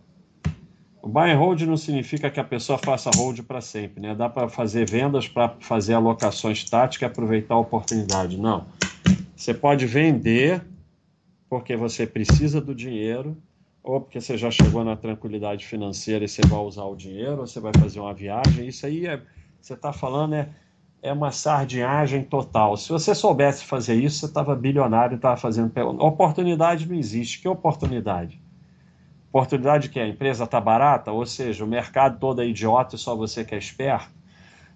O 1.01 1.09
buy 1.09 1.31
and 1.31 1.37
hold 1.37 1.61
não 1.63 1.75
significa 1.75 2.31
que 2.31 2.39
a 2.39 2.43
pessoa 2.43 2.79
faça 2.79 3.11
hold 3.13 3.41
para 3.41 3.59
sempre, 3.59 4.01
né? 4.01 4.15
Dá 4.15 4.29
para 4.29 4.47
fazer 4.47 4.89
vendas 4.89 5.27
para 5.27 5.49
fazer 5.59 5.93
alocações 5.93 6.63
táticas 6.63 7.09
e 7.09 7.11
aproveitar 7.11 7.55
a 7.55 7.59
oportunidade. 7.59 8.37
Não. 8.37 8.65
Você 9.35 9.53
pode 9.53 9.85
vender 9.85 10.63
porque 11.49 11.75
você 11.75 12.07
precisa 12.07 12.61
do 12.61 12.73
dinheiro 12.73 13.37
ou 13.83 13.99
porque 13.99 14.21
você 14.21 14.37
já 14.37 14.49
chegou 14.49 14.83
na 14.83 14.95
tranquilidade 14.95 15.65
financeira 15.65 16.23
e 16.23 16.27
você 16.27 16.41
vai 16.47 16.59
usar 16.59 16.85
o 16.85 16.95
dinheiro, 16.95 17.41
ou 17.41 17.47
você 17.47 17.59
vai 17.59 17.73
fazer 17.77 17.99
uma 17.99 18.13
viagem. 18.13 18.67
Isso 18.67 18.85
aí 18.85 19.05
é, 19.05 19.21
você 19.59 19.73
está 19.73 19.91
falando 19.91 20.35
é, 20.35 20.49
é 21.01 21.11
uma 21.11 21.31
sardinhagem 21.31 22.23
total. 22.23 22.77
Se 22.77 22.89
você 22.89 23.13
soubesse 23.13 23.65
fazer 23.65 23.95
isso, 23.95 24.19
você 24.19 24.25
estava 24.27 24.55
bilionário, 24.55 25.17
estava 25.17 25.35
fazendo. 25.35 25.71
Oportunidade 25.99 26.87
não 26.87 26.95
existe. 26.95 27.41
Que 27.41 27.47
oportunidade? 27.47 28.41
Oportunidade 29.29 29.89
que 29.89 29.99
a 29.99 30.07
empresa 30.07 30.45
está 30.45 30.61
barata, 30.61 31.11
ou 31.11 31.25
seja, 31.25 31.65
o 31.65 31.67
mercado 31.67 32.19
todo 32.19 32.41
é 32.41 32.47
idiota 32.47 32.95
e 32.95 32.99
só 32.99 33.15
você 33.15 33.43
que 33.43 33.53
é 33.53 33.57
esperto. 33.57 34.09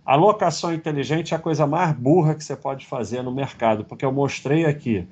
A 0.06 0.16
locação 0.16 0.74
inteligente 0.74 1.34
é 1.34 1.38
a 1.38 1.40
coisa 1.40 1.68
mais 1.68 1.94
burra 1.94 2.34
que 2.34 2.44
você 2.44 2.56
pode 2.56 2.86
fazer 2.86 3.22
no 3.22 3.32
mercado, 3.32 3.86
porque 3.86 4.04
eu 4.04 4.12
mostrei 4.12 4.66
aqui 4.66 5.08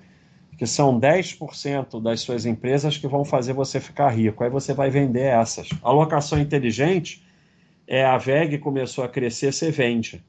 que 0.58 0.66
são 0.66 1.00
10% 1.00 2.02
das 2.02 2.22
suas 2.22 2.46
empresas 2.46 2.98
que 2.98 3.08
vão 3.08 3.26
fazer 3.26 3.54
você 3.54 3.80
ficar 3.80 4.10
rico. 4.10 4.44
Aí 4.44 4.50
você 4.50 4.74
vai 4.74 4.90
vender 4.90 5.26
essas. 5.26 5.70
A 5.84 5.92
locação 5.92 6.40
inteligente 6.40 7.24
é 7.88 8.06
a 8.06 8.18
VEG 8.18 8.58
começou 8.58 9.04
a 9.04 9.10
crescer, 9.10 9.54
você 9.54 9.70
vende. 9.70 10.24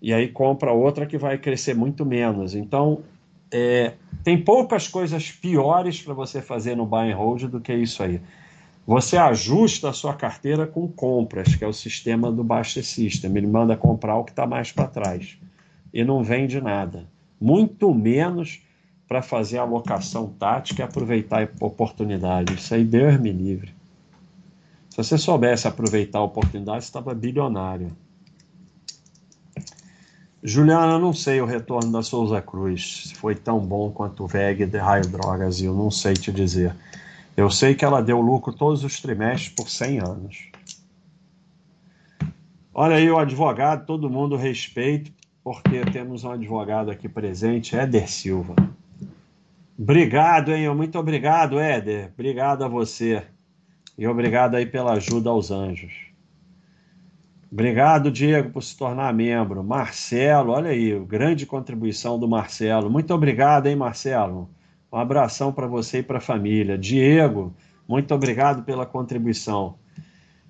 E 0.00 0.12
aí 0.12 0.28
compra 0.28 0.72
outra 0.72 1.06
que 1.06 1.16
vai 1.16 1.38
crescer 1.38 1.74
muito 1.74 2.04
menos. 2.04 2.54
Então, 2.54 3.02
é, 3.50 3.94
tem 4.22 4.36
poucas 4.42 4.86
coisas 4.86 5.30
piores 5.30 6.02
para 6.02 6.12
você 6.12 6.42
fazer 6.42 6.76
no 6.76 6.84
buy 6.84 7.10
and 7.10 7.16
hold 7.16 7.44
do 7.44 7.60
que 7.60 7.72
isso 7.72 8.02
aí. 8.02 8.20
Você 8.86 9.16
ajusta 9.16 9.90
a 9.90 9.92
sua 9.92 10.12
carteira 10.12 10.66
com 10.66 10.88
compras, 10.88 11.54
que 11.54 11.64
é 11.64 11.66
o 11.66 11.72
sistema 11.72 12.32
do 12.32 12.42
Baixa 12.42 12.82
System. 12.82 13.36
Ele 13.36 13.46
manda 13.46 13.76
comprar 13.76 14.16
o 14.16 14.24
que 14.24 14.32
está 14.32 14.44
mais 14.46 14.72
para 14.72 14.88
trás. 14.88 15.38
E 15.94 16.02
não 16.04 16.22
vende 16.22 16.60
nada. 16.60 17.06
Muito 17.40 17.94
menos 17.94 18.60
para 19.12 19.20
fazer 19.20 19.58
a 19.58 19.60
alocação 19.60 20.28
tática 20.38 20.80
e 20.80 20.84
aproveitar 20.84 21.42
a 21.42 21.66
oportunidade. 21.66 22.54
Isso 22.54 22.74
aí, 22.74 22.82
Deus 22.82 23.20
me 23.20 23.30
livre. 23.30 23.74
Se 24.88 24.96
você 24.96 25.18
soubesse 25.18 25.68
aproveitar 25.68 26.20
a 26.20 26.22
oportunidade, 26.22 26.82
você 26.82 26.88
estava 26.88 27.12
bilionário. 27.12 27.94
Juliana, 30.42 30.98
não 30.98 31.12
sei 31.12 31.42
o 31.42 31.44
retorno 31.44 31.92
da 31.92 32.02
Souza 32.02 32.40
Cruz, 32.40 33.08
se 33.08 33.14
foi 33.14 33.34
tão 33.34 33.60
bom 33.60 33.90
quanto 33.90 34.24
o 34.24 34.26
VEG 34.26 34.64
de 34.64 34.78
Raio 34.78 35.06
Drogas, 35.06 35.60
eu 35.60 35.74
não 35.74 35.90
sei 35.90 36.14
te 36.14 36.32
dizer. 36.32 36.74
Eu 37.36 37.50
sei 37.50 37.74
que 37.74 37.84
ela 37.84 38.00
deu 38.00 38.18
lucro 38.18 38.50
todos 38.50 38.82
os 38.82 38.98
trimestres 38.98 39.50
por 39.50 39.68
100 39.68 39.98
anos. 39.98 40.50
Olha 42.72 42.96
aí 42.96 43.10
o 43.10 43.18
advogado, 43.18 43.84
todo 43.84 44.08
mundo 44.08 44.36
respeito, 44.36 45.12
porque 45.44 45.82
temos 45.92 46.24
um 46.24 46.30
advogado 46.30 46.90
aqui 46.90 47.10
presente, 47.10 47.76
Éder 47.76 48.10
Silva. 48.10 48.54
Obrigado, 49.78 50.52
hein? 50.52 50.74
Muito 50.74 50.98
obrigado, 50.98 51.58
Éder. 51.58 52.10
Obrigado 52.12 52.64
a 52.64 52.68
você. 52.68 53.22
E 53.96 54.06
obrigado 54.06 54.54
aí 54.54 54.66
pela 54.66 54.94
ajuda 54.94 55.30
aos 55.30 55.50
anjos. 55.50 55.92
Obrigado, 57.50 58.10
Diego, 58.10 58.50
por 58.50 58.62
se 58.62 58.76
tornar 58.76 59.12
membro. 59.12 59.62
Marcelo, 59.62 60.52
olha 60.52 60.70
aí, 60.70 60.98
grande 61.04 61.44
contribuição 61.44 62.18
do 62.18 62.26
Marcelo. 62.26 62.88
Muito 62.88 63.12
obrigado, 63.12 63.66
hein, 63.66 63.76
Marcelo? 63.76 64.48
Um 64.90 64.96
abração 64.96 65.52
para 65.52 65.66
você 65.66 65.98
e 65.98 66.02
para 66.02 66.18
a 66.18 66.20
família. 66.20 66.78
Diego, 66.78 67.54
muito 67.86 68.14
obrigado 68.14 68.62
pela 68.62 68.86
contribuição. 68.86 69.74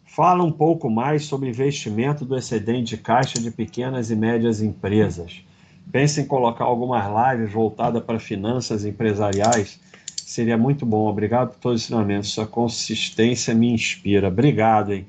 Fala 0.05 0.45
um 0.45 0.53
pouco 0.53 0.91
mais 0.91 1.25
sobre 1.25 1.49
investimento 1.49 2.25
do 2.25 2.37
excedente 2.37 2.97
de 2.97 3.03
caixa 3.03 3.41
de 3.41 3.51
pequenas 3.51 4.11
e 4.11 4.17
médias 4.17 4.61
empresas. 4.61 5.45
Pensa 5.91 6.21
em 6.21 6.27
colocar 6.27 6.65
algumas 6.65 7.05
lives 7.35 7.53
voltadas 7.53 8.03
para 8.03 8.19
finanças 8.19 8.85
empresariais. 8.85 9.81
Seria 10.17 10.57
muito 10.57 10.87
bom. 10.87 11.09
Obrigado 11.09 11.51
por 11.51 11.59
todos 11.59 11.83
os 11.83 11.87
ensinamentos. 11.87 12.33
Sua 12.33 12.47
consistência 12.47 13.55
me 13.55 13.73
inspira. 13.73 14.29
Obrigado, 14.29 14.93
hein? 14.93 15.07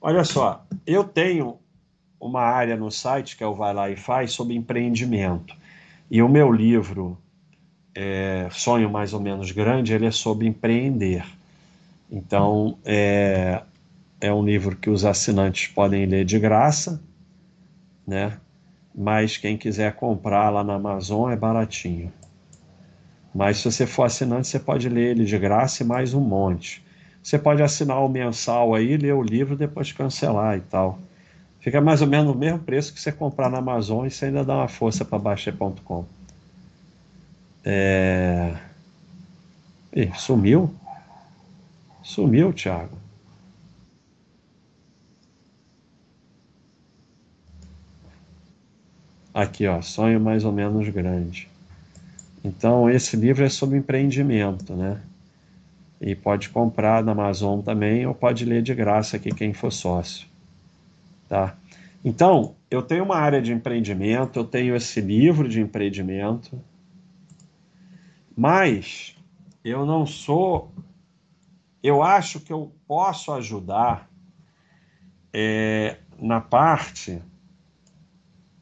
Olha 0.00 0.24
só, 0.24 0.64
eu 0.86 1.04
tenho 1.04 1.58
uma 2.20 2.40
área 2.40 2.76
no 2.76 2.90
site 2.90 3.36
que 3.36 3.44
é 3.44 3.46
o 3.46 3.54
Vai 3.54 3.72
Lá 3.72 3.90
e 3.90 3.96
Faz 3.96 4.32
sobre 4.32 4.54
empreendimento. 4.54 5.54
E 6.10 6.22
o 6.22 6.28
meu 6.28 6.52
livro, 6.52 7.18
é, 7.94 8.48
Sonho 8.50 8.90
Mais 8.90 9.12
ou 9.12 9.20
Menos 9.20 9.50
Grande, 9.50 9.92
ele 9.92 10.06
é 10.06 10.10
sobre 10.10 10.46
empreender. 10.46 11.24
Então, 12.10 12.78
é, 12.84 13.62
é 14.20 14.32
um 14.32 14.44
livro 14.44 14.76
que 14.76 14.90
os 14.90 15.04
assinantes 15.04 15.68
podem 15.68 16.06
ler 16.06 16.24
de 16.24 16.38
graça, 16.38 17.02
né? 18.06 18.38
Mas 18.94 19.36
quem 19.36 19.56
quiser 19.56 19.94
comprar 19.94 20.50
lá 20.50 20.62
na 20.62 20.74
Amazon 20.74 21.32
é 21.32 21.36
baratinho. 21.36 22.12
Mas 23.34 23.58
se 23.58 23.64
você 23.64 23.86
for 23.86 24.04
assinante, 24.04 24.46
você 24.46 24.60
pode 24.60 24.88
ler 24.88 25.10
ele 25.10 25.24
de 25.24 25.36
graça 25.36 25.82
e 25.82 25.86
mais 25.86 26.14
um 26.14 26.20
monte. 26.20 26.84
Você 27.20 27.36
pode 27.38 27.62
assinar 27.62 28.04
o 28.04 28.08
mensal 28.08 28.74
aí, 28.74 28.96
ler 28.96 29.14
o 29.14 29.22
livro, 29.22 29.56
depois 29.56 29.90
cancelar 29.90 30.56
e 30.56 30.60
tal. 30.60 31.00
Fica 31.58 31.80
mais 31.80 32.02
ou 32.02 32.06
menos 32.06 32.32
o 32.32 32.38
mesmo 32.38 32.60
preço 32.60 32.92
que 32.92 33.00
você 33.00 33.10
comprar 33.10 33.50
na 33.50 33.58
Amazon 33.58 34.06
e 34.06 34.10
você 34.10 34.26
ainda 34.26 34.44
dá 34.44 34.54
uma 34.54 34.68
força 34.68 35.04
para 35.04 35.18
Baixa.com. 35.18 36.04
É... 37.64 38.54
Ih, 39.96 40.12
sumiu? 40.14 40.72
Sumiu, 42.02 42.52
Thiago. 42.52 43.03
Aqui, 49.34 49.66
ó, 49.66 49.82
sonho 49.82 50.20
mais 50.20 50.44
ou 50.44 50.52
menos 50.52 50.88
grande. 50.90 51.48
Então, 52.44 52.88
esse 52.88 53.16
livro 53.16 53.44
é 53.44 53.48
sobre 53.48 53.76
empreendimento, 53.76 54.74
né? 54.74 55.00
E 56.00 56.14
pode 56.14 56.50
comprar 56.50 57.02
na 57.02 57.10
Amazon 57.10 57.60
também 57.60 58.06
ou 58.06 58.14
pode 58.14 58.44
ler 58.44 58.62
de 58.62 58.72
graça 58.72 59.16
aqui 59.16 59.34
quem 59.34 59.52
for 59.52 59.72
sócio, 59.72 60.28
tá? 61.28 61.56
Então, 62.04 62.54
eu 62.70 62.80
tenho 62.80 63.02
uma 63.02 63.16
área 63.16 63.42
de 63.42 63.52
empreendimento, 63.52 64.38
eu 64.38 64.44
tenho 64.44 64.76
esse 64.76 65.00
livro 65.00 65.48
de 65.48 65.60
empreendimento, 65.60 66.60
mas 68.36 69.16
eu 69.64 69.84
não 69.84 70.06
sou. 70.06 70.72
Eu 71.82 72.02
acho 72.02 72.38
que 72.38 72.52
eu 72.52 72.70
posso 72.86 73.32
ajudar 73.32 74.08
é, 75.32 75.96
na 76.20 76.40
parte, 76.40 77.20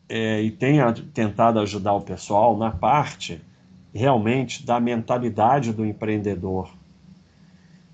é, 0.08 0.42
e 0.42 0.50
tenho 0.50 0.92
tentado 0.92 1.58
ajudar 1.60 1.94
o 1.94 2.00
pessoal 2.00 2.56
na 2.56 2.70
parte 2.70 3.40
realmente 3.94 4.64
da 4.64 4.80
mentalidade 4.80 5.72
do 5.72 5.84
empreendedor. 5.84 6.70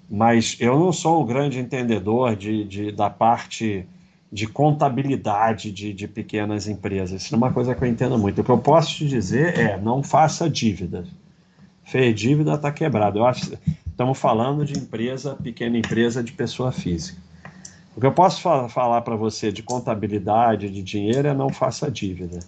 Mas 0.09 0.57
eu 0.59 0.79
não 0.79 0.93
sou 0.93 1.23
um 1.23 1.27
grande 1.27 1.59
entendedor 1.59 2.35
de, 2.35 2.65
de 2.65 2.93
da 2.93 3.11
parte 3.11 3.87
de 4.31 4.47
contabilidade 4.47 5.73
de, 5.73 5.93
de 5.93 6.07
pequenas 6.07 6.69
empresas. 6.69 7.23
Isso 7.23 7.35
é 7.35 7.39
uma 7.39 7.53
coisa 7.53 7.75
que 7.75 7.83
eu 7.83 7.89
entendo 7.89 8.19
muito. 8.19 8.41
O 8.41 8.45
que 8.45 8.51
eu 8.51 8.59
posso 8.59 8.95
te 8.95 9.09
dizer 9.09 9.59
é 9.59 9.77
não 9.79 10.03
faça 10.03 10.49
dívidas. 10.49 11.09
Fez 11.83 12.15
dívida, 12.19 12.55
está 12.55 12.71
quebrado. 12.71 13.19
Eu 13.19 13.27
acho, 13.27 13.57
estamos 13.87 14.19
falando 14.19 14.65
de 14.65 14.79
empresa, 14.79 15.35
pequena 15.35 15.79
empresa 15.79 16.23
de 16.23 16.33
pessoa 16.33 16.71
física. 16.71 17.19
O 17.99 18.01
que 18.01 18.07
eu 18.07 18.13
posso 18.13 18.41
falar 18.41 19.01
para 19.01 19.17
você 19.17 19.51
de 19.51 19.61
contabilidade, 19.61 20.71
de 20.71 20.85
dinheiro, 20.85 21.27
é 21.27 21.35
não 21.35 21.49
faça 21.49 21.91
dívida. 21.91 22.39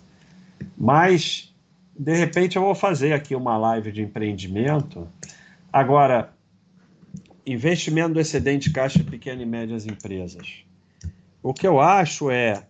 Mas 0.78 1.52
de 1.98 2.14
repente 2.14 2.54
eu 2.54 2.62
vou 2.62 2.72
fazer 2.72 3.14
aqui 3.14 3.34
uma 3.34 3.58
live 3.58 3.90
de 3.90 4.00
empreendimento. 4.00 5.08
Agora, 5.72 6.32
investimento 7.44 8.14
do 8.14 8.20
excedente 8.20 8.70
caixa 8.70 9.00
de 9.00 9.10
pequenas 9.10 9.42
e 9.42 9.44
médias 9.44 9.86
empresas. 9.86 10.62
O 11.42 11.52
que 11.52 11.66
eu 11.66 11.80
acho 11.80 12.30
é 12.30 12.68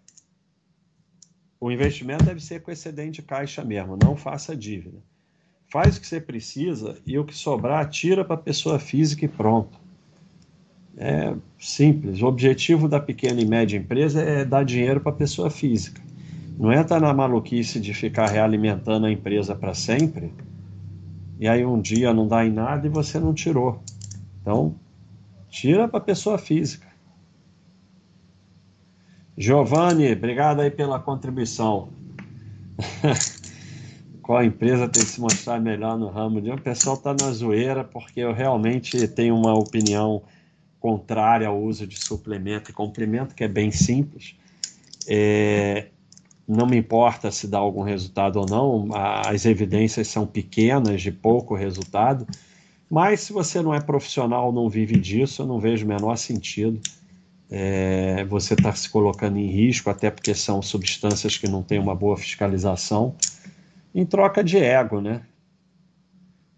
o 1.60 1.70
investimento 1.70 2.24
deve 2.24 2.40
ser 2.40 2.62
com 2.62 2.70
excedente 2.70 3.20
caixa 3.20 3.62
mesmo, 3.62 3.98
não 4.02 4.16
faça 4.16 4.56
dívida. 4.56 5.02
Faz 5.70 5.98
o 5.98 6.00
que 6.00 6.06
você 6.06 6.18
precisa 6.18 6.96
e 7.06 7.18
o 7.18 7.26
que 7.26 7.36
sobrar 7.36 7.86
tira 7.90 8.24
para 8.24 8.36
a 8.36 8.38
pessoa 8.38 8.78
física 8.78 9.26
e 9.26 9.28
pronto. 9.28 9.78
É 10.96 11.34
simples. 11.58 12.20
O 12.22 12.26
objetivo 12.26 12.88
da 12.88 13.00
pequena 13.00 13.40
e 13.40 13.46
média 13.46 13.76
empresa 13.76 14.20
é 14.20 14.44
dar 14.44 14.64
dinheiro 14.64 15.00
para 15.00 15.12
a 15.12 15.14
pessoa 15.14 15.50
física. 15.50 16.00
Não 16.58 16.72
entra 16.72 17.00
na 17.00 17.12
maluquice 17.14 17.80
de 17.80 17.94
ficar 17.94 18.28
realimentando 18.28 19.06
a 19.06 19.10
empresa 19.10 19.54
para 19.54 19.72
sempre, 19.72 20.30
e 21.38 21.48
aí 21.48 21.64
um 21.64 21.80
dia 21.80 22.12
não 22.12 22.28
dá 22.28 22.44
em 22.44 22.52
nada 22.52 22.86
e 22.86 22.90
você 22.90 23.18
não 23.18 23.32
tirou. 23.32 23.82
Então, 24.42 24.74
tira 25.48 25.88
para 25.88 25.98
a 25.98 26.02
pessoa 26.02 26.36
física. 26.36 26.86
Giovanni, 29.38 30.12
obrigado 30.12 30.60
aí 30.60 30.70
pela 30.70 30.98
contribuição. 30.98 31.88
Qual 34.20 34.44
empresa 34.44 34.86
tem 34.86 35.02
que 35.02 35.08
se 35.08 35.20
mostrar 35.20 35.58
melhor 35.58 35.98
no 35.98 36.08
ramo 36.08 36.42
de. 36.42 36.50
O 36.50 36.60
pessoal 36.60 36.96
está 36.96 37.14
na 37.14 37.32
zoeira 37.32 37.82
porque 37.82 38.20
eu 38.20 38.34
realmente 38.34 39.08
tenho 39.08 39.34
uma 39.34 39.54
opinião 39.54 40.22
contrária 40.80 41.46
ao 41.46 41.60
uso 41.60 41.86
de 41.86 42.02
suplemento 42.02 42.70
e 42.70 42.74
complemento, 42.74 43.34
que 43.34 43.44
é 43.44 43.48
bem 43.48 43.70
simples. 43.70 44.34
É, 45.06 45.88
não 46.48 46.66
me 46.66 46.76
importa 46.76 47.30
se 47.30 47.46
dá 47.46 47.58
algum 47.58 47.82
resultado 47.82 48.40
ou 48.40 48.46
não, 48.46 48.88
as 48.92 49.44
evidências 49.44 50.08
são 50.08 50.26
pequenas, 50.26 51.00
de 51.00 51.12
pouco 51.12 51.54
resultado, 51.54 52.26
mas 52.90 53.20
se 53.20 53.32
você 53.32 53.62
não 53.62 53.72
é 53.72 53.80
profissional, 53.80 54.50
não 54.50 54.68
vive 54.68 54.98
disso, 54.98 55.42
eu 55.42 55.46
não 55.46 55.60
vejo 55.60 55.84
o 55.84 55.88
menor 55.88 56.16
sentido. 56.16 56.80
É, 57.52 58.24
você 58.24 58.54
estar 58.54 58.70
tá 58.70 58.76
se 58.76 58.88
colocando 58.88 59.36
em 59.36 59.46
risco, 59.46 59.90
até 59.90 60.10
porque 60.10 60.34
são 60.34 60.62
substâncias 60.62 61.36
que 61.36 61.48
não 61.48 61.62
têm 61.62 61.78
uma 61.80 61.94
boa 61.94 62.16
fiscalização, 62.16 63.14
em 63.92 64.06
troca 64.06 64.42
de 64.42 64.56
ego, 64.56 65.00
né? 65.00 65.22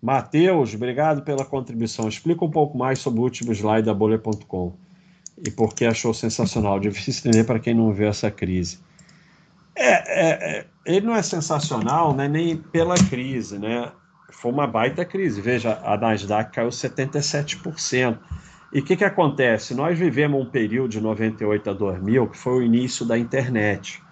Matheus, 0.03 0.74
obrigado 0.74 1.22
pela 1.22 1.44
contribuição. 1.44 2.09
Explica 2.09 2.44
um 2.44 2.50
pouco 2.50 2.76
mais 2.76 2.98
sobre 2.98 3.20
o 3.20 3.22
último 3.22 3.53
slide 3.53 3.86
da 3.86 3.94
Bolha.com 3.94 4.76
e 5.38 5.48
por 5.48 5.74
que 5.74 5.84
achou 5.84 6.12
sensacional. 6.12 6.80
Difícil 6.80 7.30
entender 7.30 7.44
para 7.44 7.61
quem 7.61 7.72
não 7.72 7.92
vê 7.92 8.07
essa 8.07 8.28
crise. 8.28 8.80
É, 9.76 9.92
é, 9.92 10.59
é, 10.59 10.66
ele 10.84 11.07
não 11.07 11.14
é 11.14 11.22
sensacional 11.22 12.12
né, 12.14 12.26
nem 12.26 12.57
pela 12.57 12.96
crise, 12.96 13.61
né? 13.61 13.92
Foi 14.32 14.50
uma 14.50 14.66
baita 14.66 15.05
crise. 15.05 15.40
Veja, 15.40 15.80
a 15.84 15.96
Nasdaq 15.96 16.53
caiu 16.53 16.70
77%. 16.70 18.18
E 18.72 18.80
o 18.80 18.84
que, 18.84 18.96
que 18.96 19.05
acontece? 19.05 19.72
Nós 19.72 19.96
vivemos 19.96 20.40
um 20.40 20.50
período 20.50 20.88
de 20.88 21.00
98 21.00 21.70
a 21.70 21.72
2000 21.74 22.26
que 22.28 22.38
foi 22.38 22.55
o 22.55 22.62
início 22.62 23.07
da 23.07 23.16
internet. 23.16 24.03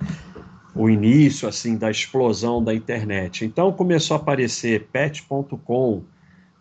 O 0.75 0.89
início, 0.89 1.49
assim, 1.49 1.77
da 1.77 1.91
explosão 1.91 2.63
da 2.63 2.75
internet. 2.75 3.45
Então 3.45 3.73
começou 3.73 4.17
a 4.17 4.21
aparecer 4.21 4.89
pet.com, 4.93 6.03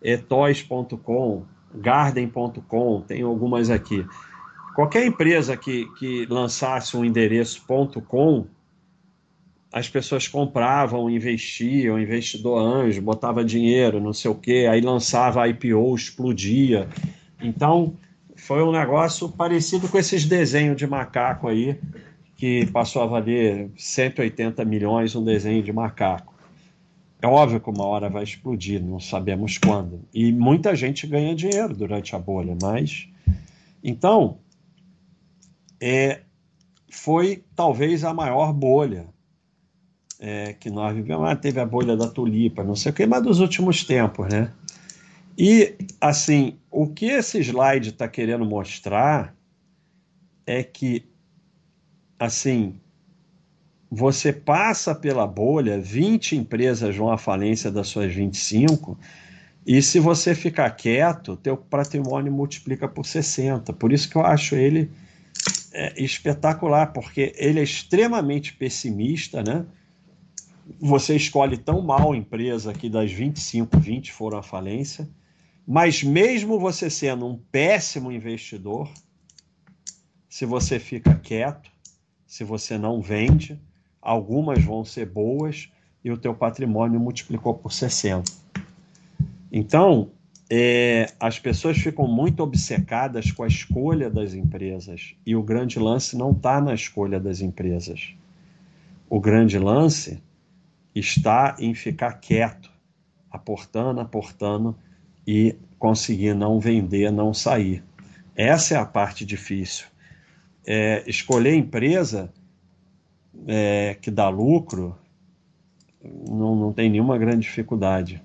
etoys.com, 0.02 1.44
garden.com, 1.74 3.00
tem 3.02 3.22
algumas 3.22 3.70
aqui. 3.70 4.04
Qualquer 4.74 5.06
empresa 5.06 5.56
que, 5.56 5.86
que 5.98 6.26
lançasse 6.26 6.96
um 6.96 7.04
endereço 7.04 7.62
.com 8.08 8.46
as 9.72 9.88
pessoas 9.88 10.26
compravam, 10.26 11.08
investiam, 11.08 12.00
investidor 12.00 12.58
anjo, 12.58 13.00
botava 13.00 13.44
dinheiro, 13.44 14.00
não 14.00 14.12
sei 14.12 14.30
o 14.30 14.34
quê, 14.34 14.66
aí 14.68 14.80
lançava 14.80 15.46
IPO, 15.48 15.94
explodia. 15.94 16.88
Então, 17.40 17.94
foi 18.34 18.62
um 18.64 18.72
negócio 18.72 19.28
parecido 19.28 19.88
com 19.88 19.96
esses 19.96 20.24
desenhos 20.24 20.76
de 20.76 20.86
macaco 20.86 21.46
aí, 21.46 21.78
que 22.40 22.64
passou 22.72 23.02
a 23.02 23.06
valer 23.06 23.70
180 23.76 24.64
milhões 24.64 25.14
um 25.14 25.22
desenho 25.22 25.62
de 25.62 25.70
macaco. 25.70 26.34
É 27.20 27.26
óbvio 27.26 27.60
que 27.60 27.68
uma 27.68 27.84
hora 27.84 28.08
vai 28.08 28.24
explodir, 28.24 28.82
não 28.82 28.98
sabemos 28.98 29.58
quando. 29.58 30.00
E 30.12 30.32
muita 30.32 30.74
gente 30.74 31.06
ganha 31.06 31.34
dinheiro 31.34 31.76
durante 31.76 32.16
a 32.16 32.18
bolha, 32.18 32.56
mas. 32.62 33.06
Então, 33.84 34.38
é, 35.78 36.22
foi 36.90 37.44
talvez 37.54 38.04
a 38.04 38.14
maior 38.14 38.54
bolha 38.54 39.06
é, 40.18 40.54
que 40.54 40.70
nós 40.70 40.94
vivemos. 40.96 41.28
Ah, 41.28 41.36
teve 41.36 41.60
a 41.60 41.66
bolha 41.66 41.94
da 41.94 42.08
tulipa, 42.08 42.64
não 42.64 42.74
sei 42.74 42.90
o 42.90 42.94
que, 42.94 43.04
mas 43.04 43.22
dos 43.22 43.38
últimos 43.40 43.84
tempos, 43.84 44.26
né? 44.32 44.50
E, 45.36 45.74
assim, 46.00 46.58
o 46.70 46.86
que 46.86 47.04
esse 47.04 47.38
slide 47.40 47.90
está 47.90 48.08
querendo 48.08 48.46
mostrar 48.46 49.36
é 50.46 50.62
que, 50.62 51.04
assim, 52.20 52.78
você 53.90 54.32
passa 54.32 54.94
pela 54.94 55.26
bolha, 55.26 55.80
20 55.80 56.36
empresas 56.36 56.94
vão 56.94 57.10
à 57.10 57.18
falência 57.18 57.70
das 57.70 57.88
suas 57.88 58.14
25, 58.14 58.96
e 59.66 59.82
se 59.82 59.98
você 59.98 60.34
ficar 60.34 60.70
quieto, 60.70 61.36
teu 61.36 61.56
patrimônio 61.56 62.32
multiplica 62.32 62.86
por 62.86 63.04
60. 63.04 63.72
Por 63.72 63.92
isso 63.92 64.08
que 64.08 64.16
eu 64.16 64.24
acho 64.24 64.54
ele 64.54 64.90
é, 65.72 66.02
espetacular, 66.02 66.92
porque 66.92 67.32
ele 67.36 67.60
é 67.60 67.62
extremamente 67.62 68.52
pessimista, 68.54 69.42
né? 69.42 69.66
você 70.78 71.16
escolhe 71.16 71.56
tão 71.56 71.80
mal 71.80 72.12
a 72.12 72.16
empresa 72.16 72.72
que 72.72 72.88
das 72.88 73.10
25, 73.10 73.78
20 73.78 74.12
foram 74.12 74.38
à 74.38 74.42
falência, 74.42 75.08
mas 75.66 76.02
mesmo 76.02 76.58
você 76.58 76.90
sendo 76.90 77.26
um 77.26 77.36
péssimo 77.50 78.12
investidor, 78.12 78.88
se 80.28 80.44
você 80.44 80.78
fica 80.78 81.14
quieto, 81.14 81.70
se 82.30 82.44
você 82.44 82.78
não 82.78 83.02
vende, 83.02 83.60
algumas 84.00 84.62
vão 84.62 84.84
ser 84.84 85.04
boas 85.04 85.68
e 86.04 86.12
o 86.12 86.16
teu 86.16 86.32
patrimônio 86.32 87.00
multiplicou 87.00 87.54
por 87.54 87.72
60. 87.72 88.30
Então, 89.50 90.12
é, 90.48 91.12
as 91.18 91.40
pessoas 91.40 91.76
ficam 91.78 92.06
muito 92.06 92.40
obcecadas 92.40 93.32
com 93.32 93.42
a 93.42 93.48
escolha 93.48 94.08
das 94.08 94.32
empresas 94.32 95.16
e 95.26 95.34
o 95.34 95.42
grande 95.42 95.80
lance 95.80 96.16
não 96.16 96.30
está 96.30 96.60
na 96.60 96.72
escolha 96.72 97.18
das 97.18 97.40
empresas. 97.40 98.14
O 99.08 99.18
grande 99.18 99.58
lance 99.58 100.22
está 100.94 101.56
em 101.58 101.74
ficar 101.74 102.12
quieto, 102.20 102.70
aportando, 103.28 104.00
aportando 104.00 104.78
e 105.26 105.56
conseguir 105.80 106.34
não 106.36 106.60
vender, 106.60 107.10
não 107.10 107.34
sair. 107.34 107.82
Essa 108.36 108.74
é 108.74 108.76
a 108.76 108.86
parte 108.86 109.24
difícil. 109.24 109.90
É, 110.72 111.02
escolher 111.10 111.56
empresa 111.56 112.32
é, 113.44 113.96
que 114.00 114.08
dá 114.08 114.28
lucro 114.28 114.96
não, 116.00 116.54
não 116.54 116.72
tem 116.72 116.88
nenhuma 116.88 117.18
grande 117.18 117.40
dificuldade. 117.40 118.22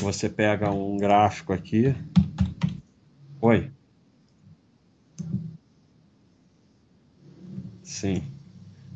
Você 0.00 0.28
pega 0.28 0.72
um 0.72 0.96
gráfico 0.96 1.52
aqui. 1.52 1.94
Oi. 3.40 3.70
Sim. 7.80 8.24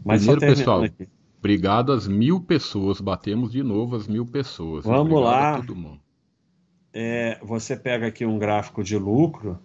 Mas 0.05 0.26
Primeiro, 0.26 0.57
pessoal, 0.57 0.82
aqui. 0.82 1.09
obrigado 1.38 1.92
às 1.92 2.09
mil 2.09 2.40
pessoas. 2.40 3.01
Batemos 3.01 3.53
de 3.53 3.62
novo 3.62 3.94
as 3.94 4.09
mil 4.09 4.26
pessoas. 4.26 4.84
Vamos 4.84 5.12
obrigado 5.12 5.80
lá. 5.80 5.99
É, 6.92 7.38
você 7.44 7.76
pega 7.76 8.09
aqui 8.09 8.26
um 8.26 8.40
gráfico 8.40 8.82
de 8.82 8.99
lucro 8.99 9.57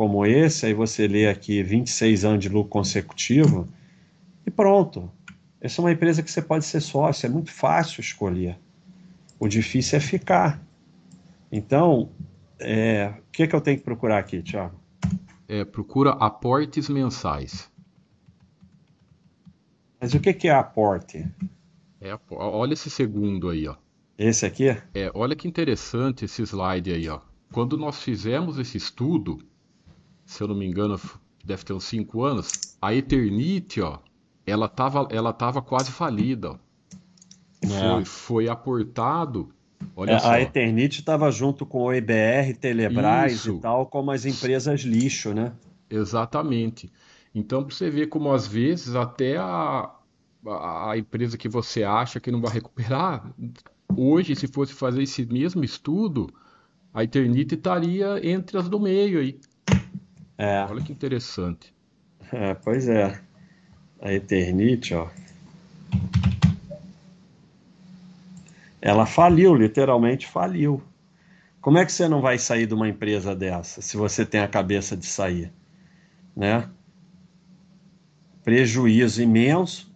como 0.00 0.24
esse, 0.24 0.64
aí 0.64 0.72
você 0.72 1.06
lê 1.06 1.28
aqui 1.28 1.62
26 1.62 2.24
anos 2.24 2.40
de 2.40 2.48
lucro 2.48 2.70
consecutivo 2.70 3.68
e 4.46 4.50
pronto. 4.50 5.12
Essa 5.60 5.78
é 5.78 5.84
uma 5.84 5.92
empresa 5.92 6.22
que 6.22 6.30
você 6.30 6.40
pode 6.40 6.64
ser 6.64 6.80
sócio, 6.80 7.26
é 7.26 7.28
muito 7.28 7.52
fácil 7.52 8.00
escolher. 8.00 8.58
O 9.38 9.46
difícil 9.46 9.98
é 9.98 10.00
ficar. 10.00 10.58
Então, 11.52 12.08
é, 12.58 13.12
o 13.28 13.30
que, 13.30 13.42
é 13.42 13.46
que 13.46 13.54
eu 13.54 13.60
tenho 13.60 13.76
que 13.76 13.84
procurar 13.84 14.16
aqui, 14.16 14.40
Thiago? 14.40 14.74
É, 15.46 15.66
procura 15.66 16.12
aportes 16.12 16.88
mensais. 16.88 17.70
Mas 20.00 20.14
o 20.14 20.18
que, 20.18 20.32
que 20.32 20.48
é 20.48 20.54
aporte? 20.54 21.28
É, 22.00 22.18
olha 22.30 22.72
esse 22.72 22.88
segundo 22.88 23.50
aí, 23.50 23.68
ó. 23.68 23.76
Esse 24.16 24.46
aqui? 24.46 24.68
É, 24.94 25.10
olha 25.12 25.36
que 25.36 25.46
interessante 25.46 26.24
esse 26.24 26.40
slide 26.40 26.90
aí, 26.90 27.06
ó. 27.06 27.20
Quando 27.52 27.76
nós 27.76 28.02
fizemos 28.02 28.58
esse 28.58 28.78
estudo, 28.78 29.44
se 30.30 30.40
eu 30.44 30.46
não 30.46 30.54
me 30.54 30.64
engano, 30.64 30.98
deve 31.44 31.64
ter 31.64 31.72
uns 31.72 31.82
5 31.84 32.22
anos, 32.22 32.76
a 32.80 32.94
Eternity, 32.94 33.80
ó, 33.80 33.98
ela 34.46 34.68
tava, 34.68 35.08
ela 35.10 35.32
tava 35.32 35.60
quase 35.60 35.90
falida. 35.90 36.56
É. 37.60 37.66
Foi, 37.66 38.04
foi 38.04 38.48
aportado. 38.48 39.48
Olha 39.96 40.12
é, 40.12 40.18
só. 40.20 40.30
A 40.30 40.40
Eternity 40.40 41.00
estava 41.00 41.32
junto 41.32 41.66
com 41.66 41.82
o 41.82 41.92
EBR, 41.92 42.56
Telebrás 42.60 43.32
Isso. 43.32 43.56
e 43.56 43.58
tal, 43.58 43.86
como 43.86 44.12
as 44.12 44.24
empresas 44.24 44.82
lixo, 44.82 45.34
né? 45.34 45.52
Exatamente. 45.90 46.92
Então, 47.34 47.64
você 47.64 47.90
vê 47.90 48.06
como 48.06 48.32
às 48.32 48.46
vezes 48.46 48.94
até 48.94 49.36
a, 49.36 49.90
a, 50.46 50.96
empresa 50.96 51.36
que 51.36 51.48
você 51.48 51.82
acha 51.82 52.20
que 52.20 52.30
não 52.30 52.40
vai 52.40 52.52
recuperar, 52.52 53.34
hoje, 53.96 54.36
se 54.36 54.46
fosse 54.46 54.74
fazer 54.74 55.02
esse 55.02 55.26
mesmo 55.26 55.64
estudo, 55.64 56.32
a 56.94 57.02
Eternity 57.02 57.56
estaria 57.56 58.24
entre 58.24 58.56
as 58.58 58.68
do 58.68 58.78
meio 58.78 59.18
aí. 59.18 59.40
É. 60.40 60.64
Olha 60.70 60.82
que 60.82 60.90
interessante. 60.90 61.70
É, 62.32 62.54
pois 62.54 62.88
é. 62.88 63.20
A 64.00 64.10
Eternity, 64.10 64.94
ó. 64.94 65.06
Ela 68.80 69.04
faliu, 69.04 69.54
literalmente 69.54 70.26
faliu. 70.26 70.82
Como 71.60 71.76
é 71.76 71.84
que 71.84 71.92
você 71.92 72.08
não 72.08 72.22
vai 72.22 72.38
sair 72.38 72.66
de 72.66 72.72
uma 72.72 72.88
empresa 72.88 73.36
dessa 73.36 73.82
se 73.82 73.98
você 73.98 74.24
tem 74.24 74.40
a 74.40 74.48
cabeça 74.48 74.96
de 74.96 75.04
sair, 75.04 75.52
né? 76.34 76.66
Prejuízo 78.42 79.22
imenso 79.22 79.92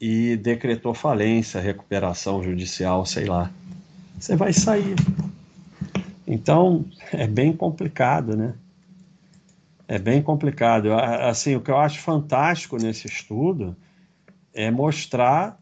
e 0.00 0.36
decretou 0.36 0.94
falência, 0.94 1.60
recuperação 1.60 2.40
judicial, 2.40 3.04
sei 3.04 3.24
lá. 3.24 3.50
Você 4.16 4.36
vai 4.36 4.52
sair. 4.52 4.94
Então, 6.24 6.84
é 7.12 7.26
bem 7.26 7.52
complicado, 7.52 8.36
né? 8.36 8.54
É 9.88 9.98
bem 9.98 10.20
complicado. 10.20 10.92
Assim, 10.92 11.54
o 11.54 11.60
que 11.60 11.70
eu 11.70 11.78
acho 11.78 12.00
fantástico 12.00 12.76
nesse 12.76 13.06
estudo 13.06 13.76
é 14.52 14.70
mostrar 14.70 15.60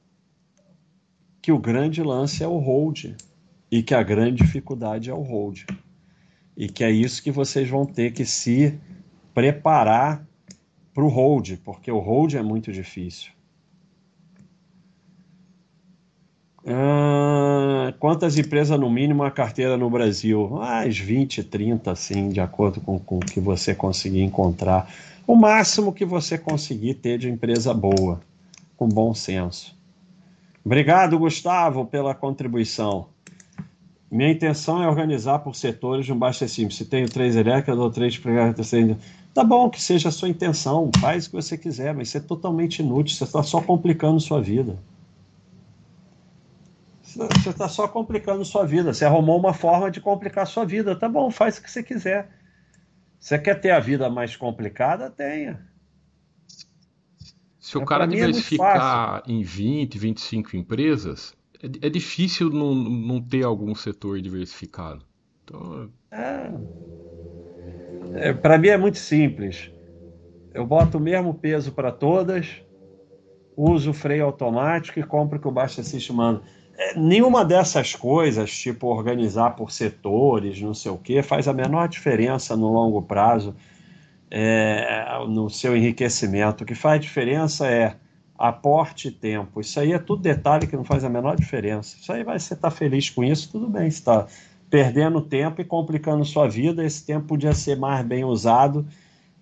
que 1.42 1.52
o 1.52 1.58
grande 1.58 2.02
lance 2.02 2.42
é 2.42 2.48
o 2.48 2.58
hold 2.58 3.16
e 3.70 3.82
que 3.82 3.94
a 3.94 4.02
grande 4.02 4.42
dificuldade 4.42 5.10
é 5.10 5.14
o 5.14 5.20
hold. 5.20 5.64
E 6.56 6.68
que 6.68 6.82
é 6.82 6.90
isso 6.90 7.22
que 7.22 7.30
vocês 7.30 7.68
vão 7.68 7.84
ter 7.84 8.12
que 8.12 8.24
se 8.24 8.78
preparar 9.34 10.26
para 10.94 11.04
o 11.04 11.08
hold, 11.08 11.58
porque 11.64 11.90
o 11.90 11.98
hold 11.98 12.34
é 12.34 12.42
muito 12.42 12.72
difícil. 12.72 13.33
Ah, 16.66 17.92
quantas 17.98 18.38
empresas 18.38 18.78
no 18.80 18.88
mínimo 18.88 19.22
a 19.22 19.30
carteira 19.30 19.76
no 19.76 19.90
Brasil? 19.90 20.48
Mais 20.48 20.98
20, 20.98 21.44
30, 21.44 21.90
assim, 21.90 22.30
de 22.30 22.40
acordo 22.40 22.80
com, 22.80 22.98
com 22.98 23.18
o 23.18 23.20
que 23.20 23.38
você 23.38 23.74
conseguir 23.74 24.22
encontrar. 24.22 24.90
O 25.26 25.36
máximo 25.36 25.92
que 25.92 26.04
você 26.04 26.38
conseguir 26.38 26.94
ter 26.94 27.18
de 27.18 27.28
empresa 27.28 27.74
boa, 27.74 28.20
com 28.76 28.88
bom 28.88 29.12
senso. 29.12 29.76
Obrigado, 30.64 31.18
Gustavo, 31.18 31.84
pela 31.84 32.14
contribuição. 32.14 33.08
Minha 34.10 34.30
intenção 34.30 34.82
é 34.82 34.88
organizar 34.88 35.40
por 35.40 35.54
setores 35.54 36.06
de 36.06 36.12
um 36.12 36.18
baixo 36.18 36.48
simples. 36.48 36.78
Se 36.78 36.86
tenho 36.86 37.08
três 37.08 37.36
elétricas 37.36 37.78
ou 37.78 37.90
três 37.90 38.16
pregadas, 38.16 38.70
tá 39.34 39.44
bom 39.44 39.68
que 39.68 39.82
seja 39.82 40.08
a 40.08 40.12
sua 40.12 40.28
intenção, 40.28 40.90
faz 40.98 41.26
o 41.26 41.30
que 41.30 41.36
você 41.36 41.58
quiser, 41.58 41.92
mas 41.92 42.08
isso 42.08 42.18
é 42.18 42.20
totalmente 42.20 42.78
inútil, 42.78 43.16
você 43.16 43.24
está 43.24 43.42
só 43.42 43.60
complicando 43.60 44.20
sua 44.20 44.40
vida. 44.40 44.78
Você 47.14 47.50
está 47.50 47.68
só 47.68 47.86
complicando 47.86 48.44
sua 48.44 48.66
vida. 48.66 48.92
Você 48.92 49.04
arrumou 49.04 49.38
uma 49.38 49.54
forma 49.54 49.90
de 49.90 50.00
complicar 50.00 50.46
sua 50.46 50.64
vida. 50.64 50.96
Tá 50.96 51.08
bom, 51.08 51.30
faz 51.30 51.58
o 51.58 51.62
que 51.62 51.70
você 51.70 51.82
quiser. 51.82 52.28
Você 53.18 53.38
quer 53.38 53.60
ter 53.60 53.70
a 53.70 53.80
vida 53.80 54.10
mais 54.10 54.36
complicada? 54.36 55.10
Tenha. 55.10 55.66
Se 57.58 57.78
o 57.78 57.82
é, 57.82 57.86
cara 57.86 58.06
diversificar 58.06 59.22
é 59.26 59.32
em 59.32 59.42
20, 59.42 59.98
25 59.98 60.56
empresas, 60.56 61.34
é, 61.62 61.86
é 61.86 61.88
difícil 61.88 62.50
não, 62.50 62.74
não, 62.74 63.22
ter 63.22 63.42
algum 63.42 63.74
setor 63.74 64.20
diversificado. 64.20 65.02
Então... 65.42 65.90
É. 66.10 66.50
é 68.28 68.32
para 68.34 68.58
mim 68.58 68.68
é 68.68 68.76
muito 68.76 68.98
simples. 68.98 69.70
Eu 70.52 70.66
boto 70.66 70.98
o 70.98 71.00
mesmo 71.00 71.32
peso 71.32 71.72
para 71.72 71.90
todas, 71.90 72.62
uso 73.56 73.90
o 73.90 73.94
freio 73.94 74.26
automático 74.26 75.00
e 75.00 75.02
compro 75.02 75.38
o 75.38 75.40
que 75.40 75.48
o 75.48 75.52
Baixa 75.52 75.82
System 75.82 76.16
manda. 76.16 76.42
É, 76.76 76.98
nenhuma 76.98 77.44
dessas 77.44 77.94
coisas, 77.94 78.50
tipo 78.56 78.88
organizar 78.88 79.50
por 79.50 79.70
setores, 79.70 80.60
não 80.60 80.74
sei 80.74 80.90
o 80.90 80.98
que, 80.98 81.22
faz 81.22 81.46
a 81.46 81.52
menor 81.52 81.88
diferença 81.88 82.56
no 82.56 82.72
longo 82.72 83.00
prazo 83.02 83.54
é, 84.30 85.18
no 85.28 85.48
seu 85.48 85.76
enriquecimento. 85.76 86.64
O 86.64 86.66
que 86.66 86.74
faz 86.74 87.00
diferença 87.00 87.68
é 87.68 87.96
aporte 88.36 89.08
e 89.08 89.10
tempo. 89.12 89.60
Isso 89.60 89.78
aí 89.78 89.92
é 89.92 89.98
tudo 89.98 90.22
detalhe 90.22 90.66
que 90.66 90.76
não 90.76 90.84
faz 90.84 91.04
a 91.04 91.08
menor 91.08 91.36
diferença. 91.36 91.96
Isso 92.00 92.12
aí 92.12 92.24
vai 92.24 92.38
você 92.38 92.54
estar 92.54 92.70
tá 92.70 92.76
feliz 92.76 93.08
com 93.08 93.22
isso, 93.22 93.52
tudo 93.52 93.68
bem. 93.68 93.86
Está 93.86 94.26
perdendo 94.68 95.20
tempo 95.20 95.60
e 95.60 95.64
complicando 95.64 96.24
sua 96.24 96.48
vida. 96.48 96.84
Esse 96.84 97.06
tempo 97.06 97.28
podia 97.28 97.54
ser 97.54 97.76
mais 97.76 98.04
bem 98.04 98.24
usado 98.24 98.84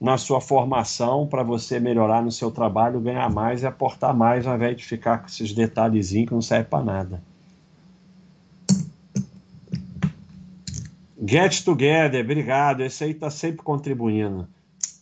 na 0.02 0.18
sua 0.18 0.40
formação 0.40 1.28
para 1.28 1.44
você 1.44 1.78
melhorar 1.78 2.20
no 2.22 2.32
seu 2.32 2.50
trabalho, 2.50 3.00
ganhar 3.00 3.30
mais 3.30 3.62
e 3.62 3.66
aportar 3.66 4.12
mais, 4.12 4.48
ao 4.48 4.56
invés 4.56 4.76
de 4.76 4.84
ficar 4.84 5.18
com 5.18 5.26
esses 5.26 5.52
detalhezinhos 5.52 6.28
que 6.28 6.34
não 6.34 6.42
servem 6.42 6.68
para 6.68 6.84
nada. 6.84 7.22
Get 11.24 11.62
Together, 11.62 12.20
obrigado. 12.24 12.82
Esse 12.82 13.04
aí 13.04 13.12
está 13.12 13.30
sempre 13.30 13.62
contribuindo. 13.62 14.48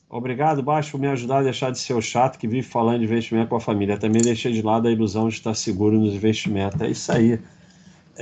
Obrigado, 0.06 0.62
Baixo, 0.62 0.90
por 0.90 1.00
me 1.00 1.06
ajudar 1.06 1.38
a 1.38 1.42
deixar 1.44 1.70
de 1.70 1.78
ser 1.78 1.94
o 1.94 2.02
chato 2.02 2.38
que 2.38 2.46
vive 2.46 2.66
falando 2.66 2.98
de 2.98 3.04
investimento 3.04 3.48
com 3.48 3.56
a 3.56 3.60
família. 3.60 3.96
Também 3.96 4.20
deixei 4.20 4.52
de 4.52 4.60
lado 4.60 4.86
a 4.86 4.92
ilusão 4.92 5.28
de 5.28 5.34
estar 5.36 5.54
seguro 5.54 5.98
nos 5.98 6.12
investimentos. 6.12 6.78
É 6.78 6.90
isso 6.90 7.10
aí. 7.10 7.40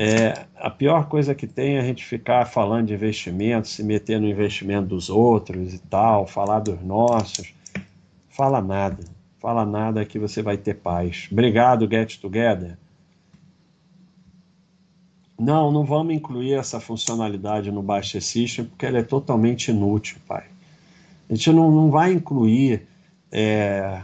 É, 0.00 0.46
a 0.54 0.70
pior 0.70 1.08
coisa 1.08 1.34
que 1.34 1.44
tem 1.44 1.74
é 1.74 1.80
a 1.80 1.82
gente 1.82 2.04
ficar 2.04 2.46
falando 2.46 2.86
de 2.86 2.94
investimento, 2.94 3.66
se 3.66 3.82
meter 3.82 4.20
no 4.20 4.28
investimento 4.28 4.86
dos 4.86 5.10
outros 5.10 5.74
e 5.74 5.78
tal, 5.80 6.24
falar 6.24 6.60
dos 6.60 6.80
nossos. 6.80 7.52
Fala 8.28 8.62
nada. 8.62 9.02
Fala 9.40 9.66
nada 9.66 10.04
que 10.04 10.16
você 10.16 10.40
vai 10.40 10.56
ter 10.56 10.74
paz. 10.74 11.28
Obrigado, 11.32 11.90
Get 11.90 12.20
Together. 12.20 12.78
Não, 15.36 15.72
não 15.72 15.84
vamos 15.84 16.14
incluir 16.14 16.52
essa 16.52 16.78
funcionalidade 16.78 17.72
no 17.72 17.82
Baixa 17.82 18.20
System 18.20 18.66
porque 18.66 18.86
ela 18.86 18.98
é 18.98 19.02
totalmente 19.02 19.72
inútil, 19.72 20.18
pai. 20.28 20.44
A 21.28 21.34
gente 21.34 21.50
não, 21.50 21.72
não 21.72 21.90
vai 21.90 22.12
incluir 22.12 22.86
é, 23.32 24.00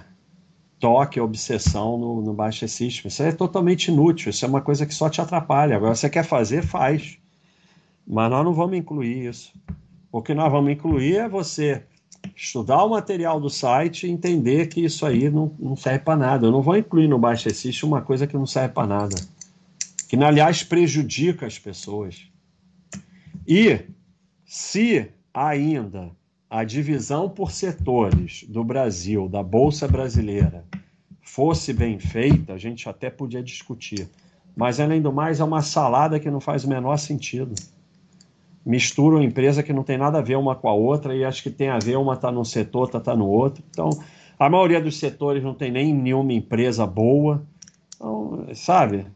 toque, 0.85 1.19
obsessão 1.19 1.97
no, 1.97 2.21
no 2.21 2.35
Baixa 2.35 2.69
System. 2.69 3.09
Isso 3.09 3.23
é 3.23 3.33
totalmente 3.33 3.89
inútil, 3.89 4.29
isso 4.29 4.45
é 4.45 4.49
uma 4.49 4.61
coisa 4.61 4.85
que 4.85 4.93
só 4.93 5.09
te 5.09 5.19
atrapalha. 5.19 5.77
Agora, 5.77 5.95
você 5.95 6.11
quer 6.11 6.25
fazer, 6.25 6.63
faz. 6.63 7.17
Mas 8.07 8.31
nós 8.31 8.45
não 8.45 8.53
vamos 8.53 8.77
incluir 8.77 9.31
isso. 9.31 9.51
O 10.13 10.21
que 10.21 10.35
nós 10.35 10.53
vamos 10.53 10.71
incluir 10.71 11.17
é 11.17 11.27
você 11.27 11.85
estudar 12.37 12.85
o 12.85 12.91
material 12.91 13.41
do 13.41 13.49
site 13.49 14.07
e 14.07 14.11
entender 14.11 14.67
que 14.67 14.85
isso 14.85 15.07
aí 15.07 15.31
não, 15.31 15.51
não 15.59 15.75
serve 15.75 16.01
para 16.01 16.19
nada. 16.19 16.47
Eu 16.47 16.53
não 16.53 16.61
vou 16.61 16.77
incluir 16.77 17.09
no 17.09 17.19
Baixa 17.19 17.49
Assist 17.49 17.83
uma 17.83 18.03
coisa 18.03 18.27
que 18.27 18.35
não 18.35 18.47
serve 18.47 18.75
para 18.75 18.87
nada. 18.87 19.17
Que, 20.07 20.17
aliás, 20.17 20.63
prejudica 20.63 21.47
as 21.47 21.59
pessoas. 21.59 22.29
E 23.49 23.81
se 24.45 25.09
ainda 25.33 26.11
a 26.55 26.63
divisão 26.63 27.29
por 27.29 27.51
setores 27.51 28.45
do 28.49 28.63
Brasil, 28.63 29.29
da 29.29 29.43
Bolsa 29.43 29.89
Brasileira, 29.89 30.65
fosse 31.21 31.73
bem 31.73 31.99
feita, 31.99 32.53
a 32.53 32.57
gente 32.57 32.89
até 32.89 33.11
podia 33.11 33.43
discutir. 33.43 34.09
Mas, 34.55 34.79
além 34.79 35.03
do 35.03 35.13
mais, 35.13 35.41
é 35.41 35.45
uma 35.45 35.63
salada 35.63 36.21
que 36.21 36.31
não 36.31 36.39
faz 36.41 36.63
o 36.63 36.69
menor 36.69 36.97
sentido. 36.97 37.57
Misturam 38.65 39.21
empresa 39.21 39.65
que 39.65 39.73
não 39.73 39.83
tem 39.83 39.99
nada 39.99 40.19
a 40.19 40.23
ver 40.23 40.37
uma 40.37 40.55
com 40.55 40.69
a 40.69 40.73
outra 40.73 41.17
e 41.17 41.25
acho 41.25 41.43
que 41.43 41.51
tem 41.51 41.71
a 41.71 41.81
ver, 41.81 41.97
uma 41.97 42.15
está 42.15 42.31
num 42.31 42.45
setor, 42.45 42.83
outra 42.83 42.99
está 42.99 43.17
no 43.17 43.27
outro. 43.27 43.61
Então, 43.69 43.91
a 44.39 44.49
maioria 44.49 44.81
dos 44.81 44.97
setores 44.97 45.43
não 45.43 45.55
tem 45.55 45.73
nem 45.73 45.93
nenhuma 45.93 46.33
empresa 46.33 46.87
boa. 46.87 47.45
Então, 47.97 48.47
sabe? 48.55 49.07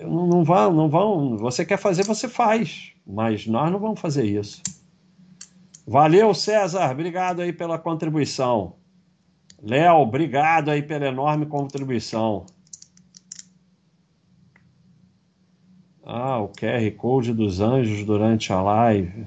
Não, 0.00 0.26
não 0.26 0.42
vão, 0.42 0.72
não 0.72 0.88
vão. 0.88 1.36
Você 1.36 1.62
quer 1.62 1.76
fazer, 1.76 2.04
você 2.04 2.26
faz. 2.26 2.92
Mas 3.06 3.46
nós 3.46 3.70
não 3.70 3.78
vamos 3.78 4.00
fazer 4.00 4.24
isso. 4.24 4.62
Valeu, 5.86 6.32
César. 6.32 6.90
Obrigado 6.90 7.40
aí 7.40 7.52
pela 7.52 7.78
contribuição. 7.78 8.74
Léo, 9.62 9.96
obrigado 9.96 10.70
aí 10.70 10.82
pela 10.82 11.06
enorme 11.06 11.46
contribuição. 11.46 12.46
Ah, 16.04 16.40
o 16.40 16.48
QR 16.48 16.90
Code 16.96 17.32
dos 17.32 17.60
anjos 17.60 18.04
durante 18.04 18.52
a 18.52 18.60
live. 18.60 19.24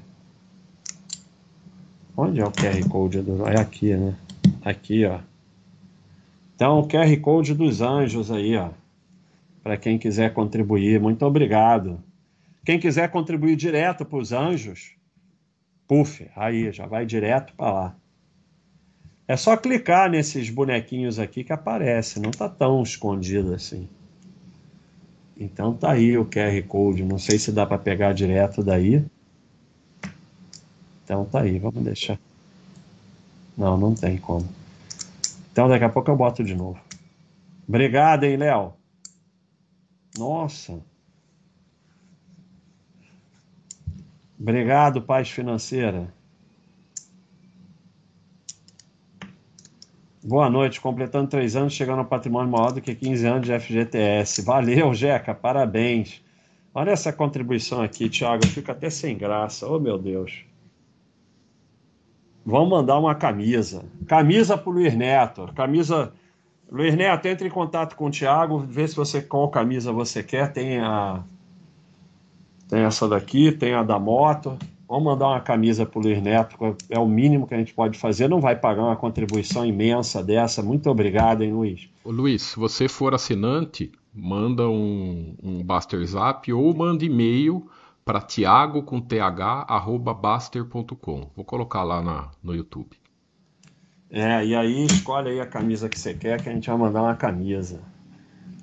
Onde 2.18 2.42
é 2.42 2.46
o 2.46 2.52
QR 2.52 2.88
Code? 2.90 3.24
É 3.54 3.60
aqui, 3.60 3.96
né? 3.96 4.16
Aqui, 4.64 5.06
ó. 5.06 5.20
Então, 6.56 6.80
o 6.80 6.88
QR 6.88 7.18
Code 7.22 7.54
dos 7.54 7.82
anjos 7.82 8.32
aí, 8.32 8.56
ó. 8.56 8.70
Para 9.64 9.78
quem 9.78 9.98
quiser 9.98 10.34
contribuir. 10.34 11.00
Muito 11.00 11.26
obrigado. 11.26 12.02
Quem 12.66 12.80
quiser 12.80 13.10
contribuir 13.10 13.56
direto 13.56 14.06
para 14.06 14.18
os 14.18 14.32
anjos, 14.32 14.95
puf, 15.88 16.30
aí 16.36 16.72
já 16.72 16.86
vai 16.86 17.06
direto 17.06 17.54
para 17.56 17.72
lá. 17.72 17.96
É 19.28 19.36
só 19.36 19.58
clicar 19.58 20.10
nesses 20.10 20.50
bonequinhos 20.50 21.18
aqui 21.18 21.44
que 21.44 21.52
aparece, 21.52 22.20
não 22.20 22.30
está 22.30 22.48
tão 22.48 22.84
escondido 22.84 23.54
assim. 23.54 23.90
Então 25.38 25.74
tá 25.74 25.92
aí 25.92 26.18
o 26.18 26.26
QR 26.26 26.62
Code, 26.68 27.04
não 27.04 27.18
sei 27.18 27.40
se 27.40 27.52
dá 27.52 27.66
para 27.66 27.78
pegar 27.78 28.14
direto 28.14 28.64
daí. 28.64 29.04
Então 31.04 31.26
tá 31.26 31.42
aí, 31.42 31.60
vamos 31.60 31.84
deixar. 31.84 32.20
Não, 33.58 33.78
não 33.78 33.96
tem 33.96 34.18
como. 34.18 34.48
Então 35.52 35.68
daqui 35.68 35.86
a 35.86 35.90
pouco 35.90 36.10
eu 36.10 36.16
boto 36.16 36.44
de 36.44 36.56
novo. 36.56 36.80
Obrigado, 37.68 38.26
hein, 38.26 38.38
Léo. 38.38 38.74
Nossa. 40.18 40.80
Obrigado, 44.40 45.02
Paz 45.02 45.30
Financeira. 45.30 46.14
Boa 50.24 50.50
noite, 50.50 50.82
completando 50.82 51.30
três 51.30 51.56
anos, 51.56 51.74
chegando 51.74 52.00
ao 52.00 52.06
patrimônio 52.06 52.52
maior 52.52 52.72
do 52.72 52.82
que 52.82 52.96
15 52.96 53.28
anos 53.28 53.48
de 53.48 53.60
FGTS. 53.60 54.42
Valeu, 54.42 54.94
Jeca, 54.94 55.36
parabéns. 55.36 56.24
Olha 56.74 56.92
essa 56.92 57.14
contribuição 57.14 57.82
aqui, 57.82 58.10
Thiago, 58.10 58.44
eu 58.44 58.50
fico 58.50 58.72
até 58.72 58.90
sem 58.90 59.18
graça. 59.18 59.68
Oh, 59.68 59.80
meu 59.80 59.98
Deus. 59.98 60.44
Vamos 62.46 62.70
mandar 62.70 63.00
uma 63.00 63.16
camisa. 63.16 63.86
Camisa 64.08 64.58
para 64.58 64.70
o 64.70 64.74
Luiz 64.74 64.96
Neto. 64.96 65.52
Camisa. 65.56 66.14
Luiz 66.72 66.96
Neto, 66.96 67.28
entre 67.28 67.48
em 67.48 67.52
contato 67.52 67.96
com 67.96 68.08
o 68.08 68.12
Thiago, 68.12 68.60
vê 68.60 68.88
se 68.88 68.96
você 68.96 69.22
qual 69.22 69.50
camisa 69.50 69.92
você 69.92 70.22
quer. 70.22 70.52
Tem 70.52 70.80
a. 70.80 71.24
Tem 72.68 72.82
essa 72.82 73.08
daqui, 73.08 73.52
tem 73.52 73.74
a 73.74 73.84
da 73.84 74.00
moto. 74.00 74.58
Vamos 74.88 75.04
mandar 75.04 75.30
uma 75.30 75.42
camisa 75.42 75.86
para 75.86 76.00
o 76.00 76.02
Luiz 76.04 76.22
Neto, 76.22 76.78
é 76.90 77.00
o 77.00 77.08
mínimo 77.08 77.48
que 77.48 77.56
a 77.56 77.58
gente 77.58 77.74
pode 77.74 77.98
fazer, 77.98 78.28
não 78.28 78.40
vai 78.40 78.56
pagar 78.56 78.84
uma 78.84 78.96
contribuição 78.96 79.66
imensa 79.66 80.24
dessa. 80.24 80.62
Muito 80.62 80.90
obrigado, 80.90 81.44
hein, 81.44 81.54
Luiz? 81.54 81.90
Ô, 82.04 82.12
Luiz, 82.12 82.44
se 82.44 82.60
você 82.60 82.88
for 82.88 83.16
assinante, 83.16 83.92
manda 84.14 84.70
um, 84.70 85.36
um 85.42 85.64
Baster 85.64 86.06
Zap 86.06 86.52
ou 86.54 86.74
manda 86.76 87.04
e-mail 87.04 87.68
para 88.06 88.22
tiago 88.22 88.84
com 88.84 89.02
th, 89.02 89.20
arroba 89.68 90.14
baster.com. 90.14 91.32
Vou 91.36 91.44
colocar 91.44 91.84
lá 91.84 92.04
na, 92.04 92.30
no 92.44 92.54
YouTube. 92.56 92.96
É, 94.12 94.46
e 94.46 94.56
aí 94.56 94.86
escolhe 94.86 95.32
aí 95.32 95.40
a 95.40 95.48
camisa 95.48 95.90
que 95.90 96.00
você 96.00 96.14
quer, 96.14 96.42
que 96.42 96.48
a 96.48 96.54
gente 96.54 96.70
vai 96.70 96.78
mandar 96.78 97.02
uma 97.02 97.16
camisa. 97.16 97.82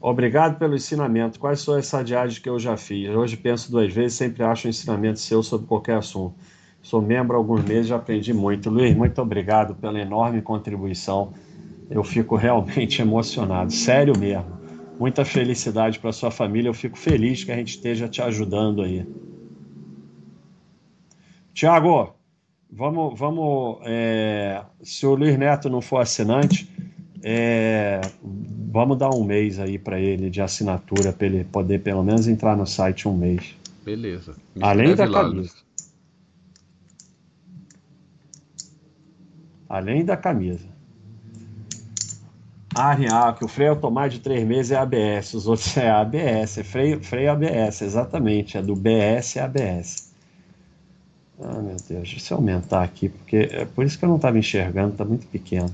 Obrigado 0.05 0.59
pelo 0.59 0.75
ensinamento. 0.75 1.39
Quais 1.39 1.61
são 1.61 1.75
as 1.75 1.87
sadiagens 1.87 2.41
que 2.41 2.49
eu 2.49 2.59
já 2.59 2.77
fiz? 2.77 3.09
Hoje 3.09 3.37
penso 3.37 3.71
duas 3.71 3.93
vezes, 3.93 4.15
sempre 4.15 4.43
acho 4.43 4.67
um 4.67 4.71
ensinamento 4.71 5.21
seu 5.21 5.45
sobre 5.45 5.69
qualquer 5.69 5.99
assunto. 5.99 6.35
Sou 6.83 7.01
membro 7.01 7.37
há 7.37 7.39
alguns 7.39 7.63
meses 7.63 7.89
e 7.89 7.95
aprendi 7.95 8.35
muito. 8.35 8.69
Luiz, 8.69 8.97
muito 8.97 9.23
obrigado 9.23 9.77
pela 9.77 10.01
enorme 10.01 10.43
contribuição. 10.43 11.33
Eu 11.89 12.03
fico 12.03 12.35
realmente 12.35 13.01
emocionado, 13.01 13.73
sério 13.73 14.19
mesmo. 14.19 14.61
Muita 14.99 15.25
felicidade 15.25 16.01
para 16.01 16.11
sua 16.11 16.33
família. 16.33 16.69
Eu 16.69 16.75
fico 16.75 16.99
feliz 16.99 17.45
que 17.45 17.53
a 17.53 17.57
gente 17.57 17.77
esteja 17.77 18.09
te 18.09 18.21
ajudando 18.21 18.83
aí. 18.83 19.07
Tiago, 21.55 22.13
vamos, 22.69 23.17
vamos. 23.17 23.79
É, 23.85 24.65
se 24.83 25.07
o 25.07 25.15
Luiz 25.15 25.39
Neto 25.39 25.71
não 25.71 25.81
for 25.81 25.99
assinante, 25.99 26.69
é, 27.23 28.01
vamos 28.73 28.97
dar 28.97 29.11
um 29.11 29.23
mês 29.23 29.59
aí 29.59 29.79
para 29.79 30.01
ele 30.01 30.31
de 30.31 30.41
assinatura, 30.41 31.13
para 31.13 31.27
ele 31.27 31.45
poder 31.45 31.81
pelo 31.81 32.03
menos 32.03 32.27
entrar 32.27 32.57
no 32.57 32.67
site 32.67 33.07
um 33.07 33.15
mês. 33.15 33.55
Beleza. 33.85 34.35
Me 34.57 34.65
Além 34.65 34.95
da 34.95 35.05
lá, 35.05 35.25
camisa. 35.25 35.55
Além 39.69 40.05
da 40.05 40.17
camisa. 40.17 40.73
Ah, 42.75 43.35
que 43.35 43.45
o 43.45 43.49
freio 43.49 43.73
automático 43.73 44.17
de 44.17 44.25
três 44.25 44.49
meses 44.49 44.73
é 44.73 44.77
ABS, 44.77 45.35
os 45.35 45.47
outros 45.47 45.77
é 45.77 45.91
ABS, 45.91 46.57
é 46.57 46.65
freio, 46.65 47.05
freio 47.05 47.31
ABS, 47.31 47.83
exatamente, 47.83 48.57
é 48.57 48.63
do 48.63 48.75
BS 48.75 49.37
é 49.37 49.43
ABS. 49.43 50.11
Ah, 51.39 51.61
meu 51.61 51.77
Deus, 51.77 52.09
deixa 52.09 52.33
eu 52.33 52.39
aumentar 52.39 52.83
aqui, 52.83 53.11
porque 53.11 53.49
é 53.51 53.67
por 53.67 53.85
isso 53.85 53.99
que 53.99 54.07
eu 54.07 54.09
não 54.09 54.17
estava 54.17 54.39
enxergando, 54.39 54.93
está 54.93 55.05
muito 55.05 55.27
pequeno 55.27 55.71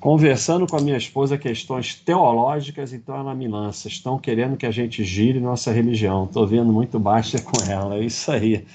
conversando 0.00 0.66
com 0.66 0.76
a 0.76 0.80
minha 0.80 0.96
esposa 0.96 1.36
questões 1.36 1.94
teológicas, 1.94 2.92
então 2.92 3.16
ela 3.16 3.34
me 3.34 3.46
lança. 3.46 3.86
Estão 3.86 4.18
querendo 4.18 4.56
que 4.56 4.64
a 4.64 4.70
gente 4.70 5.04
gire 5.04 5.38
nossa 5.38 5.70
religião. 5.70 6.24
Estou 6.24 6.46
vendo 6.46 6.72
muito 6.72 6.98
baixa 6.98 7.40
com 7.40 7.62
ela. 7.70 7.96
É 7.96 8.00
isso 8.00 8.32
aí. 8.32 8.66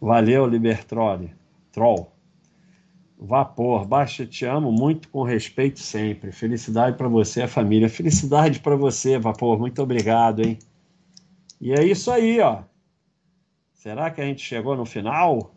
Valeu, 0.00 0.46
Libertrole. 0.46 1.32
Troll. 1.70 2.12
Vapor, 3.18 3.86
baixa, 3.86 4.26
te 4.26 4.44
amo 4.44 4.70
muito 4.70 5.08
com 5.08 5.22
respeito 5.22 5.80
sempre. 5.80 6.32
Felicidade 6.32 6.96
para 6.98 7.08
você 7.08 7.42
a 7.42 7.48
família. 7.48 7.88
Felicidade 7.88 8.60
para 8.60 8.76
você, 8.76 9.18
Vapor. 9.18 9.58
Muito 9.58 9.80
obrigado, 9.80 10.42
hein? 10.42 10.58
E 11.60 11.72
é 11.72 11.82
isso 11.82 12.10
aí, 12.10 12.40
ó. 12.40 12.62
Será 13.72 14.10
que 14.10 14.20
a 14.20 14.24
gente 14.24 14.42
chegou 14.42 14.76
no 14.76 14.84
final? 14.84 15.55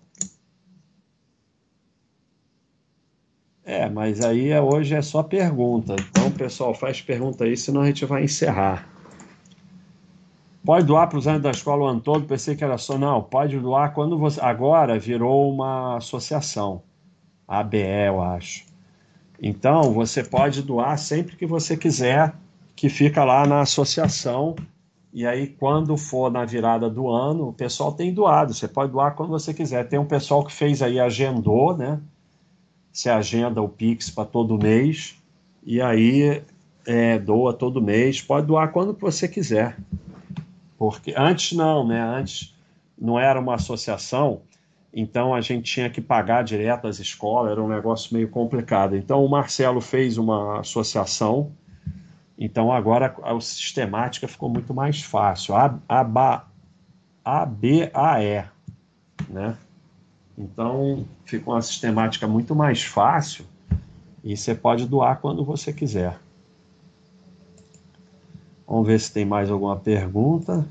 É, 3.70 3.88
mas 3.88 4.26
aí 4.26 4.50
é, 4.50 4.60
hoje 4.60 4.96
é 4.96 5.02
só 5.04 5.22
pergunta. 5.22 5.96
Então, 6.10 6.32
pessoal, 6.32 6.74
faz 6.74 7.04
pergunta 7.04 7.44
aí, 7.44 7.56
senão 7.56 7.82
a 7.82 7.86
gente 7.86 8.04
vai 8.04 8.24
encerrar. 8.24 8.90
Pode 10.66 10.88
doar 10.88 11.08
para 11.08 11.20
os 11.20 11.28
anos 11.28 11.44
da 11.44 11.52
escola 11.52 11.84
o 11.84 11.88
ano 11.88 12.02
todo? 12.02 12.26
Pensei 12.26 12.56
que 12.56 12.64
era 12.64 12.80
só. 12.80 12.98
Não, 12.98 13.22
pode 13.22 13.60
doar 13.60 13.94
quando 13.94 14.18
você. 14.18 14.42
Agora 14.42 14.98
virou 14.98 15.54
uma 15.54 15.98
associação. 15.98 16.82
ABE, 17.48 18.08
eu 18.08 18.20
acho. 18.20 18.66
Então, 19.40 19.94
você 19.94 20.24
pode 20.24 20.64
doar 20.64 20.98
sempre 20.98 21.36
que 21.36 21.46
você 21.46 21.78
quiser, 21.78 22.34
que 22.76 22.90
fica 22.90 23.24
lá 23.24 23.46
na 23.46 23.62
associação. 23.62 24.56
E 25.14 25.28
aí, 25.28 25.46
quando 25.46 25.96
for 25.96 26.32
na 26.32 26.44
virada 26.44 26.90
do 26.90 27.08
ano, 27.08 27.50
o 27.50 27.54
pessoal 27.54 27.92
tem 27.92 28.12
doado. 28.12 28.52
Você 28.52 28.68
pode 28.68 28.92
doar 28.92 29.14
quando 29.14 29.30
você 29.30 29.54
quiser. 29.54 29.88
Tem 29.88 30.00
um 30.00 30.08
pessoal 30.08 30.44
que 30.44 30.52
fez 30.52 30.82
aí, 30.82 31.00
agendou, 31.00 31.78
né? 31.78 32.00
Se 33.00 33.10
agenda 33.10 33.62
o 33.62 33.70
Pix 33.70 34.10
para 34.10 34.26
todo 34.26 34.58
mês 34.58 35.16
e 35.64 35.82
aí 35.82 36.44
é, 36.86 37.18
doa 37.18 37.54
todo 37.54 37.82
mês. 37.82 38.22
Pode 38.22 38.46
doar 38.46 38.74
quando 38.74 38.92
você 38.92 39.26
quiser. 39.26 39.78
Porque 40.78 41.14
antes 41.16 41.54
não, 41.54 41.88
né? 41.88 42.02
Antes 42.02 42.54
não 43.00 43.18
era 43.18 43.40
uma 43.40 43.56
associação, 43.56 44.42
então 44.94 45.34
a 45.34 45.40
gente 45.40 45.72
tinha 45.72 45.90
que 45.90 46.02
pagar 46.02 46.44
direto 46.44 46.90
às 46.90 47.00
escolas, 47.00 47.54
era 47.54 47.64
um 47.64 47.70
negócio 47.70 48.14
meio 48.14 48.28
complicado. 48.28 48.98
Então 48.98 49.24
o 49.24 49.30
Marcelo 49.30 49.80
fez 49.80 50.18
uma 50.18 50.60
associação, 50.60 51.54
então 52.38 52.70
agora 52.70 53.16
a, 53.24 53.32
a 53.32 53.40
sistemática 53.40 54.28
ficou 54.28 54.50
muito 54.50 54.74
mais 54.74 55.02
fácil. 55.02 55.56
A, 55.56 55.80
a, 55.88 56.44
A-B-A-E, 57.24 58.44
né? 59.30 59.56
Então, 60.40 61.06
fica 61.26 61.50
uma 61.50 61.62
sistemática 61.62 62.26
muito 62.26 62.56
mais 62.56 62.82
fácil 62.82 63.46
e 64.24 64.38
você 64.38 64.56
pode 64.56 64.88
doar 64.88 65.20
quando 65.20 65.44
você 65.44 65.74
quiser. 65.74 66.18
Vamos 68.66 68.88
ver 68.88 69.00
se 69.02 69.12
tem 69.12 69.26
mais 69.26 69.52
alguma 69.52 69.76
pergunta. 69.76 70.66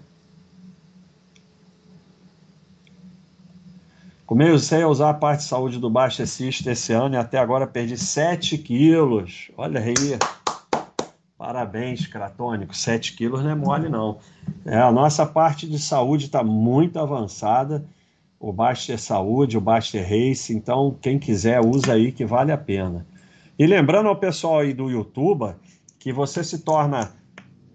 Comecei 4.25 4.83
a 4.83 4.89
usar 4.89 5.11
a 5.11 5.15
parte 5.15 5.41
de 5.41 5.49
saúde 5.49 5.79
do 5.79 5.91
Baixa 5.91 6.25
Cista 6.25 6.71
esse 6.71 6.93
ano 6.93 7.15
e 7.15 7.19
até 7.19 7.39
agora 7.39 7.67
perdi 7.67 7.97
7 7.97 8.57
quilos. 8.59 9.51
Olha 9.57 9.81
aí. 9.81 9.95
Parabéns, 11.37 12.07
Cratônico. 12.07 12.77
7 12.77 13.17
quilos 13.17 13.43
não 13.43 13.51
é 13.51 13.55
mole, 13.55 13.89
não. 13.89 14.19
É, 14.65 14.79
a 14.79 14.93
nossa 14.93 15.27
parte 15.27 15.67
de 15.67 15.79
saúde 15.79 16.27
está 16.27 16.43
muito 16.43 16.99
avançada. 16.99 17.85
O 18.39 18.53
Baster 18.53 18.99
Saúde, 18.99 19.59
o 19.59 19.61
Baster 19.61 20.03
Race. 20.03 20.53
Então, 20.55 20.97
quem 21.01 21.19
quiser, 21.19 21.61
usa 21.61 21.93
aí 21.93 22.13
que 22.13 22.25
vale 22.25 22.53
a 22.53 22.59
pena. 22.59 23.07
E 23.59 23.67
lembrando 23.67 24.09
ao 24.09 24.17
pessoal 24.17 24.61
aí 24.61 24.73
do 24.73 24.91
YouTube 24.91 25.55
que 25.99 26.13
você 26.13 26.45
se 26.45 26.61
torna. 26.61 27.13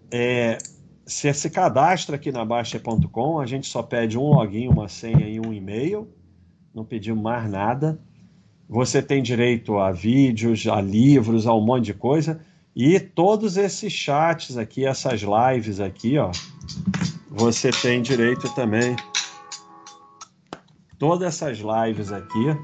É, 0.09 0.57
você 1.05 1.33
se 1.33 1.49
cadastra 1.49 2.15
aqui 2.15 2.31
na 2.31 2.45
Baixa.com, 2.45 3.39
a 3.39 3.45
gente 3.45 3.67
só 3.67 3.83
pede 3.83 4.17
um 4.17 4.29
login, 4.29 4.67
uma 4.67 4.87
senha 4.87 5.27
e 5.27 5.39
um 5.39 5.51
e-mail 5.51 6.07
não 6.73 6.83
pediu 6.83 7.15
mais 7.15 7.49
nada. 7.49 7.99
Você 8.67 9.01
tem 9.01 9.21
direito 9.21 9.77
a 9.77 9.91
vídeos, 9.91 10.65
a 10.67 10.81
livros, 10.81 11.45
a 11.45 11.53
um 11.53 11.61
monte 11.61 11.85
de 11.85 11.93
coisa. 11.93 12.39
E 12.75 12.99
todos 12.99 13.55
esses 13.55 13.93
chats 13.93 14.57
aqui, 14.57 14.85
essas 14.85 15.21
lives 15.21 15.79
aqui, 15.79 16.17
ó, 16.17 16.31
você 17.29 17.69
tem 17.69 18.01
direito 18.01 18.49
também. 18.55 18.95
Todas 20.97 21.27
essas 21.27 21.59
lives 21.59 22.11
aqui, 22.11 22.57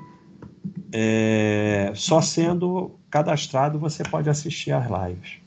é, 0.92 1.92
só 1.96 2.22
sendo 2.22 2.98
cadastrado 3.10 3.80
você 3.80 4.04
pode 4.04 4.30
assistir 4.30 4.72
às 4.72 4.86
lives. 4.86 5.40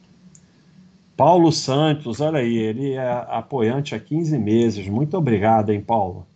Paulo 1.17 1.53
Santos, 1.53 2.21
olha 2.21 2.39
aí, 2.39 2.57
ele 2.57 2.93
é 2.95 3.11
apoiante 3.29 3.95
há 3.95 4.01
15 4.01 4.39
meses. 4.39 4.89
Muito 4.89 5.17
obrigado, 5.17 5.71
hein, 5.71 5.81
Paulo? 5.81 6.27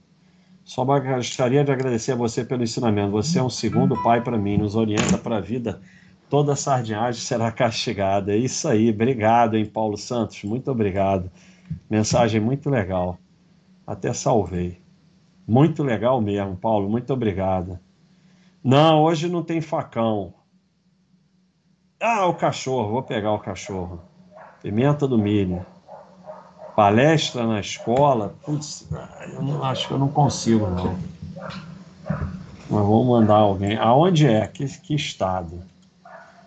Só 0.64 0.84
gostaria 0.84 1.64
de 1.64 1.72
agradecer 1.72 2.12
a 2.12 2.16
você 2.16 2.44
pelo 2.44 2.62
ensinamento. 2.62 3.10
Você 3.12 3.38
é 3.38 3.42
um 3.42 3.50
segundo 3.50 4.00
pai 4.02 4.20
para 4.20 4.36
mim, 4.36 4.56
nos 4.58 4.74
orienta 4.74 5.16
para 5.16 5.38
a 5.38 5.40
vida. 5.40 5.80
Toda 6.28 6.56
sardinhagem 6.56 7.20
será 7.20 7.50
castigada. 7.52 8.32
É 8.32 8.36
isso 8.36 8.68
aí. 8.68 8.90
Obrigado, 8.90 9.56
hein, 9.56 9.64
Paulo 9.64 9.96
Santos. 9.96 10.42
Muito 10.44 10.70
obrigado. 10.70 11.30
Mensagem 11.88 12.40
muito 12.40 12.68
legal. 12.68 13.18
Até 13.86 14.12
salvei. 14.12 14.85
Muito 15.46 15.82
legal 15.82 16.20
mesmo, 16.20 16.56
Paulo. 16.56 16.88
Muito 16.88 17.12
obrigado. 17.12 17.78
Não, 18.62 19.02
hoje 19.02 19.28
não 19.28 19.42
tem 19.42 19.60
facão. 19.60 20.34
Ah, 22.00 22.26
o 22.26 22.34
cachorro. 22.34 22.90
Vou 22.90 23.02
pegar 23.02 23.32
o 23.32 23.38
cachorro. 23.38 24.00
Pimenta 24.62 25.06
do 25.06 25.16
milho 25.16 25.64
palestra 26.76 27.46
na 27.46 27.58
escola, 27.58 28.34
putz, 28.44 28.86
eu 29.32 29.42
não, 29.42 29.64
acho 29.64 29.88
que 29.88 29.94
eu 29.94 29.98
não 29.98 30.08
consigo, 30.08 30.68
não. 30.68 30.94
Mas 32.68 32.82
vamos 32.82 33.06
mandar 33.06 33.36
alguém. 33.36 33.78
Aonde 33.78 34.26
é? 34.26 34.46
Que, 34.46 34.66
que 34.66 34.94
estado? 34.94 35.62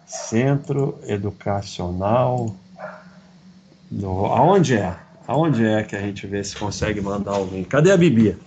Centro 0.06 1.00
Educacional. 1.08 2.56
Do... 3.90 4.26
Aonde 4.28 4.76
é? 4.76 4.96
Aonde 5.28 5.66
é 5.66 5.84
que 5.84 5.96
a 5.96 6.00
gente 6.00 6.28
vê 6.28 6.44
se 6.44 6.56
consegue 6.56 7.02
mandar 7.02 7.34
alguém? 7.34 7.64
Cadê 7.64 7.92
a 7.92 7.98
Bibi? 7.98 8.38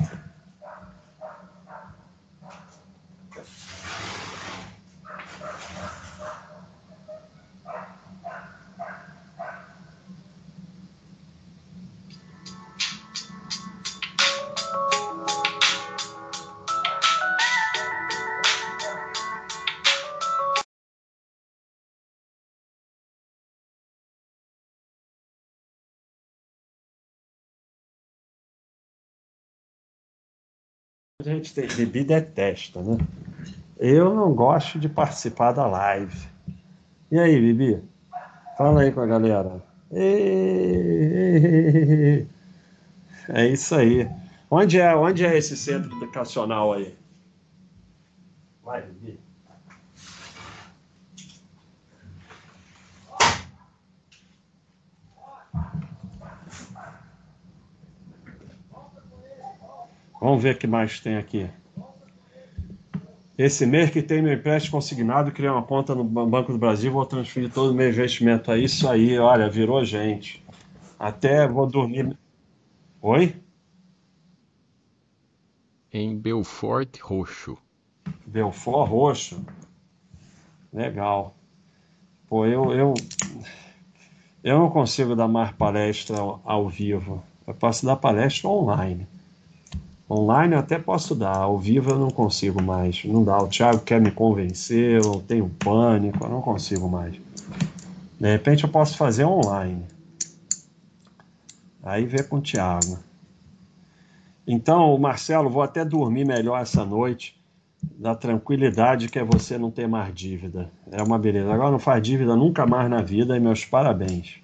A 31.28 31.34
gente 31.34 31.54
tem, 31.54 31.66
Bibi 31.66 32.04
detesta, 32.04 32.82
né? 32.82 32.98
Eu 33.78 34.14
não 34.14 34.34
gosto 34.34 34.78
de 34.78 34.88
participar 34.88 35.52
da 35.52 35.66
live. 35.66 36.26
E 37.10 37.18
aí, 37.18 37.40
Bibi? 37.40 37.82
Fala 38.56 38.82
aí 38.82 38.92
com 38.92 39.00
a 39.00 39.06
galera. 39.06 39.62
É 43.28 43.46
isso 43.46 43.74
aí. 43.74 44.08
Onde 44.50 44.80
é, 44.80 44.94
onde 44.94 45.24
é 45.24 45.36
esse 45.36 45.56
centro 45.56 45.96
educacional 45.96 46.72
aí? 46.72 46.94
Vai, 48.62 48.82
Bibi. 48.82 49.18
Vamos 60.22 60.40
ver 60.40 60.54
o 60.54 60.58
que 60.58 60.68
mais 60.68 61.00
tem 61.00 61.16
aqui. 61.16 61.50
Esse 63.36 63.66
mês 63.66 63.90
que 63.90 64.00
tem 64.00 64.22
meu 64.22 64.32
empréstimo 64.32 64.76
consignado, 64.76 65.32
criei 65.32 65.50
uma 65.50 65.64
conta 65.64 65.96
no 65.96 66.04
Banco 66.04 66.52
do 66.52 66.58
Brasil, 66.58 66.92
vou 66.92 67.04
transferir 67.04 67.50
todo 67.50 67.72
o 67.72 67.74
meu 67.74 67.88
investimento. 67.88 68.52
É 68.52 68.58
isso 68.60 68.88
aí, 68.88 69.18
olha, 69.18 69.50
virou 69.50 69.84
gente. 69.84 70.40
Até 70.96 71.48
vou 71.48 71.66
dormir. 71.66 72.16
Oi? 73.00 73.34
Em 75.92 76.16
Belfort 76.16 77.00
Roxo. 77.00 77.58
Belfort 78.24 78.88
Roxo? 78.88 79.44
Legal. 80.72 81.34
Pô, 82.28 82.46
eu, 82.46 82.72
eu, 82.72 82.94
eu 84.44 84.56
não 84.60 84.70
consigo 84.70 85.16
dar 85.16 85.26
mais 85.26 85.50
palestra 85.50 86.16
ao, 86.20 86.40
ao 86.44 86.68
vivo. 86.68 87.24
Eu 87.44 87.54
posso 87.54 87.84
dar 87.84 87.96
palestra 87.96 88.48
online. 88.48 89.08
Online 90.12 90.52
eu 90.52 90.60
até 90.60 90.78
posso 90.78 91.14
dar, 91.14 91.38
ao 91.38 91.58
vivo 91.58 91.90
eu 91.90 91.98
não 91.98 92.10
consigo 92.10 92.62
mais. 92.62 93.02
Não 93.02 93.24
dá. 93.24 93.38
O 93.38 93.48
Thiago 93.48 93.80
quer 93.80 93.98
me 93.98 94.10
convencer, 94.10 95.02
eu 95.02 95.22
tenho 95.26 95.48
pânico, 95.48 96.22
eu 96.22 96.28
não 96.28 96.42
consigo 96.42 96.86
mais. 96.86 97.18
De 98.20 98.30
repente 98.30 98.64
eu 98.64 98.68
posso 98.68 98.98
fazer 98.98 99.24
online. 99.24 99.82
Aí 101.82 102.04
vê 102.04 102.22
com 102.22 102.36
o 102.36 102.42
Thiago. 102.42 102.98
Então, 104.46 104.98
Marcelo, 104.98 105.48
vou 105.48 105.62
até 105.62 105.82
dormir 105.82 106.26
melhor 106.26 106.60
essa 106.60 106.84
noite, 106.84 107.40
da 107.82 108.14
tranquilidade 108.14 109.08
que 109.08 109.18
é 109.18 109.24
você 109.24 109.56
não 109.56 109.70
ter 109.70 109.88
mais 109.88 110.14
dívida. 110.14 110.70
É 110.90 111.02
uma 111.02 111.18
beleza. 111.18 111.50
Agora 111.50 111.70
não 111.70 111.78
faz 111.78 112.02
dívida 112.02 112.36
nunca 112.36 112.66
mais 112.66 112.90
na 112.90 113.00
vida 113.00 113.34
e 113.34 113.40
meus 113.40 113.64
parabéns. 113.64 114.41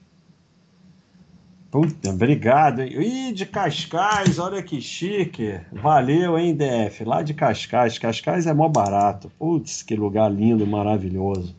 Puta, 1.71 2.11
obrigado. 2.11 2.81
Hein? 2.81 3.29
Ih, 3.29 3.33
de 3.33 3.45
Cascais, 3.45 4.39
olha 4.39 4.63
que 4.63 4.81
chique. 4.81 5.61
Valeu, 5.71 6.39
hein, 6.39 6.57
DF? 6.57 7.05
Lá 7.05 7.23
de 7.23 7.35
Cascais. 7.35 7.99
Cascais 7.99 8.47
é 8.47 8.55
mó 8.55 8.69
barato. 8.69 9.31
Putz, 9.39 9.83
que 9.83 9.95
lugar 9.95 10.33
lindo, 10.33 10.67
maravilhoso. 10.67 11.55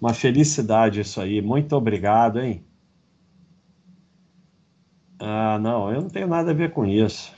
Uma 0.00 0.14
felicidade 0.14 1.00
isso 1.00 1.20
aí. 1.20 1.42
Muito 1.42 1.76
obrigado, 1.76 2.40
hein? 2.40 2.64
Ah, 5.18 5.58
não, 5.60 5.92
eu 5.92 6.00
não 6.00 6.08
tenho 6.08 6.26
nada 6.26 6.50
a 6.50 6.54
ver 6.54 6.72
com 6.72 6.86
isso. 6.86 7.32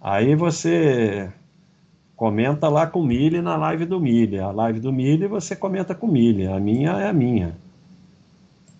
Aí 0.00 0.34
você 0.34 1.32
comenta 2.16 2.68
lá 2.68 2.86
com 2.86 3.00
o 3.00 3.06
Mili 3.06 3.40
na 3.42 3.56
live 3.56 3.84
do 3.84 4.00
Mili. 4.00 4.38
A 4.38 4.50
live 4.50 4.80
do 4.80 4.92
Mili 4.92 5.26
você 5.26 5.54
comenta 5.54 5.94
com 5.94 6.06
o 6.06 6.12
Mili. 6.12 6.46
A 6.46 6.58
minha 6.58 6.92
é 6.92 7.08
a 7.08 7.12
minha. 7.12 7.56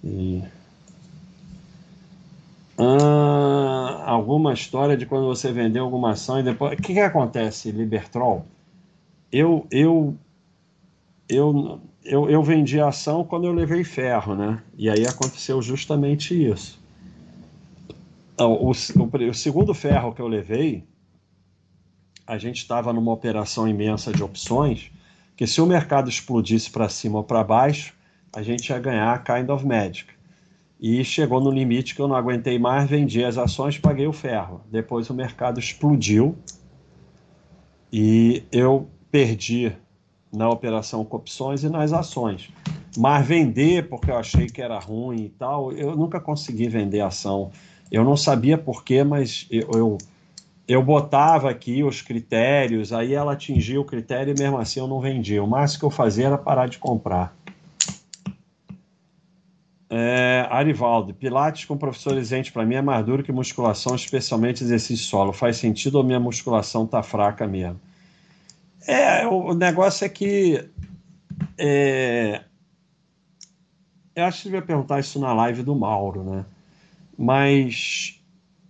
E 0.02 0.42
ah, 2.82 4.02
alguma 4.06 4.52
história 4.52 4.96
de 4.96 5.06
quando 5.06 5.26
você 5.26 5.52
vendeu 5.52 5.84
alguma 5.84 6.12
ação 6.12 6.40
e 6.40 6.42
depois. 6.42 6.78
O 6.78 6.82
que, 6.82 6.94
que 6.94 7.00
acontece, 7.00 7.70
Libertrol? 7.70 8.46
Eu, 9.30 9.66
eu, 9.70 10.16
eu, 11.28 11.80
eu, 12.04 12.30
eu 12.30 12.42
vendi 12.42 12.80
a 12.80 12.88
ação 12.88 13.24
quando 13.24 13.46
eu 13.46 13.52
levei 13.52 13.84
ferro, 13.84 14.34
né? 14.34 14.62
E 14.76 14.90
aí 14.90 15.06
aconteceu 15.06 15.60
justamente 15.62 16.34
isso. 16.34 16.80
Então, 18.34 18.52
o, 18.54 18.70
o, 18.70 19.30
o 19.30 19.34
segundo 19.34 19.74
ferro 19.74 20.12
que 20.12 20.20
eu 20.20 20.28
levei, 20.28 20.84
a 22.26 22.38
gente 22.38 22.58
estava 22.58 22.92
numa 22.92 23.12
operação 23.12 23.68
imensa 23.68 24.12
de 24.12 24.22
opções, 24.22 24.90
que 25.36 25.46
se 25.46 25.60
o 25.60 25.66
mercado 25.66 26.08
explodisse 26.08 26.70
para 26.70 26.88
cima 26.88 27.18
ou 27.18 27.24
para 27.24 27.44
baixo, 27.44 27.94
a 28.34 28.42
gente 28.42 28.70
ia 28.70 28.78
ganhar 28.78 29.12
a 29.12 29.18
kind 29.18 29.48
of 29.50 29.66
magic. 29.66 30.12
E 30.82 31.04
chegou 31.04 31.40
no 31.40 31.48
limite 31.48 31.94
que 31.94 32.02
eu 32.02 32.08
não 32.08 32.16
aguentei 32.16 32.58
mais, 32.58 32.90
vendi 32.90 33.24
as 33.24 33.38
ações, 33.38 33.78
paguei 33.78 34.08
o 34.08 34.12
ferro. 34.12 34.62
Depois 34.68 35.08
o 35.08 35.14
mercado 35.14 35.60
explodiu 35.60 36.36
e 37.92 38.42
eu 38.50 38.88
perdi 39.08 39.72
na 40.32 40.50
operação 40.50 41.04
com 41.04 41.18
opções 41.18 41.62
e 41.62 41.68
nas 41.68 41.92
ações. 41.92 42.50
Mas 42.98 43.24
vender, 43.24 43.88
porque 43.88 44.10
eu 44.10 44.16
achei 44.16 44.48
que 44.48 44.60
era 44.60 44.76
ruim 44.80 45.26
e 45.26 45.28
tal, 45.28 45.70
eu 45.70 45.94
nunca 45.94 46.18
consegui 46.18 46.68
vender 46.68 47.00
ação. 47.00 47.52
Eu 47.88 48.02
não 48.02 48.16
sabia 48.16 48.58
porquê, 48.58 49.04
mas 49.04 49.46
eu, 49.52 49.70
eu, 49.74 49.98
eu 50.66 50.82
botava 50.82 51.48
aqui 51.48 51.84
os 51.84 52.02
critérios, 52.02 52.92
aí 52.92 53.14
ela 53.14 53.34
atingia 53.34 53.80
o 53.80 53.84
critério 53.84 54.34
e 54.36 54.40
mesmo 54.40 54.58
assim 54.58 54.80
eu 54.80 54.88
não 54.88 55.00
vendia. 55.00 55.44
O 55.44 55.46
máximo 55.46 55.78
que 55.78 55.86
eu 55.86 55.90
fazia 55.90 56.26
era 56.26 56.38
parar 56.38 56.66
de 56.66 56.80
comprar. 56.80 57.36
É, 59.94 60.46
Arivaldo, 60.48 61.12
Pilates 61.12 61.66
com 61.66 61.76
professor 61.76 62.16
isente 62.16 62.50
para 62.50 62.64
mim 62.64 62.76
é 62.76 62.80
mais 62.80 63.04
duro 63.04 63.22
que 63.22 63.30
musculação, 63.30 63.94
especialmente 63.94 64.64
exercício 64.64 65.04
solo. 65.04 65.34
Faz 65.34 65.58
sentido 65.58 65.96
ou 65.96 66.02
minha 66.02 66.18
musculação 66.18 66.86
tá 66.86 67.02
fraca 67.02 67.46
mesmo? 67.46 67.78
É, 68.86 69.26
o 69.26 69.52
negócio 69.52 70.06
é 70.06 70.08
que. 70.08 70.66
É, 71.58 72.40
eu 74.16 74.24
acho 74.24 74.38
que 74.38 74.44
devia 74.44 74.62
perguntar 74.62 74.98
isso 74.98 75.20
na 75.20 75.34
live 75.34 75.62
do 75.62 75.76
Mauro, 75.76 76.24
né? 76.24 76.46
Mas 77.18 78.18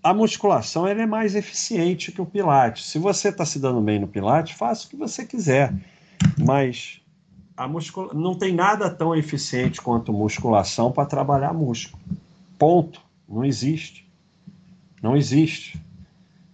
a 0.02 0.12
musculação 0.12 0.88
ela 0.88 1.02
é 1.02 1.06
mais 1.06 1.36
eficiente 1.36 2.10
que 2.10 2.20
o 2.20 2.26
Pilates. 2.26 2.86
Se 2.86 2.98
você 2.98 3.28
está 3.28 3.46
se 3.46 3.60
dando 3.60 3.80
bem 3.80 4.00
no 4.00 4.08
Pilates, 4.08 4.56
faça 4.56 4.88
o 4.88 4.90
que 4.90 4.96
você 4.96 5.24
quiser. 5.24 5.72
Mas 6.36 7.00
a 7.56 7.68
muscula... 7.68 8.12
não 8.14 8.34
tem 8.34 8.54
nada 8.54 8.90
tão 8.90 9.14
eficiente 9.14 9.80
quanto 9.80 10.12
musculação 10.12 10.90
para 10.90 11.06
trabalhar 11.06 11.52
músculo. 11.52 12.02
Ponto. 12.58 13.00
Não 13.28 13.44
existe. 13.44 14.06
Não 15.02 15.16
existe. 15.16 15.80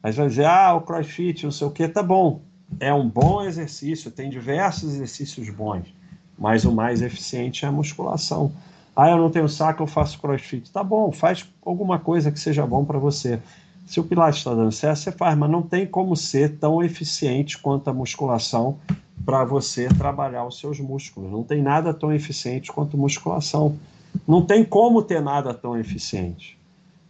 Aí 0.03 0.13
vai 0.13 0.29
dizer, 0.29 0.47
ah, 0.47 0.75
o 0.75 0.81
crossfit, 0.81 1.45
não 1.45 1.51
sei 1.51 1.67
o 1.67 1.71
que, 1.71 1.89
tá 1.89 2.03
bom. 2.03 2.41
É 2.79 2.93
um 2.93 3.09
bom 3.09 3.43
exercício, 3.43 4.11
tem 4.11 4.31
diversos 4.31 4.95
exercícios 4.95 5.49
bons, 5.49 5.93
mas 6.39 6.65
o 6.65 6.73
mais 6.73 7.03
eficiente 7.03 7.65
é 7.65 7.69
a 7.69 7.73
musculação. 7.73 8.53
Ah, 8.95 9.11
eu 9.11 9.17
não 9.17 9.31
tenho 9.31 9.49
saco, 9.49 9.83
eu 9.83 9.87
faço 9.87 10.19
crossfit. 10.19 10.71
Tá 10.71 10.85
bom, 10.85 11.11
faz 11.11 11.49
alguma 11.65 11.99
coisa 11.99 12.31
que 12.31 12.39
seja 12.39 12.67
bom 12.67 12.85
para 12.85 12.99
você. 12.99 13.41
Se 13.89 13.99
o 13.99 14.05
Pilates 14.05 14.41
está 14.41 14.55
dando 14.55 14.71
certo, 14.71 14.99
você 14.99 15.11
faz, 15.11 15.35
mas 15.35 15.51
não 15.51 15.63
tem 15.63 15.87
como 15.87 16.15
ser 16.15 16.59
tão 16.59 16.83
eficiente 16.83 17.57
quanto 17.57 17.89
a 17.89 17.95
musculação 17.95 18.77
para 19.25 19.43
você 19.47 19.89
trabalhar 19.89 20.45
os 20.45 20.59
seus 20.59 20.79
músculos. 20.79 21.33
Não 21.33 21.43
tem 21.43 21.63
nada 21.63 21.95
tão 21.95 22.13
eficiente 22.13 22.71
quanto 22.71 22.99
musculação. 22.99 23.79
Não 24.27 24.45
tem 24.45 24.63
como 24.63 25.01
ter 25.01 25.23
nada 25.23 25.55
tão 25.55 25.75
eficiente. 25.75 26.59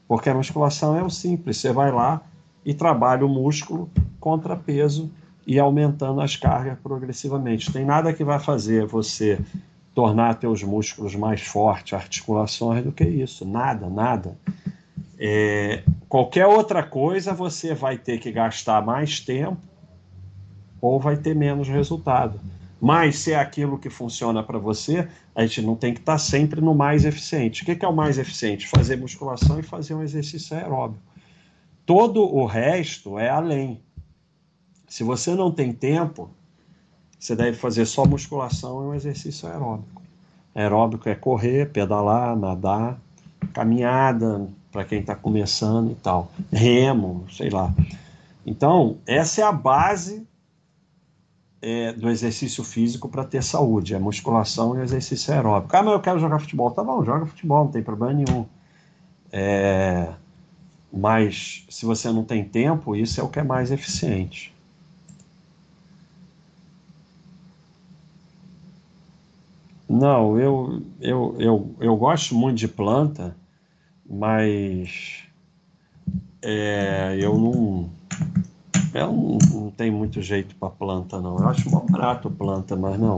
Porque 0.06 0.30
a 0.30 0.34
musculação 0.34 0.96
é 0.96 1.02
o 1.02 1.10
simples. 1.10 1.56
Você 1.56 1.72
vai 1.72 1.90
lá 1.90 2.22
e 2.64 2.72
trabalha 2.72 3.26
o 3.26 3.28
músculo 3.28 3.90
contra 4.20 4.54
peso 4.54 5.10
e 5.44 5.58
aumentando 5.58 6.20
as 6.20 6.36
cargas 6.36 6.78
progressivamente. 6.80 7.72
Tem 7.72 7.84
nada 7.84 8.12
que 8.12 8.22
vai 8.22 8.38
fazer 8.38 8.86
você 8.86 9.36
tornar 9.92 10.34
teus 10.34 10.62
músculos 10.62 11.16
mais 11.16 11.40
fortes, 11.40 11.94
articulações, 11.94 12.84
do 12.84 12.92
que 12.92 13.02
isso. 13.02 13.44
Nada, 13.44 13.90
nada. 13.90 14.38
É, 15.18 15.82
qualquer 16.08 16.46
outra 16.46 16.82
coisa 16.82 17.34
você 17.34 17.74
vai 17.74 17.98
ter 17.98 18.18
que 18.18 18.32
gastar 18.32 18.84
mais 18.84 19.20
tempo 19.20 19.58
ou 20.80 20.98
vai 20.98 21.16
ter 21.16 21.34
menos 21.34 21.68
resultado. 21.68 22.40
Mas 22.80 23.18
se 23.18 23.32
é 23.32 23.36
aquilo 23.36 23.78
que 23.78 23.90
funciona 23.90 24.42
para 24.42 24.58
você, 24.58 25.08
a 25.34 25.44
gente 25.44 25.62
não 25.62 25.74
tem 25.74 25.92
que 25.92 26.00
estar 26.00 26.12
tá 26.12 26.18
sempre 26.18 26.60
no 26.60 26.74
mais 26.74 27.04
eficiente. 27.04 27.62
O 27.62 27.66
que 27.66 27.84
é 27.84 27.88
o 27.88 27.94
mais 27.94 28.18
eficiente? 28.18 28.68
Fazer 28.68 28.96
musculação 28.96 29.58
e 29.58 29.62
fazer 29.62 29.94
um 29.94 30.02
exercício 30.02 30.56
aeróbico. 30.56 31.02
Todo 31.84 32.22
o 32.22 32.46
resto 32.46 33.18
é 33.18 33.28
além. 33.28 33.82
Se 34.86 35.02
você 35.02 35.34
não 35.34 35.50
tem 35.50 35.72
tempo, 35.72 36.30
você 37.18 37.34
deve 37.34 37.56
fazer 37.56 37.84
só 37.84 38.06
musculação 38.06 38.84
e 38.84 38.86
um 38.86 38.94
exercício 38.94 39.48
aeróbico. 39.48 40.00
Aeróbico 40.54 41.08
é 41.08 41.14
correr, 41.14 41.70
pedalar, 41.72 42.36
nadar, 42.36 43.00
caminhada 43.52 44.48
para 44.70 44.84
quem 44.84 45.00
está 45.00 45.14
começando 45.14 45.90
e 45.90 45.94
tal, 45.94 46.30
remo, 46.52 47.24
sei 47.30 47.50
lá. 47.50 47.72
Então, 48.44 48.98
essa 49.06 49.40
é 49.40 49.44
a 49.44 49.52
base 49.52 50.26
é, 51.60 51.92
do 51.92 52.08
exercício 52.08 52.62
físico 52.62 53.08
para 53.08 53.24
ter 53.24 53.42
saúde, 53.42 53.94
é 53.94 53.98
musculação 53.98 54.78
e 54.78 54.82
exercício 54.82 55.32
aeróbico. 55.32 55.76
Ah, 55.76 55.82
mas 55.82 55.92
eu 55.92 56.00
quero 56.00 56.18
jogar 56.18 56.38
futebol. 56.38 56.70
Tá 56.70 56.82
bom, 56.82 57.04
joga 57.04 57.26
futebol, 57.26 57.64
não 57.64 57.70
tem 57.70 57.82
problema 57.82 58.14
nenhum. 58.14 58.46
É, 59.32 60.12
mas 60.92 61.64
se 61.68 61.84
você 61.84 62.10
não 62.10 62.24
tem 62.24 62.44
tempo, 62.44 62.96
isso 62.96 63.20
é 63.20 63.24
o 63.24 63.28
que 63.28 63.38
é 63.38 63.42
mais 63.42 63.70
eficiente. 63.70 64.54
Não, 69.88 70.38
eu, 70.38 70.82
eu, 71.00 71.36
eu, 71.38 71.74
eu 71.80 71.96
gosto 71.96 72.34
muito 72.34 72.58
de 72.58 72.68
planta, 72.68 73.34
mas 74.08 75.24
é, 76.42 77.16
eu 77.20 77.36
não 77.36 77.90
eu 78.94 79.12
não, 79.12 79.38
não 79.52 79.70
tem 79.70 79.90
muito 79.90 80.22
jeito 80.22 80.54
para 80.56 80.70
planta, 80.70 81.20
não. 81.20 81.38
Eu 81.38 81.48
acho 81.48 81.70
mó 81.70 81.80
barato 81.80 82.30
planta, 82.30 82.74
mas 82.74 82.98
não. 82.98 83.16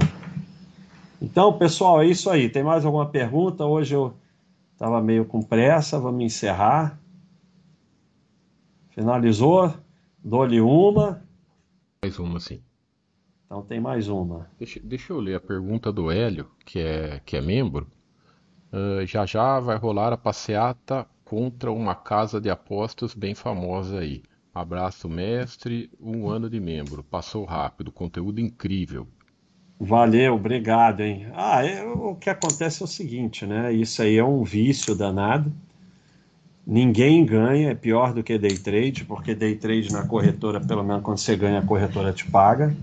Então, 1.22 1.56
pessoal, 1.56 2.02
é 2.02 2.06
isso 2.06 2.28
aí. 2.28 2.48
Tem 2.48 2.62
mais 2.62 2.84
alguma 2.84 3.06
pergunta? 3.06 3.64
Hoje 3.64 3.94
eu 3.94 4.14
estava 4.72 5.00
meio 5.00 5.24
com 5.24 5.42
pressa, 5.42 5.98
vamos 5.98 6.24
encerrar. 6.24 6.98
Finalizou? 8.90 9.72
Dou-lhe 10.22 10.60
uma. 10.60 11.22
Mais 12.02 12.18
uma, 12.18 12.40
sim. 12.40 12.60
Então 13.46 13.62
tem 13.62 13.80
mais 13.80 14.08
uma. 14.08 14.50
Deixa, 14.58 14.80
deixa 14.80 15.12
eu 15.12 15.20
ler 15.20 15.36
a 15.36 15.40
pergunta 15.40 15.92
do 15.92 16.10
Hélio, 16.10 16.48
que 16.64 16.78
é, 16.78 17.20
que 17.24 17.36
é 17.36 17.40
membro. 17.40 17.86
Uh, 18.72 19.04
já 19.06 19.26
já 19.26 19.58
vai 19.58 19.76
rolar 19.76 20.12
a 20.12 20.16
passeata 20.16 21.06
contra 21.24 21.70
uma 21.72 21.94
casa 21.94 22.40
de 22.40 22.50
apostas 22.50 23.14
bem 23.14 23.34
famosa 23.34 23.98
aí. 23.98 24.22
Abraço, 24.54 25.08
mestre. 25.08 25.90
Um 26.00 26.28
ano 26.28 26.50
de 26.50 26.60
membro. 26.60 27.02
Passou 27.02 27.44
rápido. 27.44 27.92
Conteúdo 27.92 28.40
incrível. 28.40 29.06
Valeu, 29.78 30.34
obrigado, 30.34 31.00
hein? 31.00 31.28
Ah, 31.32 31.64
é, 31.64 31.82
o 31.84 32.14
que 32.14 32.28
acontece 32.28 32.82
é 32.82 32.84
o 32.84 32.88
seguinte, 32.88 33.46
né? 33.46 33.72
Isso 33.72 34.02
aí 34.02 34.18
é 34.18 34.24
um 34.24 34.44
vício 34.44 34.94
danado. 34.94 35.50
Ninguém 36.66 37.24
ganha, 37.24 37.70
é 37.70 37.74
pior 37.74 38.12
do 38.12 38.22
que 38.22 38.36
day 38.36 38.58
trade, 38.58 39.04
porque 39.04 39.34
day 39.34 39.56
trade 39.56 39.90
na 39.90 40.06
corretora, 40.06 40.60
pelo 40.60 40.84
menos 40.84 41.02
quando 41.02 41.18
você 41.18 41.34
ganha, 41.34 41.60
a 41.60 41.66
corretora 41.66 42.12
te 42.12 42.26
paga. 42.30 42.76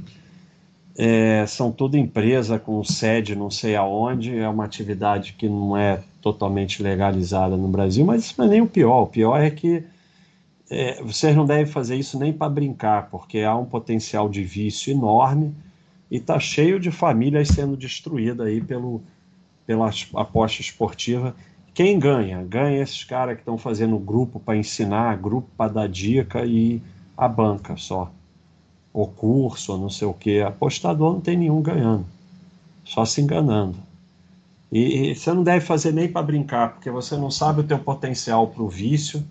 É, 0.97 1.45
são 1.45 1.71
tudo 1.71 1.95
empresa 1.95 2.57
com 2.57 2.83
sede 2.83 3.35
não 3.35 3.51
sei 3.51 3.75
aonde, 3.75 4.35
é 4.35 4.49
uma 4.49 4.65
atividade 4.65 5.33
que 5.33 5.47
não 5.47 5.77
é 5.77 6.01
totalmente 6.21 6.81
legalizada 6.81 7.55
no 7.55 7.67
Brasil, 7.67 8.03
mas 8.03 8.25
isso 8.25 8.35
não 8.39 8.45
é 8.45 8.49
nem 8.49 8.61
o 8.61 8.67
pior. 8.67 9.03
O 9.03 9.07
pior 9.07 9.39
é 9.39 9.51
que 9.51 9.83
é, 10.69 11.01
vocês 11.03 11.35
não 11.35 11.45
devem 11.45 11.65
fazer 11.65 11.95
isso 11.95 12.17
nem 12.19 12.33
para 12.33 12.49
brincar, 12.49 13.09
porque 13.09 13.41
há 13.41 13.55
um 13.55 13.65
potencial 13.65 14.27
de 14.27 14.43
vício 14.43 14.91
enorme 14.91 15.53
e 16.09 16.17
está 16.17 16.39
cheio 16.39 16.79
de 16.79 16.91
famílias 16.91 17.49
sendo 17.49 17.77
destruídas 17.77 18.47
aí 18.47 18.59
pelo, 18.59 19.01
pela 19.65 19.91
aposta 20.15 20.61
esportiva. 20.61 21.35
Quem 21.73 21.99
ganha? 21.99 22.43
Ganha 22.43 22.81
esses 22.81 23.03
caras 23.03 23.35
que 23.35 23.41
estão 23.41 23.57
fazendo 23.57 23.99
grupo 23.99 24.39
para 24.39 24.57
ensinar, 24.57 25.15
grupo 25.17 25.47
para 25.55 25.71
dar 25.71 25.87
dica 25.87 26.43
e 26.43 26.81
a 27.15 27.27
banca 27.27 27.77
só. 27.77 28.11
O 28.99 29.05
curso, 29.05 29.73
ou 29.73 29.77
não 29.77 29.91
sei 29.91 30.07
o 30.07 30.13
que. 30.13 30.41
Apostador 30.41 31.13
não 31.13 31.21
tem 31.21 31.37
nenhum 31.37 31.61
ganhando, 31.61 32.03
só 32.83 33.05
se 33.05 33.21
enganando. 33.21 33.77
E, 34.71 35.11
e 35.11 35.15
você 35.15 35.31
não 35.31 35.43
deve 35.43 35.63
fazer 35.63 35.93
nem 35.93 36.11
para 36.11 36.23
brincar, 36.23 36.73
porque 36.73 36.89
você 36.89 37.15
não 37.15 37.29
sabe 37.29 37.61
o 37.61 37.63
teu 37.63 37.77
potencial 37.77 38.47
para 38.47 38.63
o 38.63 38.67
vício 38.67 39.23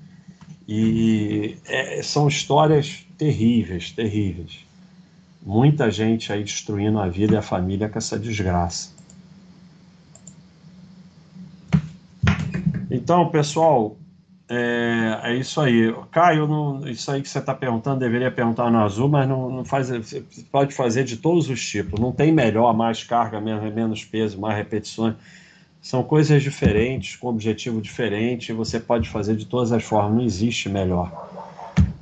e 0.69 1.57
é, 1.65 2.01
são 2.01 2.29
histórias 2.29 3.05
terríveis, 3.19 3.91
terríveis. 3.91 4.61
Muita 5.45 5.91
gente 5.91 6.33
aí 6.33 6.45
destruindo 6.45 7.01
a 7.01 7.09
vida 7.09 7.35
e 7.35 7.37
a 7.37 7.43
família 7.43 7.89
com 7.89 7.99
essa 7.99 8.17
desgraça. 8.17 8.91
Então, 12.89 13.29
pessoal, 13.31 13.97
é, 14.49 15.21
é 15.25 15.35
isso 15.35 15.61
aí. 15.61 15.93
Caio, 16.11 16.47
não, 16.47 16.87
isso 16.89 17.11
aí 17.11 17.21
que 17.21 17.29
você 17.29 17.39
está 17.39 17.55
perguntando, 17.55 17.99
deveria 17.99 18.31
perguntar 18.31 18.71
no 18.71 18.79
azul, 18.79 19.09
mas 19.09 19.29
não, 19.29 19.51
não 19.51 19.65
faz. 19.65 19.89
Você 19.89 20.25
pode 20.51 20.75
fazer 20.75 21.05
de 21.05 21.17
todos 21.17 21.51
os 21.51 21.65
tipos. 21.65 21.99
Não 21.99 22.13
tem 22.13 22.33
melhor, 22.33 22.73
mais 22.75 23.03
carga, 23.03 23.41
menos 23.41 24.05
peso, 24.05 24.41
mais 24.41 24.57
repetições. 24.57 25.15
São 25.81 26.03
coisas 26.03 26.43
diferentes, 26.43 27.17
com 27.17 27.29
objetivo 27.29 27.81
diferente, 27.81 28.53
você 28.53 28.81
pode 28.81 29.09
fazer 29.09 29.37
de 29.37 29.47
todas 29.47 29.71
as 29.71 29.85
formas, 29.85 30.17
não 30.17 30.25
existe 30.25 30.69
melhor. 30.69 31.31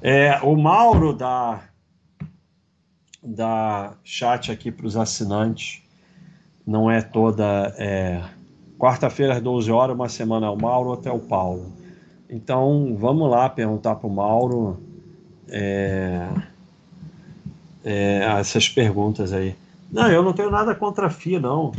É, 0.01 0.39
o 0.43 0.57
Mauro 0.57 1.13
da, 1.13 1.65
da 3.23 3.93
chat 4.03 4.51
aqui 4.51 4.71
para 4.71 4.87
os 4.87 4.97
assinantes 4.97 5.83
não 6.67 6.91
é 6.91 7.03
toda 7.03 7.75
é, 7.77 8.23
quarta-feira 8.79 9.35
às 9.35 9.43
12 9.43 9.71
horas, 9.71 9.95
uma 9.95 10.09
semana 10.09 10.47
é 10.47 10.51
o 10.51 10.57
Mauro, 10.57 10.91
outra 10.91 11.11
é 11.11 11.15
o 11.15 11.21
Paulo. 11.21 11.84
Então, 12.29 12.97
vamos 12.99 13.31
lá 13.31 13.49
perguntar 13.49 13.97
para 13.97 14.07
o 14.07 14.11
Mauro 14.11 14.81
é, 15.49 16.29
é, 17.85 18.25
essas 18.41 18.69
perguntas 18.69 19.33
aí. 19.33 19.55
Não, 19.93 20.11
eu 20.11 20.23
não 20.23 20.33
tenho 20.33 20.51
nada 20.51 20.75
contra 20.75 21.11
FI, 21.11 21.39
não. 21.39 21.73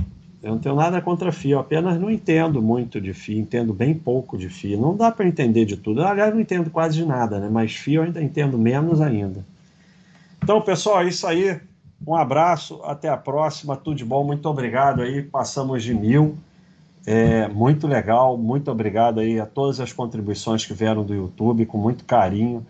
Eu 0.45 0.51
não 0.51 0.59
tenho 0.59 0.75
nada 0.75 1.01
contra 1.01 1.31
FI, 1.31 1.51
eu 1.51 1.59
apenas 1.59 1.99
não 1.99 2.09
entendo 2.09 2.61
muito 2.61 3.01
de 3.01 3.13
FI, 3.13 3.39
entendo 3.39 3.73
bem 3.73 3.95
pouco 3.95 4.37
de 4.37 4.47
FI. 4.47 4.77
Não 4.77 4.95
dá 4.95 5.11
para 5.11 5.27
entender 5.27 5.65
de 5.65 5.75
tudo. 5.75 6.03
Aliás, 6.03 6.31
não 6.31 6.39
entendo 6.39 6.69
quase 6.69 6.97
de 6.97 7.05
nada, 7.05 7.39
né? 7.39 7.49
Mas 7.51 7.71
FI 7.71 7.95
eu 7.95 8.03
ainda 8.03 8.21
entendo 8.21 8.55
menos 8.55 9.01
ainda. 9.01 9.43
Então, 10.43 10.61
pessoal, 10.61 11.01
é 11.01 11.07
isso 11.07 11.25
aí. 11.25 11.59
Um 12.05 12.13
abraço, 12.13 12.79
até 12.83 13.09
a 13.09 13.17
próxima. 13.17 13.75
Tudo 13.75 13.97
de 13.97 14.05
bom, 14.05 14.23
muito 14.23 14.47
obrigado 14.47 15.01
aí. 15.01 15.23
Passamos 15.23 15.83
de 15.83 15.95
mil. 15.95 16.37
É, 17.05 17.47
muito 17.47 17.87
legal, 17.87 18.37
muito 18.37 18.71
obrigado 18.71 19.19
aí 19.19 19.39
a 19.39 19.45
todas 19.45 19.79
as 19.79 19.93
contribuições 19.93 20.65
que 20.65 20.73
vieram 20.73 21.03
do 21.03 21.13
YouTube, 21.13 21.65
com 21.65 21.77
muito 21.77 22.03
carinho. 22.03 22.65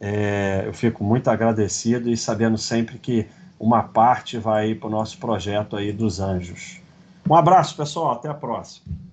É, 0.00 0.64
eu 0.66 0.72
fico 0.72 1.02
muito 1.02 1.28
agradecido 1.28 2.10
e 2.10 2.16
sabendo 2.16 2.58
sempre 2.58 2.98
que 2.98 3.26
uma 3.58 3.82
parte 3.82 4.38
vai 4.38 4.74
para 4.74 4.88
o 4.88 4.90
nosso 4.90 5.18
projeto 5.18 5.76
aí 5.76 5.92
dos 5.92 6.20
anjos. 6.20 6.80
Um 7.28 7.34
abraço, 7.34 7.76
pessoal. 7.76 8.12
Até 8.12 8.28
a 8.28 8.34
próxima. 8.34 9.09